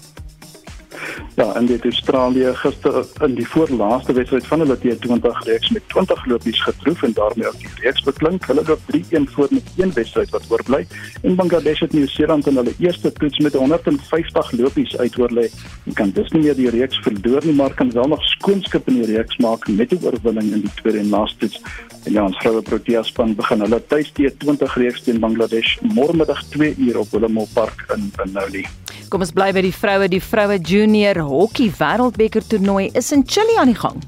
Ja, 1.36 1.54
en 1.54 1.66
dit 1.66 1.84
Australië 1.84 2.54
gister 2.54 3.04
in 3.24 3.34
die 3.34 3.48
voorlaaste 3.48 4.12
wedstryd 4.12 4.46
van 4.46 4.60
hulle 4.64 4.76
T20 4.78 5.44
reeks 5.46 5.70
met 5.70 5.82
20 5.88 6.24
lopies 6.26 6.62
getroof 6.62 7.02
en 7.02 7.12
daarmee 7.12 7.46
ook 7.46 7.58
die 7.58 7.68
reeks 7.80 8.02
beklink. 8.02 8.46
Hulle 8.46 8.64
het 8.66 8.78
3-1 8.96 9.30
voor 9.34 9.46
met 9.50 9.70
een 9.76 9.92
wedstryd 9.92 10.30
wat 10.30 10.44
oorbly. 10.48 10.86
En 11.22 11.34
Bangladesh 11.34 11.80
het 11.80 11.92
Nieu-Seeland 11.92 12.46
in 12.46 12.56
hulle 12.56 12.74
eerste 12.78 13.12
toets 13.12 13.38
met 13.38 13.54
150 13.54 14.52
lopies 14.52 14.96
uitoorlê. 14.96 15.46
En 15.84 15.92
kan 15.92 16.10
dus 16.10 16.30
nie 16.30 16.42
meer 16.42 16.54
die 16.54 16.70
reeks 16.70 16.98
verloor 16.98 17.44
nie, 17.44 17.54
maar 17.54 17.74
kan 17.74 17.92
wel 17.92 18.08
nog 18.08 18.24
skoonskip 18.24 18.88
in 18.88 19.02
die 19.02 19.16
reeks 19.16 19.36
maak 19.36 19.68
met 19.68 19.92
'n 19.92 20.04
oorwinning 20.04 20.52
in 20.52 20.60
die 20.60 20.74
tweede 20.74 20.98
en 20.98 21.08
laaste 21.08 21.38
toets. 21.38 21.62
En 22.04 22.12
ja, 22.12 22.24
ons 22.24 22.36
vroue 22.36 22.62
Protea 22.62 23.02
span 23.02 23.34
begin 23.34 23.60
hulle 23.60 23.82
tuis 23.86 24.12
T20 24.18 24.74
reeks 24.74 25.02
teen 25.02 25.20
Bangladesh 25.20 25.78
môremiddag 25.80 26.44
2 26.48 26.74
uur 26.78 26.98
op 26.98 27.10
Willowmore 27.10 27.48
Park 27.52 27.84
in 27.94 28.12
in 28.24 28.32
Noli. 28.32 28.66
Kom 29.10 29.24
ons 29.24 29.32
bly 29.34 29.48
by 29.50 29.62
die 29.64 29.74
vroue. 29.74 30.06
Die 30.06 30.22
vroue 30.22 30.60
junior 30.80 31.20
hokkie 31.20 31.68
wêreldbeker 31.76 32.46
toernooi 32.46 32.88
is 32.96 33.12
in 33.12 33.22
Chili 33.26 33.58
aan 33.60 33.72
die 33.72 33.80
gang. 33.80 34.00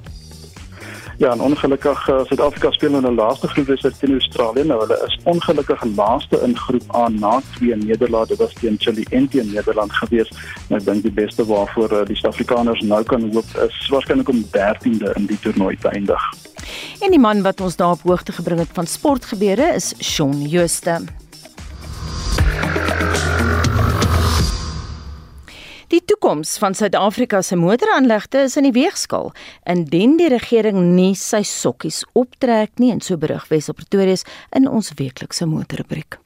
Ja, 1.21 1.31
en 1.31 1.41
ongelukkig 1.41 2.09
uh, 2.09 2.25
Suid-Afrika 2.25 2.71
speel 2.73 2.97
in 2.97 3.07
'n 3.07 3.15
laaste 3.15 3.49
groepwedstryd 3.49 3.99
teen 3.99 4.13
Australië. 4.13 4.65
Nou 4.65 4.81
hulle 4.81 4.97
is 5.07 5.19
ongelukkig 5.25 5.85
laaste 5.97 6.41
in 6.47 6.57
groep 6.57 6.97
A 6.97 7.09
na 7.09 7.41
twee 7.55 7.77
nederlae. 7.77 8.27
Dit 8.27 8.39
was 8.39 8.53
teen 8.61 8.77
Chili 8.79 9.05
en 9.11 9.29
teen 9.29 9.53
Nederland 9.53 9.93
gewees. 9.93 10.33
Nou 10.69 10.81
ek 10.81 10.87
dink 10.87 11.03
die 11.03 11.13
beste 11.13 11.47
waarvoor 11.47 11.93
uh, 11.93 12.05
die 12.07 12.17
Suid-Afrikaners 12.17 12.81
nou 12.81 13.03
kan 13.03 13.31
hoop 13.33 13.57
is 13.69 13.89
waarskynlik 13.89 14.29
om 14.29 14.45
13de 14.57 15.13
in 15.15 15.27
die 15.27 15.39
toernooi 15.41 15.77
te 15.77 15.89
eindig. 15.89 16.23
En 17.01 17.11
die 17.11 17.21
man 17.21 17.43
wat 17.43 17.61
ons 17.61 17.77
daar 17.77 17.91
op 17.99 18.03
hoogte 18.03 18.33
gebring 18.33 18.59
het 18.59 18.73
van 18.73 18.87
sportgebeure 18.87 19.75
is 19.75 19.95
Shaun 20.01 20.49
Jooste. 20.49 21.03
Die 25.93 26.01
toekoms 26.01 26.55
van 26.57 26.73
Suid-Afrika 26.73 27.43
se 27.45 27.57
motoraanlegte 27.57 28.47
is 28.47 28.55
in 28.57 28.65
die 28.65 28.73
weegskaal 28.73 29.27
indien 29.69 30.15
die 30.17 30.31
regering 30.33 30.79
nie 30.95 31.13
sy 31.21 31.43
sokkies 31.45 31.99
optrek 32.17 32.81
nie 32.81 32.89
en 32.95 33.03
so 33.05 33.21
berig 33.21 33.45
Wes 33.51 33.69
op 33.69 33.77
Pretoria 33.77 34.17
in 34.57 34.71
ons 34.71 34.89
weeklikse 34.97 35.45
motorrubriek. 35.45 36.17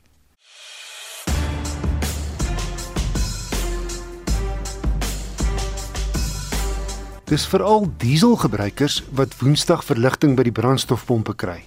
Dis 7.27 7.51
veral 7.51 7.91
dieselgebruikers 7.99 9.03
wat 9.19 9.35
Woensdag 9.43 9.83
verligting 9.83 10.39
by 10.39 10.47
die 10.47 10.55
brandstofpompe 10.55 11.35
kry. 11.35 11.64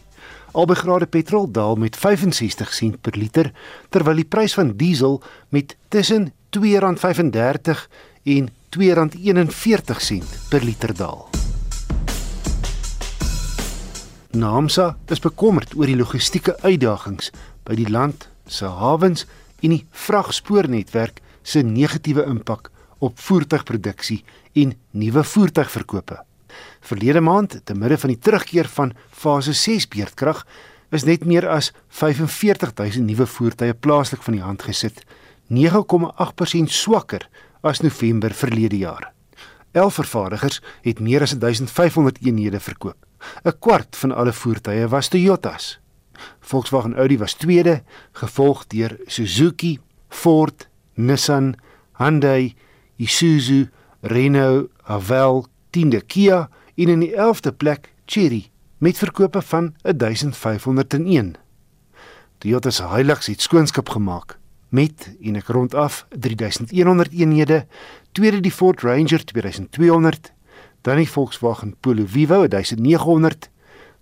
Albei 0.51 0.75
grade 0.75 1.05
petrol 1.05 1.51
daal 1.51 1.75
met 1.75 1.95
65 1.95 2.73
sent 2.73 3.01
per 3.01 3.17
liter 3.17 3.51
terwyl 3.89 4.17
die 4.17 4.25
prys 4.25 4.53
van 4.57 4.73
diesel 4.77 5.19
met 5.49 5.75
tussen 5.93 6.31
R2.35 6.49 7.85
en 8.23 8.49
R2.41 8.49 10.31
per 10.49 10.63
liter 10.63 10.93
daal. 10.97 11.27
Naamsa 14.29 14.97
is 15.09 15.21
bekommerd 15.21 15.73
oor 15.77 15.89
die 15.89 15.97
logistieke 15.97 16.53
uitdagings 16.61 17.31
by 17.65 17.77
die 17.77 17.89
land 17.89 18.27
se 18.45 18.69
hawens 18.69 19.25
en 19.61 19.73
die 19.73 19.85
vragspoornetwerk 20.05 21.21
se 21.41 21.61
negatiewe 21.65 22.25
impak 22.29 22.69
op 22.99 23.17
voertuigproduksie 23.19 24.23
en 24.53 24.75
nuwe 24.91 25.23
voertuigverkope. 25.23 26.28
Verlede 26.79 27.21
maand, 27.21 27.59
te 27.63 27.73
midde 27.73 27.97
van 27.97 28.09
die 28.09 28.19
terugkeer 28.19 28.67
van 28.67 28.93
fase 29.11 29.53
6 29.53 29.87
beurtkrag, 29.87 30.45
is 30.91 31.05
net 31.05 31.25
meer 31.25 31.47
as 31.49 31.71
45000 31.87 33.05
nuwe 33.05 33.27
voertuie 33.29 33.73
plaaslik 33.73 34.23
van 34.25 34.37
die 34.37 34.43
hand 34.43 34.63
gesit 34.65 35.03
9,8% 35.49 36.73
swakker 36.73 37.27
as 37.61 37.81
November 37.81 38.33
verlede 38.33 38.77
jaar. 38.77 39.11
11 39.71 39.93
vervaardigers 39.93 40.61
het 40.85 40.99
meer 40.99 41.21
as 41.21 41.35
1500 41.37 42.17
eenhede 42.25 42.59
verkoop. 42.59 42.97
'n 43.43 43.59
Kwart 43.59 43.95
van 43.95 44.11
alle 44.11 44.33
voertuie 44.33 44.87
was 44.87 45.07
Toyotas. 45.07 45.79
Volkswagen 46.39 46.95
Audi 46.95 47.17
was 47.17 47.33
tweede, 47.33 47.83
gevolg 48.11 48.67
deur 48.67 48.97
Suzuki, 49.05 49.79
Ford, 50.09 50.67
Nissan, 50.93 51.55
Hyundai, 51.97 52.55
Isuzu, 52.97 53.69
Renault, 54.01 54.69
Haval, 54.83 55.45
10de 55.71 56.05
Kia 56.05 56.49
en 56.79 56.87
in 56.87 56.99
die 57.03 57.11
11de 57.11 57.51
plek 57.57 57.91
Chery 58.05 58.49
met 58.77 58.97
verkope 58.97 59.41
van 59.41 59.73
1501. 59.81 61.35
Toyota 62.37 62.69
se 62.69 62.87
Hilux 62.87 63.27
het 63.27 63.41
skoonskap 63.41 63.89
gemaak 63.89 64.37
met 64.69 65.09
en 65.21 65.35
ek 65.35 65.49
rond 65.51 65.73
af 65.75 66.05
3100 66.09 67.11
eenhede, 67.11 67.65
tweede 68.11 68.39
die 68.39 68.51
Ford 68.51 68.81
Ranger 68.81 69.25
2200, 69.25 70.31
dan 70.81 71.01
die 71.01 71.09
Volkswagen 71.09 71.75
Polo 71.79 72.05
Vivo 72.07 72.47
1900, 72.47 73.49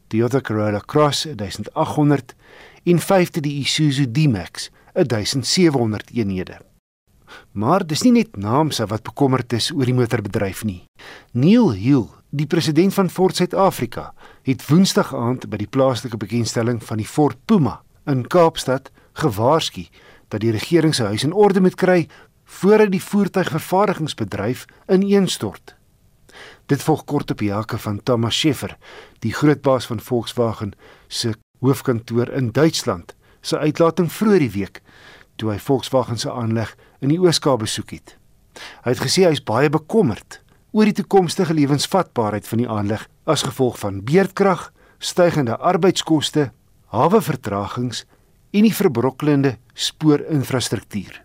Toyota 0.07 0.41
Corolla 0.41 0.81
Cross 0.85 1.25
1800 1.25 2.35
en 2.83 2.99
vyfde 2.99 3.41
die 3.41 3.57
Isuzu 3.63 4.11
D-Max 4.11 4.69
1700 4.93 6.11
eenhede. 6.13 6.61
Maar 7.51 7.85
dis 7.87 8.03
nie 8.03 8.11
net 8.11 8.37
Naamsa 8.37 8.87
wat 8.91 9.03
bekommerd 9.03 9.53
is 9.53 9.71
oor 9.71 9.85
die 9.85 9.95
motorbedryf 9.97 10.63
nie. 10.63 10.83
Neil 11.31 11.71
Hill, 11.71 12.07
die 12.29 12.47
president 12.47 12.93
van 12.93 13.09
Ford 13.09 13.35
Suid-Afrika, 13.35 14.13
het 14.43 14.65
Woensdag 14.69 15.13
aand 15.15 15.49
by 15.49 15.57
die 15.57 15.69
plaaslike 15.71 16.17
bekendstelling 16.17 16.81
van 16.83 17.01
die 17.01 17.07
Ford 17.07 17.37
Puma 17.45 17.81
in 18.07 18.27
Kaapstad 18.27 18.91
gewaarsku 19.19 19.87
dat 20.31 20.43
die 20.43 20.51
regering 20.51 20.95
se 20.95 21.07
huis 21.07 21.23
in 21.23 21.33
orde 21.33 21.61
moet 21.61 21.75
kry 21.75 22.07
voordat 22.47 22.91
die 22.91 23.03
voertuigvervaardigingsbedryf 23.03 24.65
ineenstort. 24.87 25.75
Dit 26.67 26.83
volg 26.83 27.03
kort 27.05 27.31
op 27.31 27.41
hake 27.41 27.77
van 27.77 28.03
Thomas 28.03 28.35
Scheffer, 28.35 28.77
die 29.19 29.33
grootbaas 29.33 29.87
van 29.87 29.99
Volkswagen 29.99 30.73
se 31.07 31.33
hoofkantoor 31.59 32.29
in 32.29 32.51
Duitsland, 32.51 33.15
se 33.41 33.57
uitlating 33.57 34.11
vroeër 34.11 34.39
die 34.39 34.51
week 34.51 34.81
toe 35.37 35.51
hy 35.51 35.59
Volkswagen 35.61 36.17
se 36.17 36.31
aanleg 36.31 36.73
in 37.01 37.13
die 37.13 37.19
Ooskaap 37.21 37.61
besoek 37.63 37.93
het. 37.97 38.15
Hy 38.85 38.93
het 38.93 39.03
gesê 39.03 39.27
hy 39.27 39.33
is 39.35 39.43
baie 39.43 39.69
bekommerd 39.69 40.41
oor 40.71 40.89
die 40.89 40.97
toekomstige 40.97 41.55
lewensvatbaarheid 41.57 42.47
van 42.47 42.61
die 42.61 42.69
aanleg 42.69 43.05
as 43.29 43.45
gevolg 43.47 43.79
van 43.81 44.01
beerdkrag, 44.05 44.71
stygende 44.99 45.57
arbeidskoste, 45.57 46.49
hawevertragings 46.93 48.03
en 48.55 48.65
die 48.65 48.73
verbrokkelende 48.73 49.57
spoorinfrastruktuur. 49.73 51.21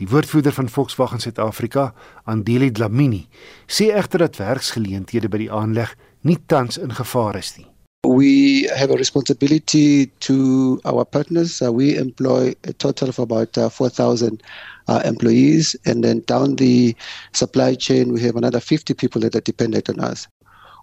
Die 0.00 0.08
woordvoerder 0.08 0.54
van 0.56 0.70
Volkswagen 0.72 1.20
Suid-Afrika, 1.20 1.92
Andile 2.24 2.70
Dlamini, 2.72 3.26
sê 3.68 3.90
egter 3.92 4.24
dat 4.24 4.40
werksgeleenthede 4.40 5.28
by 5.30 5.44
die 5.44 5.52
aanleg 5.52 5.92
nie 6.26 6.38
tans 6.46 6.78
in 6.80 6.94
gevaar 6.96 7.38
is 7.38 7.52
nie. 7.58 7.68
We 8.02 8.66
have 8.74 8.90
a 8.90 8.98
responsibility 8.98 10.10
to 10.26 10.80
our 10.84 11.04
partners. 11.04 11.60
Uh, 11.62 11.70
we 11.70 11.96
employ 11.96 12.54
a 12.66 12.72
total 12.72 13.08
of 13.08 13.20
about 13.20 13.56
uh, 13.56 13.68
4,000 13.68 14.42
uh, 14.42 14.46
employees. 14.88 15.76
And 15.84 16.02
then 16.04 16.20
down 16.26 16.56
the 16.56 16.94
supply 17.32 17.74
chain, 17.74 18.12
we 18.12 18.20
have 18.22 18.36
another 18.36 18.60
50 18.60 18.94
people 18.94 19.20
that 19.22 19.34
are 19.34 19.40
dependent 19.40 19.88
on 19.88 20.00
us. 20.00 20.28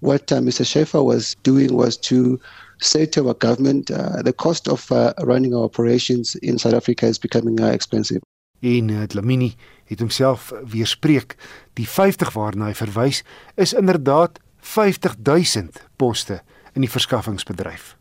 What 0.01 0.31
uh, 0.31 0.37
Mr. 0.39 0.65
Schaefer 0.65 1.03
was 1.03 1.35
doing 1.43 1.75
was 1.75 1.97
to 1.97 2.39
say 2.77 3.05
to 3.07 3.27
our 3.27 3.33
government 3.33 3.91
uh, 3.91 4.21
the 4.21 4.33
cost 4.33 4.67
of 4.67 4.89
uh, 4.91 5.13
running 5.23 5.53
our 5.53 5.63
operations 5.63 6.35
in 6.35 6.57
South 6.57 6.73
Africa 6.73 7.05
is 7.05 7.19
becoming 7.19 7.59
uh, 7.59 7.67
expensive. 7.67 8.21
En 8.59 8.89
uh, 8.89 9.03
Dlamini 9.03 9.55
het 9.85 9.99
homself 9.99 10.53
weerspreek. 10.67 11.35
Die 11.73 11.87
50 11.87 12.31
waarna 12.33 12.69
hy 12.69 12.75
verwys 12.75 13.23
is 13.55 13.73
inderdaad 13.73 14.39
50000 14.59 15.79
poste 15.95 16.41
in 16.73 16.83
die 16.83 16.91
verskaffingsbedryf. 16.91 17.95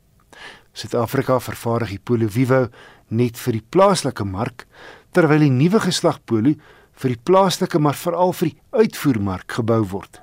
Suid-Afrika 0.72 1.38
vervaardig 1.40 1.96
die 1.96 2.02
Polo 2.02 2.28
Vivo 2.30 2.68
net 3.08 3.38
vir 3.40 3.58
die 3.58 3.64
plaaslike 3.70 4.24
mark 4.24 4.66
terwyl 5.12 5.44
die 5.44 5.52
nuwe 5.52 5.80
geslag 5.80 6.20
Polo 6.24 6.54
vir 6.98 7.14
die 7.14 7.22
plaaslike 7.24 7.78
maar 7.78 7.96
veral 7.96 8.32
vir 8.32 8.52
die 8.52 8.58
uitvoermark 8.82 9.60
gebou 9.60 9.82
word. 9.92 10.22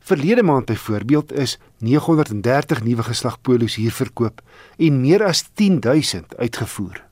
Verlede 0.00 0.42
maand 0.42 0.66
byvoorbeeld 0.66 1.32
is 1.32 1.58
930 1.78 2.82
nuwe 2.82 3.02
geslag 3.02 3.40
Polos 3.40 3.76
hier 3.78 3.92
verkoop 3.92 4.40
en 4.76 5.00
meer 5.00 5.24
as 5.24 5.44
10000 5.54 6.36
uitgevoer. 6.36 7.04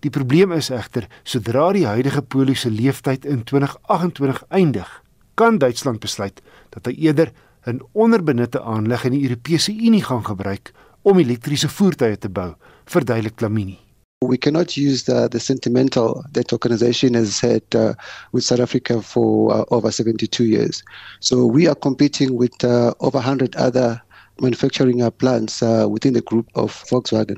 Die 0.00 0.10
probleem 0.10 0.52
is 0.52 0.70
egter 0.70 1.08
sodra 1.24 1.70
die 1.74 1.86
huidige 1.86 2.22
Polo 2.22 2.54
se 2.54 2.70
lewensduur 2.70 3.26
in 3.26 3.44
2028 3.44 4.44
eindig, 4.48 4.90
kan 5.34 5.58
Duitsland 5.58 6.00
besluit 6.00 6.42
dat 6.70 6.86
hy 6.86 6.94
eerder 7.08 7.32
'n 7.66 7.80
onderbenutte 7.92 8.62
aanleg 8.62 9.04
in 9.04 9.12
die 9.12 9.22
Europese 9.22 9.72
Unie 9.72 10.02
gaan 10.02 10.24
gebruik 10.24 10.72
om 11.02 11.18
elektriese 11.18 11.68
voertuie 11.68 12.18
te 12.18 12.28
bou, 12.28 12.54
verduidelik 12.84 13.40
Lamini. 13.40 13.81
We 14.22 14.38
cannot 14.38 14.76
use 14.76 15.04
the, 15.04 15.28
the 15.28 15.40
sentimental 15.40 16.24
that 16.32 16.52
organization 16.52 17.14
has 17.14 17.40
had 17.40 17.62
uh, 17.74 17.94
with 18.30 18.44
South 18.44 18.60
Africa 18.60 19.02
for 19.02 19.52
uh, 19.52 19.64
over 19.70 19.90
72 19.90 20.44
years. 20.44 20.84
So 21.20 21.44
we 21.44 21.66
are 21.66 21.74
competing 21.74 22.36
with 22.36 22.62
uh, 22.62 22.94
over 23.00 23.18
100 23.18 23.56
other 23.56 24.00
manufacturing 24.40 25.02
uh, 25.02 25.10
plants 25.10 25.62
uh, 25.62 25.86
within 25.90 26.12
the 26.12 26.20
group 26.20 26.48
of 26.54 26.84
Volkswagen. 26.84 27.36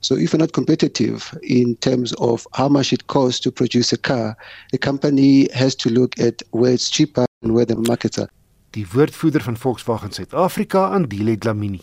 So 0.00 0.14
if 0.14 0.32
we're 0.32 0.38
not 0.38 0.52
competitive 0.52 1.36
in 1.42 1.76
terms 1.76 2.12
of 2.14 2.46
how 2.52 2.68
much 2.68 2.92
it 2.92 3.06
costs 3.06 3.40
to 3.40 3.50
produce 3.50 3.92
a 3.92 3.96
car, 3.98 4.36
the 4.72 4.78
company 4.78 5.48
has 5.52 5.74
to 5.76 5.90
look 5.90 6.18
at 6.20 6.42
where 6.50 6.72
it's 6.72 6.90
cheaper 6.90 7.24
and 7.42 7.54
where 7.54 7.64
the 7.64 7.76
markets 7.76 8.18
are. 8.18 8.28
Die 8.70 8.86
woordvoerder 8.92 9.42
van 9.42 9.56
Volkswagen 9.56 10.12
Suid-Afrika, 10.12 10.88
Andile 10.88 11.38
Dlamini. 11.38 11.80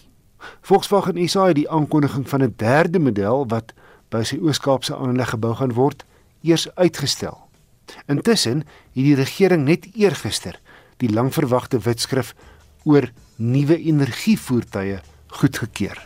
Volkswagen 0.62 1.30
SA 1.30 1.45
het 1.47 1.56
die 1.56 1.70
aankondiging 1.70 2.30
van 2.30 2.43
'n 2.43 2.54
derde 2.58 2.99
model 2.99 3.47
wat 3.47 3.74
by 4.14 4.24
sy 4.28 4.38
Oos-Kaapse 4.41 4.95
aanleg 4.95 5.34
gebou 5.34 5.55
gaan 5.57 5.74
word, 5.74 6.05
eers 6.45 6.68
uitgestel. 6.78 7.39
Intussen 8.11 8.64
het 8.93 9.03
die 9.07 9.18
regering 9.18 9.66
net 9.66 9.89
eergister 9.97 10.59
die 11.01 11.11
langverwagte 11.11 11.82
wetskrif 11.84 12.34
oor 12.88 13.09
nuwe 13.38 13.78
energievoertuie 13.80 14.99
goedgekeur. 15.39 15.97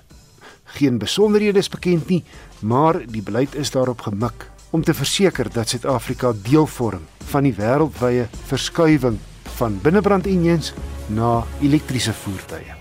Geen 0.77 0.97
besonderhede 0.97 1.59
is 1.59 1.71
bekend 1.71 2.09
nie, 2.09 2.23
maar 2.59 2.99
die 3.05 3.23
beleid 3.23 3.55
is 3.55 3.71
daarop 3.71 4.07
gemik 4.07 4.47
om 4.75 4.83
te 4.83 4.93
verseker 4.93 5.49
dat 5.53 5.69
Suid-Afrika 5.69 6.33
deel 6.43 6.67
vorm 6.67 7.05
van 7.31 7.47
die 7.47 7.55
wêreldwye 7.55 8.27
verskuiwing 8.51 9.19
van 9.59 9.79
binnebrand-enjins 9.83 10.73
na 11.07 11.39
elektriese 11.63 12.13
voertuie. 12.13 12.75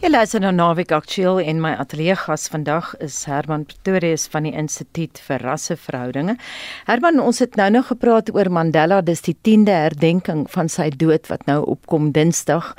Jy 0.00 0.08
luister 0.08 0.40
nou 0.40 0.48
Naweek 0.56 0.94
Aktueel 0.96 1.42
en 1.44 1.58
my 1.60 1.74
ateljee 1.76 2.14
gas 2.16 2.46
vandag 2.48 2.94
is 3.04 3.18
Herman 3.28 3.66
Pretorius 3.68 4.22
van 4.32 4.46
die 4.48 4.54
Instituut 4.56 5.20
vir 5.26 5.42
Rasseverhoudinge. 5.44 6.38
Herman, 6.86 7.20
ons 7.20 7.42
het 7.44 7.58
nou 7.60 7.66
nog 7.74 7.90
gepraat 7.90 8.30
oor 8.32 8.48
Mandela, 8.48 9.02
dis 9.04 9.20
die 9.26 9.36
10de 9.36 9.74
herdenking 9.76 10.46
van 10.48 10.72
sy 10.72 10.88
dood 10.88 11.28
wat 11.28 11.44
nou 11.44 11.58
opkom 11.68 12.14
Dinsdag 12.16 12.70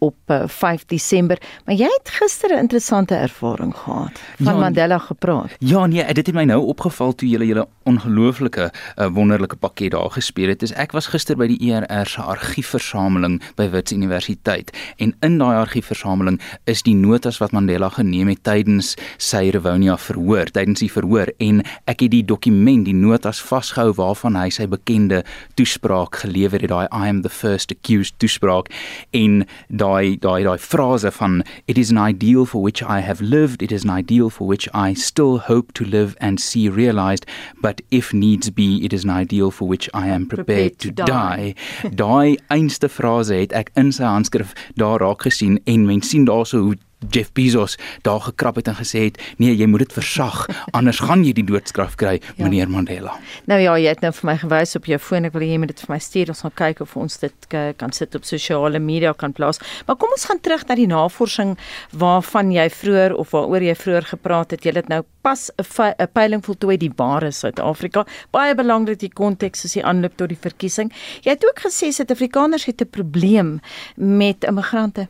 op 0.00 0.16
5 0.32 0.56
uh, 0.56 0.86
Desember, 0.88 1.36
maar 1.66 1.76
jy 1.76 1.90
het 1.92 2.14
gister 2.16 2.54
'n 2.56 2.64
interessante 2.64 3.14
ervaring 3.14 3.76
gehad 3.76 4.16
van 4.40 4.54
ja, 4.54 4.60
Mandela 4.60 4.98
gepraat. 4.98 5.52
Ja 5.58 5.86
nee, 5.86 6.04
dit 6.14 6.26
het 6.26 6.34
my 6.34 6.44
nou 6.44 6.64
opgeval 6.64 7.12
toe 7.14 7.28
julle 7.28 7.46
julle 7.46 7.68
ongelooflike 7.84 8.72
uh, 8.96 9.06
wonderlike 9.06 9.56
pakket 9.56 9.90
daar 9.90 10.10
gespeel 10.10 10.48
het. 10.48 10.60
Dis 10.60 10.72
ek 10.72 10.92
was 10.92 11.06
gister 11.06 11.36
by 11.36 11.46
die 11.46 11.60
ERR 11.72 12.06
se 12.06 12.22
argiefversameling 12.22 13.42
by 13.56 13.68
Wits 13.68 13.92
Universiteit 13.92 14.72
en 14.96 15.16
in 15.20 15.38
daai 15.38 15.56
argiefversameling 15.56 16.40
is 16.70 16.84
die 16.86 16.94
notas 16.94 17.40
wat 17.42 17.52
Mandela 17.56 17.90
geneem 17.92 18.30
het 18.30 18.42
tydens 18.46 18.94
sy 19.18 19.48
Rivonia 19.54 19.96
verhoor, 20.00 20.50
tydens 20.54 20.82
die 20.84 20.90
verhoor 20.92 21.32
en 21.42 21.62
ek 21.90 22.04
het 22.06 22.14
die 22.14 22.24
dokument, 22.26 22.86
die 22.86 22.96
notas 22.96 23.40
vasgehou 23.42 23.94
waarvan 23.98 24.38
hy 24.38 24.48
sy 24.54 24.68
bekende 24.70 25.22
toespraak 25.58 26.22
gelewer 26.22 26.62
het, 26.62 26.70
daai 26.70 26.86
I 26.90 27.08
am 27.08 27.22
the 27.22 27.32
first 27.32 27.74
accused 27.74 28.18
toespraak 28.22 28.70
en 29.16 29.44
daai 29.68 30.16
daai 30.22 30.44
daai 30.46 30.58
frase 30.62 31.10
van 31.18 31.40
it 31.66 31.78
is 31.78 31.90
an 31.90 31.98
ideal 31.98 32.46
for 32.46 32.62
which 32.62 32.82
I 32.82 33.00
have 33.00 33.20
lived 33.20 33.62
it 33.62 33.72
is 33.72 33.84
an 33.84 33.90
ideal 33.90 34.30
for 34.30 34.46
which 34.46 34.68
I 34.74 34.94
still 34.94 35.38
hope 35.50 35.72
to 35.74 35.84
live 35.84 36.16
and 36.20 36.40
see 36.40 36.68
realized 36.68 37.26
but 37.60 37.80
if 37.90 38.12
needs 38.12 38.50
be 38.50 38.84
it 38.84 38.92
is 38.92 39.04
an 39.04 39.10
ideal 39.10 39.50
for 39.50 39.68
which 39.68 39.88
I 39.94 40.06
am 40.08 40.26
prepared, 40.26 40.46
prepared 40.46 40.78
to, 40.78 40.88
to 40.88 41.04
die. 41.04 41.54
daai 41.90 42.38
einste 42.56 42.88
frase 42.88 43.40
het 43.40 43.54
ek 43.56 43.72
in 43.80 43.92
sy 43.96 44.06
handskrif 44.06 44.54
daar 44.80 45.00
raak 45.02 45.26
gesien 45.26 45.58
en 45.70 45.86
mens 45.88 46.10
sien 46.10 46.26
daarso 46.28 46.59
hoe 46.60 46.76
Jeff 47.08 47.32
Bezos 47.32 47.78
daar 48.02 48.20
gekrap 48.20 48.56
het 48.56 48.68
en 48.68 48.76
gesê 48.76 49.06
het 49.08 49.20
nee 49.36 49.54
jy 49.56 49.66
moet 49.66 49.86
dit 49.86 49.92
versag 49.92 50.42
anders 50.76 51.00
gaan 51.00 51.24
jy 51.24 51.32
die 51.32 51.44
doodstraf 51.48 51.96
kry 52.00 52.18
ja. 52.20 52.44
meneer 52.44 52.68
Mandela. 52.70 53.14
Nou 53.48 53.60
ja, 53.60 53.76
jy 53.80 53.88
het 53.88 54.02
nou 54.04 54.12
vir 54.12 54.28
my 54.28 54.36
gewys 54.42 54.76
op 54.76 54.88
jou 54.90 54.98
foon 55.00 55.28
ek 55.28 55.34
wil 55.36 55.44
hê 55.46 55.54
jy 55.54 55.60
moet 55.62 55.72
dit 55.72 55.80
vir 55.84 55.94
my 55.94 55.98
stuur 56.02 56.32
ons 56.34 56.42
gaan 56.44 56.56
kyk 56.60 56.82
of 56.84 56.96
ons 57.00 57.16
dit 57.22 57.48
kan 57.80 57.94
sit 57.96 58.14
op 58.14 58.26
sosiale 58.28 58.80
media 58.82 59.12
kan 59.16 59.32
plaas. 59.32 59.60
Maar 59.86 59.96
kom 60.00 60.12
ons 60.12 60.26
gaan 60.28 60.40
terug 60.44 60.66
na 60.68 60.76
die 60.76 60.88
navorsing 60.90 61.56
waarvan 61.96 62.52
jy 62.52 62.66
vroeër 62.74 63.16
of 63.16 63.32
waaroor 63.36 63.64
jy 63.64 63.76
vroeër 63.78 64.10
gepraat 64.12 64.52
het. 64.54 64.64
Jy 64.64 64.76
het 64.76 64.92
nou 64.92 65.02
pas 65.22 65.50
'n 65.56 66.08
peiling 66.12 66.44
voltooi 66.44 66.76
die 66.76 66.92
ware 66.96 67.30
Suid-Afrika. 67.30 68.06
Baie 68.30 68.54
belangrik 68.54 68.98
die 68.98 69.12
konteks 69.12 69.64
is 69.64 69.72
die 69.72 69.84
aanloop 69.84 70.16
tot 70.16 70.28
die 70.28 70.38
verkiesing. 70.40 70.92
Jy 71.22 71.30
het 71.30 71.44
ook 71.44 71.60
gesê 71.60 71.92
Suid-Afrikaners 71.92 72.64
het 72.66 72.80
'n 72.82 72.90
probleem 72.90 73.60
met 73.96 74.44
immigrante. 74.44 75.08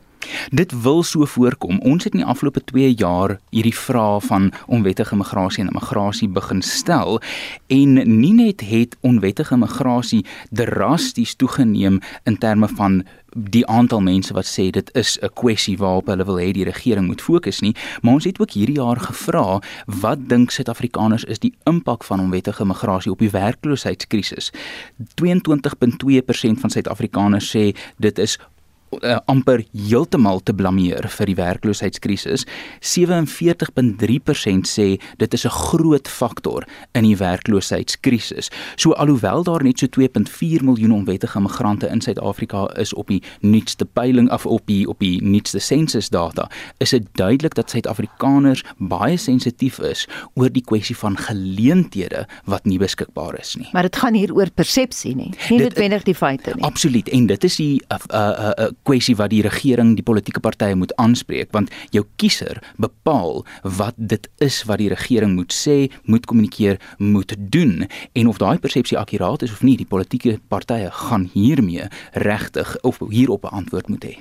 Dit 0.49 0.81
wil 0.81 1.03
so 1.03 1.25
voorkom. 1.25 1.79
Ons 1.79 2.03
het 2.03 2.13
in 2.13 2.23
die 2.23 2.27
afgelope 2.27 2.63
2 2.63 2.93
jaar 2.93 3.39
hierdie 3.49 3.75
vraag 3.75 4.23
van 4.23 4.51
onwettige 4.67 5.15
migrasie 5.15 5.63
en 5.63 5.69
immigrasie 5.71 6.29
begin 6.29 6.61
stel 6.61 7.21
en 7.67 7.93
nie 8.19 8.33
net 8.33 8.61
het 8.61 8.97
onwettige 9.01 9.57
migrasie 9.57 10.25
drasties 10.49 11.35
toegeneem 11.35 11.99
in 12.23 12.37
terme 12.37 12.67
van 12.67 13.03
die 13.33 13.63
aantal 13.67 14.01
mense 14.01 14.33
wat 14.33 14.45
sê 14.45 14.69
dit 14.69 14.89
is 14.93 15.17
'n 15.21 15.29
kwessie 15.33 15.77
waarop 15.77 16.07
hulle 16.07 16.25
wil 16.25 16.39
hê 16.39 16.51
die 16.51 16.63
regering 16.63 17.07
moet 17.07 17.21
fokus 17.21 17.61
nie, 17.61 17.75
maar 18.01 18.13
ons 18.13 18.25
het 18.25 18.39
ook 18.39 18.51
hierdie 18.51 18.75
jaar 18.75 18.99
gevra 18.99 19.61
wat 19.85 20.27
dink 20.27 20.51
Suid-Afrikaners 20.51 21.23
is 21.23 21.39
die 21.39 21.53
impak 21.63 22.03
van 22.03 22.19
onwettige 22.19 22.65
migrasie 22.65 23.11
op 23.11 23.19
die 23.19 23.29
werkloosheidskrisis. 23.29 24.51
22.2% 25.15 26.59
van 26.59 26.69
Suid-Afrikaners 26.69 27.55
sê 27.55 27.75
dit 27.97 28.17
is 28.17 28.37
uh, 28.99 29.17
amper 29.31 29.63
heeltemal 29.71 30.41
te 30.43 30.53
blameer 30.53 31.07
vir 31.09 31.31
die 31.31 31.37
werkloosheidskrisis. 31.39 32.45
47.3% 32.83 34.67
sê 34.67 34.87
dit 35.17 35.33
is 35.33 35.45
'n 35.45 35.49
groot 35.49 36.07
faktor 36.07 36.65
in 36.93 37.03
die 37.03 37.17
werkloosheidskrisis. 37.17 38.49
So 38.75 38.91
alhoewel 38.91 39.43
daar 39.43 39.63
net 39.63 39.79
so 39.79 39.87
2.4 39.87 40.63
miljoen 40.63 40.91
onwettige 40.91 41.39
migrante 41.41 41.87
in 41.87 42.01
Suid-Afrika 42.01 42.67
is 42.77 42.93
op 42.93 43.07
die 43.07 43.23
nuutste 43.39 43.85
peiling 43.85 44.29
af 44.29 44.45
op 44.45 44.61
die 44.65 44.87
op 44.87 44.99
die 44.99 45.23
nuutste 45.23 45.59
sensusdata, 45.59 46.49
is 46.77 46.89
dit 46.89 47.07
duidelik 47.13 47.53
dat 47.55 47.69
Suid-Afrikaners 47.69 48.63
baie 48.77 49.17
sensitief 49.17 49.79
is 49.79 50.07
oor 50.33 50.49
die 50.49 50.63
kwessie 50.63 50.97
van 50.97 51.17
geleenthede 51.17 52.25
wat 52.45 52.65
nie 52.65 52.77
beskikbaar 52.77 53.39
is 53.39 53.55
nie. 53.55 53.69
Maar 53.71 53.89
dit 53.89 53.95
gaan 53.95 54.13
hier 54.13 54.33
oor 54.33 54.49
persepsie 54.49 55.15
nie, 55.15 55.31
nie 55.49 55.59
noodwendig 55.59 56.03
die 56.03 56.15
feite 56.15 56.53
nie. 56.55 56.63
Absoluut 56.63 57.09
en 57.09 57.25
dit 57.25 57.43
is 57.43 57.55
die 57.55 57.81
uh, 57.91 57.97
uh, 58.13 58.51
uh, 58.57 58.69
kwessie 58.83 59.15
wat 59.15 59.29
die 59.29 59.41
regering, 59.41 59.95
die 59.95 60.05
politieke 60.05 60.39
partye 60.39 60.75
moet 60.75 60.95
aanspreek 60.95 61.51
want 61.51 61.71
jou 61.91 62.05
kiezer 62.15 62.61
bepaal 62.77 63.45
wat 63.63 63.95
dit 63.97 64.29
is 64.39 64.63
wat 64.69 64.77
die 64.81 64.89
regering 64.89 65.35
moet 65.35 65.53
sê, 65.53 65.91
moet 66.03 66.25
kommunikeer, 66.25 66.79
moet 66.97 67.35
doen 67.37 67.87
en 68.13 68.27
of 68.27 68.37
daai 68.41 68.57
persepsie 68.59 68.97
akkuraat 68.97 69.41
is 69.41 69.51
of 69.51 69.63
nie, 69.63 69.77
die 69.77 69.85
politieke 69.87 70.39
partye 70.47 70.89
gaan 70.91 71.29
hiermee 71.33 71.87
regtig 72.13 72.75
of 72.81 72.99
hierop 73.09 73.45
'n 73.45 73.55
antwoord 73.61 73.87
moet 73.89 74.05
hê. 74.05 74.15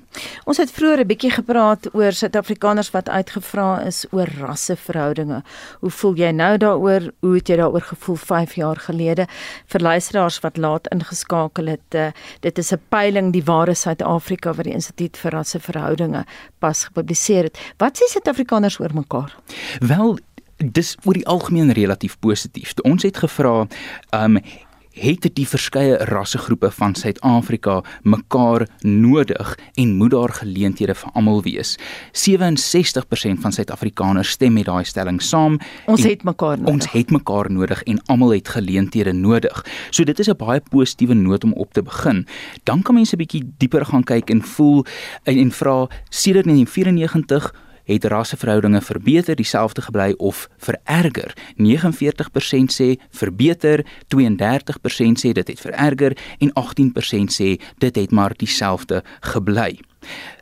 Ons 0.44 0.58
het 0.58 0.70
vroeër 0.70 1.00
'n 1.00 1.06
bietjie 1.06 1.30
gepraat 1.30 1.94
oor 1.94 2.12
Suid-Afrikaners 2.12 2.90
wat 2.90 3.08
uitgevra 3.08 3.80
is 3.86 4.06
oor 4.10 4.28
rasseverhoudinge. 4.38 5.42
Hoe 5.80 5.90
voel 5.90 6.14
jy 6.14 6.30
nou 6.30 6.56
daaroor? 6.56 7.12
Hoe 7.20 7.34
het 7.34 7.48
jy 7.48 7.56
daaroor 7.56 7.80
gevoel 7.82 8.16
5 8.16 8.54
jaar 8.54 8.76
gelede? 8.76 9.26
Vir 9.66 9.80
luisteraars 9.80 10.40
wat 10.40 10.56
laat 10.56 10.88
ingeskakel 10.88 11.66
het, 11.66 11.94
uh, 11.94 12.10
dit 12.40 12.58
is 12.58 12.72
'n 12.72 12.80
peiling 12.88 13.32
die 13.32 13.44
ware 13.44 13.74
Suid-Afrika 13.74 14.49
wat 14.56 14.68
die 14.68 14.74
Instituut 14.74 15.16
vir 15.16 15.36
Rasseverhoudinge 15.36 16.24
pas 16.58 16.84
gepubliseer 16.88 17.50
het. 17.50 17.60
Wat 17.78 17.98
sê 17.98 18.08
Suid-Afrikaners 18.10 18.80
oor 18.80 18.94
mekaar? 18.94 19.36
Wel 19.80 20.18
dis 20.60 20.96
oor 21.04 21.16
die 21.16 21.26
algemeen 21.26 21.72
relatief 21.72 22.18
positief. 22.20 22.74
Ons 22.84 23.06
het 23.08 23.16
gevra, 23.16 23.66
ehm 24.10 24.36
um, 24.36 24.42
het 24.90 25.28
die 25.34 25.46
verskeie 25.48 25.96
rassegroepe 26.10 26.70
van 26.70 26.94
Suid-Afrika 26.94 27.80
mekaar 28.02 28.66
nodig 28.82 29.54
en 29.74 29.94
moet 29.96 30.10
daar 30.10 30.32
geleenthede 30.40 30.94
vir 30.94 31.12
almal 31.14 31.42
wees. 31.42 31.76
67% 32.12 33.40
van 33.40 33.52
Suid-Afrikaners 33.52 34.34
stem 34.36 34.52
met 34.52 34.66
daai 34.66 34.84
stelling 34.84 35.22
saam. 35.22 35.58
Ons 35.86 36.04
het 36.04 36.24
mekaar 36.24 36.58
nodig. 36.58 36.74
Ons 36.74 36.90
het 36.92 37.10
mekaar 37.10 37.50
nodig 37.50 37.82
en 37.82 38.02
almal 38.06 38.34
het 38.34 38.48
geleenthede 38.48 39.12
nodig. 39.12 39.64
So 39.90 40.04
dit 40.04 40.18
is 40.18 40.28
'n 40.28 40.36
baie 40.36 40.60
positiewe 40.60 41.14
noot 41.14 41.44
om 41.44 41.52
op 41.52 41.72
te 41.72 41.82
begin. 41.82 42.26
Dan 42.64 42.82
kan 42.82 42.94
mense 42.94 43.14
'n 43.14 43.18
bietjie 43.18 43.52
dieper 43.58 43.84
gaan 43.84 44.04
kyk 44.04 44.30
en 44.30 44.42
voel 44.42 44.84
en, 45.24 45.38
en 45.38 45.50
vra 45.50 45.88
sedert 46.08 46.46
1994 46.46 47.69
het 47.92 48.04
rasseverhoudinge 48.04 48.80
verbeter, 48.80 49.36
dieselfde 49.36 49.82
gebly 49.82 50.14
of 50.18 50.48
vererger. 50.58 51.34
49% 51.56 52.74
sê 52.74 52.96
verbeter, 53.10 53.84
32% 54.14 55.22
sê 55.22 55.32
dit 55.32 55.48
het 55.48 55.60
vererger 55.60 56.16
en 56.38 56.52
18% 56.52 57.34
sê 57.34 57.56
dit 57.78 57.96
het 57.96 58.10
maar 58.10 58.34
dieselfde 58.36 59.02
gebly. 59.20 59.78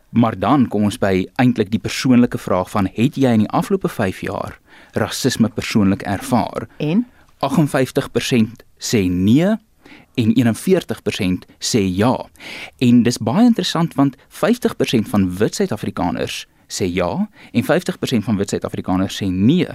Maar 0.09 0.39
dan 0.39 0.69
kom 0.69 0.89
ons 0.89 0.99
by 0.99 1.27
eintlik 1.37 1.71
die 1.71 1.83
persoonlike 1.83 2.39
vraag 2.41 2.71
van 2.73 2.89
het 2.95 3.17
jy 3.21 3.35
in 3.37 3.45
die 3.45 3.53
afgelope 3.53 3.89
5 3.93 4.21
jaar 4.25 4.59
rasisme 4.97 5.49
persoonlik 5.49 6.03
ervaar? 6.03 6.69
En 6.77 7.07
58% 7.45 8.65
sê 8.79 9.05
nee 9.09 9.57
en 10.19 10.33
41% 10.35 11.45
sê 11.59 11.83
ja. 11.85 12.27
En 12.79 13.03
dis 13.03 13.19
baie 13.19 13.47
interessant 13.47 13.95
want 13.95 14.17
50% 14.29 15.11
van 15.13 15.37
wit 15.37 15.55
Suid-Afrikaners 15.55 16.47
sê 16.69 16.87
ja 16.93 17.29
en 17.53 17.65
50% 17.65 18.25
van 18.29 18.37
wit 18.37 18.53
Suid-Afrikaners 18.53 19.17
sê 19.23 19.29
nee. 19.33 19.69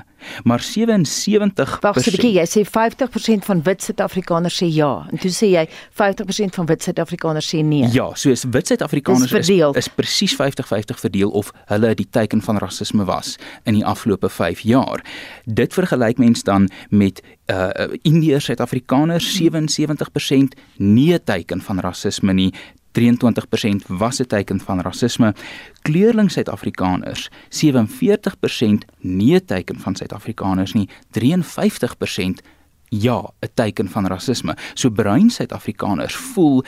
Maar 0.43 0.61
77 0.61 1.79
Wag 1.81 1.97
'n 1.97 2.11
bietjie, 2.11 2.33
jy 2.39 2.45
sê 2.45 2.61
50% 2.63 3.45
van 3.45 3.61
wit 3.63 3.83
Suid-Afrikaners 3.83 4.61
sê 4.61 4.67
ja 4.69 5.07
en 5.11 5.17
toe 5.17 5.31
sê 5.31 5.47
jy 5.51 5.65
50% 5.91 6.55
van 6.55 6.65
wit 6.65 6.83
Suid-Afrikaners 6.83 7.47
sê 7.55 7.63
nee. 7.63 7.89
Ja, 7.91 8.13
so 8.15 8.29
is 8.29 8.43
wit 8.43 8.67
Suid-Afrikaners 8.67 9.33
is, 9.33 9.49
is 9.49 9.87
presies 9.87 10.35
50-50 10.35 10.99
verdeel 10.99 11.29
of 11.29 11.51
hulle 11.65 11.93
die 11.95 12.07
teiken 12.09 12.41
van 12.41 12.57
rasisme 12.57 13.05
was 13.05 13.37
in 13.63 13.73
die 13.73 13.85
afgelope 13.85 14.29
5 14.29 14.59
jaar. 14.59 15.03
Dit 15.45 15.73
vergelyk 15.73 16.17
mens 16.17 16.43
dan 16.43 16.69
met 16.89 17.21
uh 17.51 17.69
Indiërs 18.01 18.45
Suid-Afrikaners 18.45 19.41
77% 19.41 20.55
nee 20.77 21.23
teiken 21.23 21.61
van 21.61 21.79
rasisme 21.79 22.33
nie 22.33 22.53
23% 22.93 23.87
was 23.87 24.19
'n 24.19 24.25
teken 24.25 24.59
van 24.59 24.79
rasisme. 24.79 25.35
Kleurling 25.81 26.31
Suid-Afrikaners 26.31 27.29
47% 27.49 28.85
nee 28.99 29.45
teken 29.45 29.79
van 29.79 29.95
Suid-Afrikaners 29.95 30.73
nie, 30.73 30.89
53% 31.11 32.41
ja, 32.87 33.31
'n 33.39 33.49
teken 33.53 33.89
van 33.89 34.07
rasisme. 34.07 34.57
So 34.73 34.89
bruin 34.89 35.29
Suid-Afrikaners 35.29 36.15
voel 36.15 36.63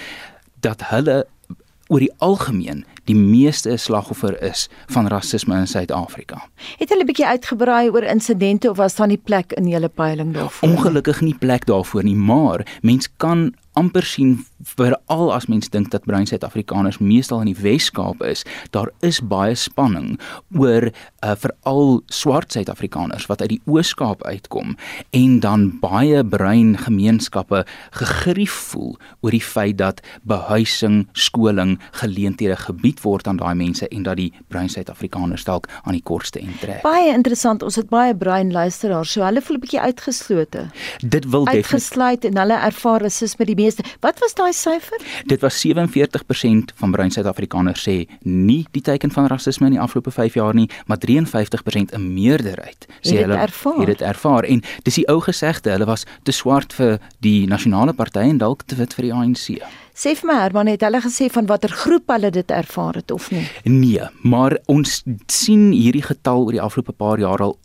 dat 0.60 0.88
hulle 0.88 1.28
oor 1.88 2.00
die 2.00 2.14
algemeen 2.18 2.86
die 3.06 3.16
meeste 3.16 3.78
slagoffer 3.78 4.42
is 4.44 4.68
van 4.94 5.08
rasisme 5.08 5.58
in 5.58 5.68
Suid-Afrika. 5.68 6.48
Het 6.78 6.90
hulle 6.90 7.04
'n 7.04 7.06
bietjie 7.06 7.28
uitgebrei 7.28 7.90
oor 7.90 8.04
insidente 8.04 8.70
of 8.70 8.78
was 8.78 8.96
daar 8.96 9.08
nie 9.08 9.22
plek 9.24 9.54
in 9.54 9.68
julle 9.68 9.90
peiling 9.90 10.34
daarvoor? 10.34 10.70
Ongelukkig 10.70 11.22
nie 11.22 11.36
plek 11.36 11.66
daarvoor 11.66 12.04
nie, 12.04 12.16
maar 12.16 12.66
mens 12.82 13.10
kan 13.18 13.54
amper 13.76 14.06
sien 14.08 14.40
veral 14.76 15.34
as 15.36 15.48
mens 15.52 15.70
dink 15.70 15.92
dat 15.92 16.06
bruin 16.08 16.28
Suid-Afrikaners 16.28 16.98
meestal 17.04 17.44
in 17.44 17.52
die 17.52 17.60
Wes-Kaap 17.60 18.24
is, 18.24 18.46
daar 18.76 18.90
is 19.06 19.20
baie 19.20 19.56
spanning 19.60 20.16
oor 20.56 20.88
uh, 20.90 21.36
veral 21.42 22.00
swart 22.08 22.56
Suid-Afrikaners 22.56 23.28
wat 23.32 23.44
uit 23.44 23.58
die 23.58 23.62
Oos-Kaap 23.68 24.24
uitkom 24.24 24.76
en 25.16 25.40
dan 25.44 25.68
baie 25.82 26.24
bruin 26.24 26.76
gemeenskappe 26.80 27.66
gegrief 28.00 28.56
voel 28.72 28.96
oor 29.20 29.36
die 29.36 29.44
feit 29.44 29.78
dat 29.82 30.02
behuising, 30.24 31.04
skoling, 31.14 31.76
geleenthede 32.00 32.56
gebied 32.66 32.95
word 33.02 33.28
aan 33.28 33.38
daai 33.38 33.56
mense 33.56 33.88
en 33.88 34.04
dat 34.04 34.18
die 34.18 34.34
bruin 34.48 34.70
Suid-Afrikaners 34.70 35.44
dalk 35.44 35.70
aan 35.84 35.94
die 35.94 36.04
kortste 36.04 36.40
end 36.40 36.60
trek. 36.60 36.82
Baie 36.84 37.14
interessant, 37.14 37.64
ons 37.64 37.76
het 37.76 37.90
baie 37.90 38.16
bruin 38.16 38.52
luisteraars, 38.52 39.12
so 39.12 39.24
hulle 39.24 39.42
voel 39.42 39.58
'n 39.58 39.60
bietjie 39.60 39.80
uitgeslote. 39.80 40.70
Dit 41.00 41.26
wil 41.30 41.46
definitief 41.46 41.72
uitgesluit 41.72 42.26
en 42.26 42.38
hulle 42.38 42.54
ervaar 42.54 43.02
rasisme 43.02 43.46
die 43.46 43.56
meeste. 43.56 43.84
Wat 44.00 44.20
was 44.20 44.34
daai 44.34 44.54
syfer? 44.54 45.00
Dit 45.26 45.42
was 45.42 45.60
47% 45.60 46.74
van 46.76 46.92
bruin 46.92 47.12
Suid-Afrikaners 47.12 47.88
sê 47.88 48.08
nie 48.22 48.66
die 48.72 48.82
teken 48.82 49.12
van 49.12 49.28
rasisme 49.28 49.66
in 49.66 49.72
die 49.78 49.82
afgelope 49.82 50.12
5 50.12 50.34
jaar 50.34 50.54
nie, 50.54 50.70
maar 50.86 50.98
53% 50.98 51.94
'n 51.94 52.14
meerderheid 52.14 52.88
sê 53.02 53.18
het 53.18 53.26
hulle 53.26 53.36
ervaar. 53.36 53.78
het 53.78 53.88
dit 53.88 54.02
ervaar 54.02 54.44
en 54.44 54.62
dis 54.84 54.96
die 54.96 55.08
ou 55.08 55.20
gesegde, 55.20 55.72
hulle 55.72 55.86
was 55.86 56.06
te 56.24 56.32
swart 56.32 56.74
vir 56.74 57.00
die 57.20 57.48
nasionale 57.48 57.94
party 57.94 58.20
en 58.20 58.38
dalk 58.38 58.64
te 58.66 58.76
wit 58.76 58.94
vir 58.94 59.04
die 59.04 59.14
ANC. 59.14 59.62
Sê 59.96 60.12
vir 60.20 60.28
my 60.28 60.36
Herman, 60.42 60.68
het 60.68 60.82
hulle 60.84 61.00
gesê 61.00 61.30
van 61.32 61.46
watter 61.48 61.72
groep 61.72 62.12
hulle 62.12 62.28
dit 62.36 62.50
ervaar 62.52 62.98
het 63.00 63.12
of 63.16 63.30
nie? 63.32 63.46
Nee, 63.64 64.10
maar 64.28 64.58
ons 64.68 64.98
sien 65.32 65.70
hierdie 65.72 66.04
getal 66.04 66.44
oor 66.44 66.58
die 66.58 66.64
afgelope 66.64 66.92
paar 67.00 67.22
jaar 67.24 67.40
al 67.46 67.56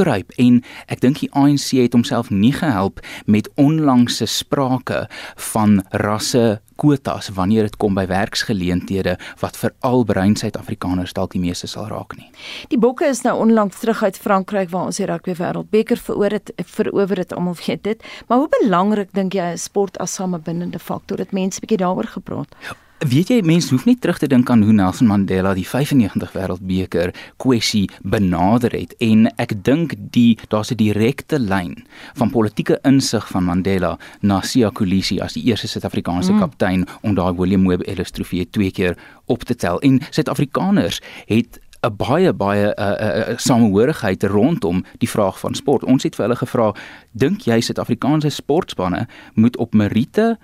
opkruip 0.00 0.32
en 0.40 0.60
ek 0.88 1.02
dink 1.04 1.20
die 1.20 1.28
ANC 1.36 1.74
het 1.76 1.92
homself 1.92 2.30
nie 2.32 2.54
gehelp 2.56 3.00
met 3.26 3.50
onlangse 3.60 4.26
sprake 4.26 5.06
van 5.52 5.82
rasse 5.92 6.60
kwotas 6.80 7.28
wanneer 7.36 7.68
dit 7.68 7.76
kom 7.76 7.98
by 7.98 8.06
werksgeleenthede 8.08 9.18
wat 9.42 9.58
veral 9.60 10.04
bruin 10.08 10.36
Suid-Afrikaners 10.40 11.12
dalk 11.12 11.34
die 11.36 11.42
meeste 11.42 11.68
sal 11.68 11.90
raak 11.92 12.16
nie. 12.16 12.30
Die 12.72 12.80
Bokke 12.80 13.10
is 13.10 13.20
nou 13.26 13.36
onlangs 13.42 13.82
terug 13.82 14.00
uit 14.02 14.16
Frankryk 14.16 14.72
waar 14.72 14.88
ons 14.88 15.00
die 15.02 15.08
rugby 15.10 15.36
wêreldbeker 15.36 16.00
veroor 16.00 16.38
het 16.38 16.54
verower 16.64 17.20
het 17.20 17.34
almal 17.36 17.58
weet 17.66 17.84
dit. 17.84 18.12
Maar 18.28 18.40
hoe 18.40 18.52
belangrik 18.60 19.12
dink 19.12 19.36
jy 19.36 19.52
is 19.58 19.68
sport 19.68 20.00
as 20.00 20.16
samebindende 20.16 20.80
faktor? 20.80 21.20
Dat 21.20 21.36
mense 21.36 21.60
bietjie 21.60 21.82
daaroor 21.84 22.08
gepraat. 22.08 22.56
Weet 23.00 23.30
jy 23.32 23.38
mense 23.40 23.72
hoef 23.72 23.86
nie 23.88 23.94
terug 23.96 24.18
te 24.20 24.26
dink 24.28 24.50
aan 24.52 24.60
hoe 24.60 24.74
Nelson 24.76 25.08
Mandela 25.08 25.54
die 25.56 25.64
95 25.64 26.34
wêreldbeker 26.36 27.14
kwessie 27.40 27.86
benader 28.04 28.74
het 28.76 28.92
en 29.00 29.30
ek 29.40 29.54
dink 29.64 29.94
die 30.12 30.36
daar's 30.52 30.68
'n 30.70 30.76
direkte 30.76 31.38
lyn 31.38 31.86
van 32.14 32.30
politieke 32.30 32.76
insig 32.84 33.24
van 33.28 33.44
Mandela 33.44 33.96
na 34.20 34.42
Siya 34.42 34.70
Kolisi 34.70 35.18
as 35.18 35.32
die 35.32 35.44
eerste 35.48 35.66
Suid-Afrikaanse 35.68 36.32
Mm. 36.32 36.40
kaptein 36.40 36.86
om 37.00 37.14
daai 37.14 37.32
William 37.32 37.66
Webb 37.66 37.88
Ellis 37.88 38.10
trofee 38.10 38.50
twee 38.50 38.70
keer 38.70 38.96
op 39.26 39.44
te 39.44 39.54
tel 39.54 39.80
en 39.80 40.00
Suid-Afrikaners 40.10 41.00
het 41.26 41.58
'n 41.82 41.96
baie 41.96 42.32
baie 42.32 42.74
uh, 42.76 42.84
uh, 42.84 43.28
uh, 43.28 43.36
samehorigheid 43.36 44.22
rondom 44.22 44.84
die 44.98 45.08
vraag 45.08 45.38
van 45.40 45.54
sport. 45.54 45.84
Ons 45.84 46.02
het 46.02 46.14
vir 46.14 46.24
hulle 46.26 46.36
gevra, 46.36 46.74
dink 47.12 47.40
jy 47.40 47.60
Suid-Afrikaanse 47.60 48.28
sportspanne 48.28 49.06
moet 49.34 49.56
op 49.56 49.74
meriete 49.74 50.38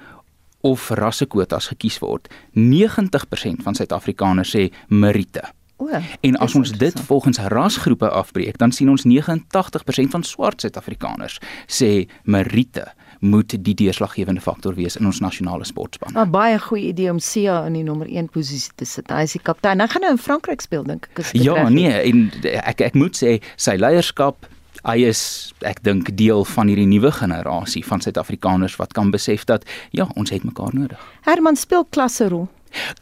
of 0.66 0.90
rassekwotas 0.98 1.70
gekies 1.72 2.00
word? 2.02 2.26
90% 2.58 3.62
van 3.66 3.78
Suid-Afrikaners 3.78 4.50
sê 4.56 4.68
meriete. 4.88 5.46
O. 5.76 5.88
En 6.20 6.36
as 6.40 6.54
ons 6.56 6.70
dit 6.72 7.00
volgens 7.00 7.38
rasgroepe 7.52 8.08
afbreek, 8.08 8.56
dan 8.56 8.72
sien 8.72 8.88
ons 8.88 9.04
89% 9.04 10.14
van 10.14 10.22
swart 10.24 10.64
Suid-Afrikaners 10.64 11.36
sê 11.68 12.06
meriete 12.24 12.86
moet 13.20 13.54
die 13.64 13.74
deurslaggewende 13.74 14.40
faktor 14.40 14.76
wees 14.76 14.96
in 14.96 15.06
ons 15.08 15.20
nasionale 15.20 15.64
sportspan. 15.64 16.16
'n 16.16 16.30
Baie 16.30 16.58
goeie 16.58 16.88
idee 16.92 17.10
om 17.10 17.18
Sia 17.18 17.66
in 17.66 17.72
die 17.72 17.82
nommer 17.82 18.06
1 18.08 18.28
posisie 18.28 18.72
te 18.74 18.84
sit. 18.84 19.10
Hy 19.10 19.22
is 19.22 19.32
die 19.32 19.42
kaptein. 19.42 19.80
Hy 19.80 19.86
gaan 19.86 20.02
nou 20.02 20.12
in 20.12 20.18
Frankryk 20.18 20.60
speel 20.60 20.84
dink 20.84 21.08
ek. 21.12 21.32
Ja, 21.32 21.68
nee, 21.68 21.92
en 21.92 22.30
ek 22.44 22.80
ek 22.80 22.94
moet 22.94 23.16
sê 23.16 23.42
sy 23.56 23.76
leierskap 23.76 24.46
Hy 24.86 25.02
is 25.08 25.20
ek 25.66 25.80
dink 25.82 26.12
deel 26.14 26.44
van 26.46 26.68
hierdie 26.70 26.86
nuwe 26.86 27.10
generasie 27.10 27.82
van 27.86 28.00
Suid-Afrikaners 28.04 28.76
wat 28.78 28.92
kan 28.94 29.10
besef 29.10 29.44
dat 29.44 29.66
ja, 29.90 30.06
ons 30.14 30.30
het 30.30 30.44
mekaar 30.46 30.74
nodig. 30.74 31.00
Herman 31.26 31.58
speel 31.58 31.84
klasse 31.90 32.28
rol. 32.30 32.46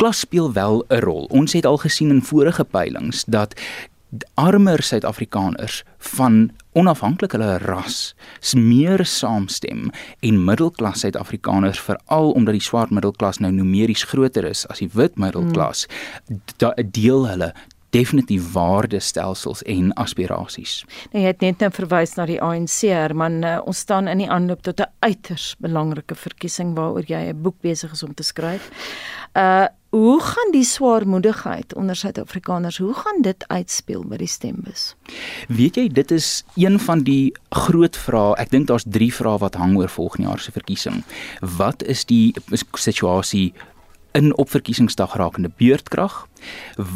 Klas 0.00 0.22
speel 0.24 0.52
wel 0.52 0.84
'n 0.88 1.00
rol. 1.04 1.24
Ons 1.30 1.52
het 1.52 1.66
al 1.66 1.76
gesien 1.76 2.10
in 2.10 2.22
vorige 2.22 2.64
peilings 2.64 3.24
dat 3.24 3.54
armer 4.34 4.82
Suid-Afrikaners 4.82 5.82
van 5.98 6.50
onafhanklik 6.72 7.32
hulle 7.32 7.58
ras 7.58 8.14
meer 8.54 9.04
saamstem 9.04 9.90
en 10.20 10.44
middelklas 10.44 11.00
Suid-Afrikaners 11.00 11.80
veral 11.80 12.30
omdat 12.30 12.58
die 12.58 12.62
swart 12.62 12.90
middelklas 12.90 13.38
nou 13.38 13.52
numeries 13.52 14.04
groter 14.10 14.44
is 14.44 14.66
as 14.68 14.78
die 14.78 14.90
wit 14.92 15.18
middelklas 15.18 15.86
hmm. 16.26 16.90
deel 16.90 17.28
hulle 17.28 17.52
definitief 17.94 18.52
waardestelsels 18.52 19.62
en 19.70 19.92
aspirasies. 20.00 20.82
Nou 21.12 21.22
jy 21.22 21.30
het 21.30 21.44
net 21.44 21.62
nou 21.62 21.70
verwys 21.74 22.16
na 22.18 22.26
die 22.28 22.40
ANC, 22.42 22.80
Herman, 22.90 23.40
uh, 23.46 23.60
ons 23.64 23.84
staan 23.86 24.10
in 24.10 24.24
die 24.24 24.30
aanloop 24.30 24.64
tot 24.66 24.80
'n 24.80 24.90
uiters 25.00 25.54
belangrike 25.58 26.14
verkiesing 26.14 26.74
waaroor 26.74 27.06
jy 27.06 27.30
'n 27.30 27.42
boek 27.42 27.60
besig 27.60 27.92
is 27.92 28.02
om 28.02 28.14
te 28.14 28.22
skryf. 28.22 28.70
Uh 29.34 29.66
hoe 29.94 30.20
gaan 30.20 30.50
die 30.50 30.64
swaarmoedigheid 30.64 31.74
onder 31.74 31.96
Suid-Afrikaners, 31.96 32.78
hoe 32.78 32.94
gaan 32.94 33.22
dit 33.22 33.44
uitspeel 33.46 34.02
by 34.04 34.16
die 34.16 34.26
stembus? 34.26 34.96
Weet 35.48 35.76
jy, 35.76 35.88
dit 35.88 36.10
is 36.10 36.44
een 36.58 36.80
van 36.80 37.04
die 37.06 37.30
groot 37.50 37.96
vrae. 37.96 38.34
Ek 38.42 38.50
dink 38.50 38.66
daar's 38.66 38.84
3 38.88 39.12
vrae 39.14 39.38
wat 39.38 39.54
hang 39.54 39.76
oor 39.78 39.88
volgende 39.88 40.28
jaar 40.28 40.42
se 40.42 40.50
verkiesing. 40.50 41.04
Wat 41.40 41.82
is 41.82 42.04
die 42.04 42.34
situasie 42.72 43.52
in 44.18 44.34
opverkiesingsdag 44.34 45.14
rakende 45.14 45.52
beurtkrag? 45.56 46.26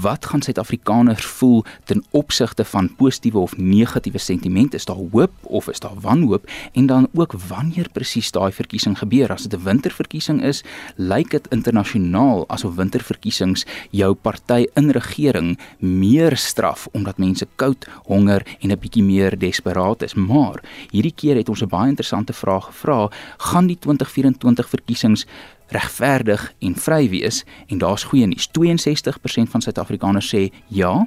Wat 0.03 0.27
gaan 0.27 0.43
Suid-Afrikaners 0.43 1.25
voel 1.25 1.65
ten 1.85 2.05
opsigte 2.11 2.65
van 2.65 2.95
positiewe 2.97 3.39
of 3.39 3.57
negatiewe 3.57 4.19
sentiment? 4.19 4.75
Is 4.75 4.85
daar 4.85 4.97
hoop 4.97 5.33
of 5.43 5.69
is 5.69 5.81
daar 5.81 6.01
wanhoop? 6.01 6.51
En 6.73 6.87
dan 6.87 7.09
ook 7.15 7.33
wanneer 7.49 7.89
presies 7.93 8.31
daai 8.31 8.53
verkiesing 8.53 8.99
gebeur? 8.99 9.33
As 9.33 9.43
dit 9.43 9.61
'n 9.61 9.65
winterverkiesing 9.65 10.43
is, 10.43 10.65
lyk 10.97 11.31
dit 11.31 11.47
internasionaal 11.49 12.49
asof 12.49 12.75
winterverkiesings 12.75 13.67
jou 13.91 14.15
party 14.15 14.67
in 14.75 14.91
regering 14.91 15.59
meer 15.79 16.37
straf 16.37 16.89
omdat 16.93 17.19
mense 17.19 17.47
koud, 17.57 17.87
honger 18.05 18.43
en 18.61 18.71
'n 18.71 18.79
bietjie 18.79 19.03
meer 19.03 19.39
desperaat 19.39 20.03
is. 20.03 20.15
Maar 20.15 20.63
hierdie 20.91 21.15
keer 21.15 21.37
het 21.37 21.49
ons 21.49 21.63
'n 21.63 21.69
baie 21.69 21.89
interessante 21.89 22.33
vraag 22.33 22.65
gevra: 22.65 23.11
gaan 23.37 23.67
die 23.67 23.79
2024 23.79 24.69
verkiesings 24.69 25.27
regverdig 25.69 26.53
en 26.59 26.75
vry 26.77 27.09
wees 27.09 27.45
en 27.67 27.79
daar's 27.79 28.03
goeie 28.09 28.27
nuus. 28.27 28.49
62% 28.49 29.38
van 29.47 29.63
Suid-Afrikaners 29.63 30.35
sê 30.35 30.49
ja. 30.69 31.07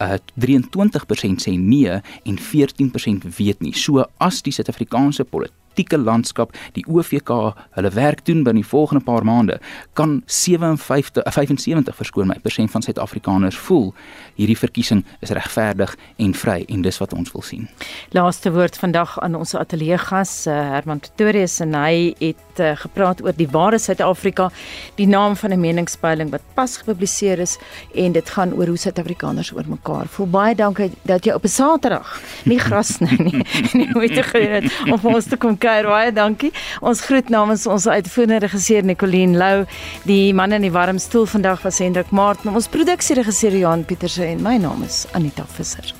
Uh 0.00 0.16
23% 0.40 1.44
sê 1.44 1.58
nee 1.58 2.00
en 2.24 2.38
14% 2.38 3.28
weet 3.36 3.60
nie. 3.60 3.74
So 3.76 4.04
as 4.18 4.42
die 4.42 4.52
Suid-Afrikaanse 4.52 5.24
politiek 5.24 5.54
politieke 5.80 5.98
landskap 5.98 6.52
die 6.74 6.84
OVK 6.86 7.54
hulle 7.76 7.90
werk 7.94 8.24
doen 8.26 8.44
binne 8.44 8.60
die 8.60 8.68
volgende 8.68 9.02
paar 9.04 9.24
maande 9.24 9.58
kan 9.94 10.22
57 10.26 11.22
75 11.24 11.96
verskoon 11.96 12.28
my 12.28 12.38
persent 12.42 12.70
van 12.70 12.82
Suid-Afrikaners 12.82 13.56
voel 13.56 13.92
hierdie 14.36 14.58
verkiesing 14.58 15.04
is 15.20 15.30
regverdig 15.30 15.96
en 16.18 16.34
vry 16.34 16.64
en 16.68 16.82
dis 16.82 16.98
wat 17.00 17.12
ons 17.14 17.32
wil 17.32 17.42
sien. 17.42 17.68
Laaste 18.12 18.52
woord 18.52 18.76
vandag 18.76 19.18
aan 19.20 19.34
ons 19.34 19.54
ateljee 19.54 19.98
gas 19.98 20.46
uh, 20.46 20.54
Herman 20.74 21.00
Pretorius 21.00 21.60
en 21.60 21.74
hy 21.74 22.12
het 22.20 22.60
uh, 22.60 22.74
gepraat 22.76 23.22
oor 23.24 23.36
die 23.36 23.48
ware 23.50 23.78
Suid-Afrika, 23.78 24.50
die 24.96 25.06
naam 25.08 25.36
van 25.36 25.52
'n 25.52 25.60
meningspeiling 25.60 26.30
wat 26.30 26.42
pas 26.54 26.76
gepubliseer 26.76 27.38
is 27.38 27.58
en 27.94 28.12
dit 28.12 28.30
gaan 28.30 28.52
oor 28.54 28.66
hoe 28.66 28.76
Suid-Afrikaners 28.76 29.52
oor 29.52 29.68
mekaar 29.68 30.06
voel. 30.06 30.26
Baie 30.26 30.54
dankie 30.54 30.90
dat 31.02 31.24
jy 31.24 31.32
op 31.32 31.44
'n 31.44 31.48
Saterdag 31.48 32.20
nie 32.44 32.58
gras 32.58 32.94
sny 32.96 33.16
nie. 33.28 33.44
nie 33.72 34.08
te 34.08 34.22
gedoen 34.22 34.52
het 34.52 34.90
om 34.90 34.98
vir 34.98 35.14
ons 35.14 35.28
te 35.28 35.36
kom 35.36 35.58
kuier. 35.70 35.88
Baie 35.90 36.12
dankie. 36.14 36.52
Ons 36.80 37.04
groet 37.06 37.30
namens 37.32 37.66
ons 37.70 37.86
uitvoerende 37.86 38.42
regisseur 38.46 38.86
Nicoline 38.86 39.38
Lou, 39.38 39.64
die 40.08 40.34
man 40.34 40.56
in 40.56 40.66
die 40.66 40.74
warm 40.74 40.98
stoel 40.98 41.28
vandag 41.30 41.64
was 41.66 41.80
Hendrik 41.82 42.10
Martin, 42.10 42.54
ons 42.54 42.70
produksieregisseur 42.72 43.58
Johan 43.62 43.86
Pieterse 43.86 44.26
en 44.26 44.44
my 44.44 44.58
naam 44.60 44.86
is 44.86 45.04
Anita 45.14 45.46
Visser. 45.56 45.99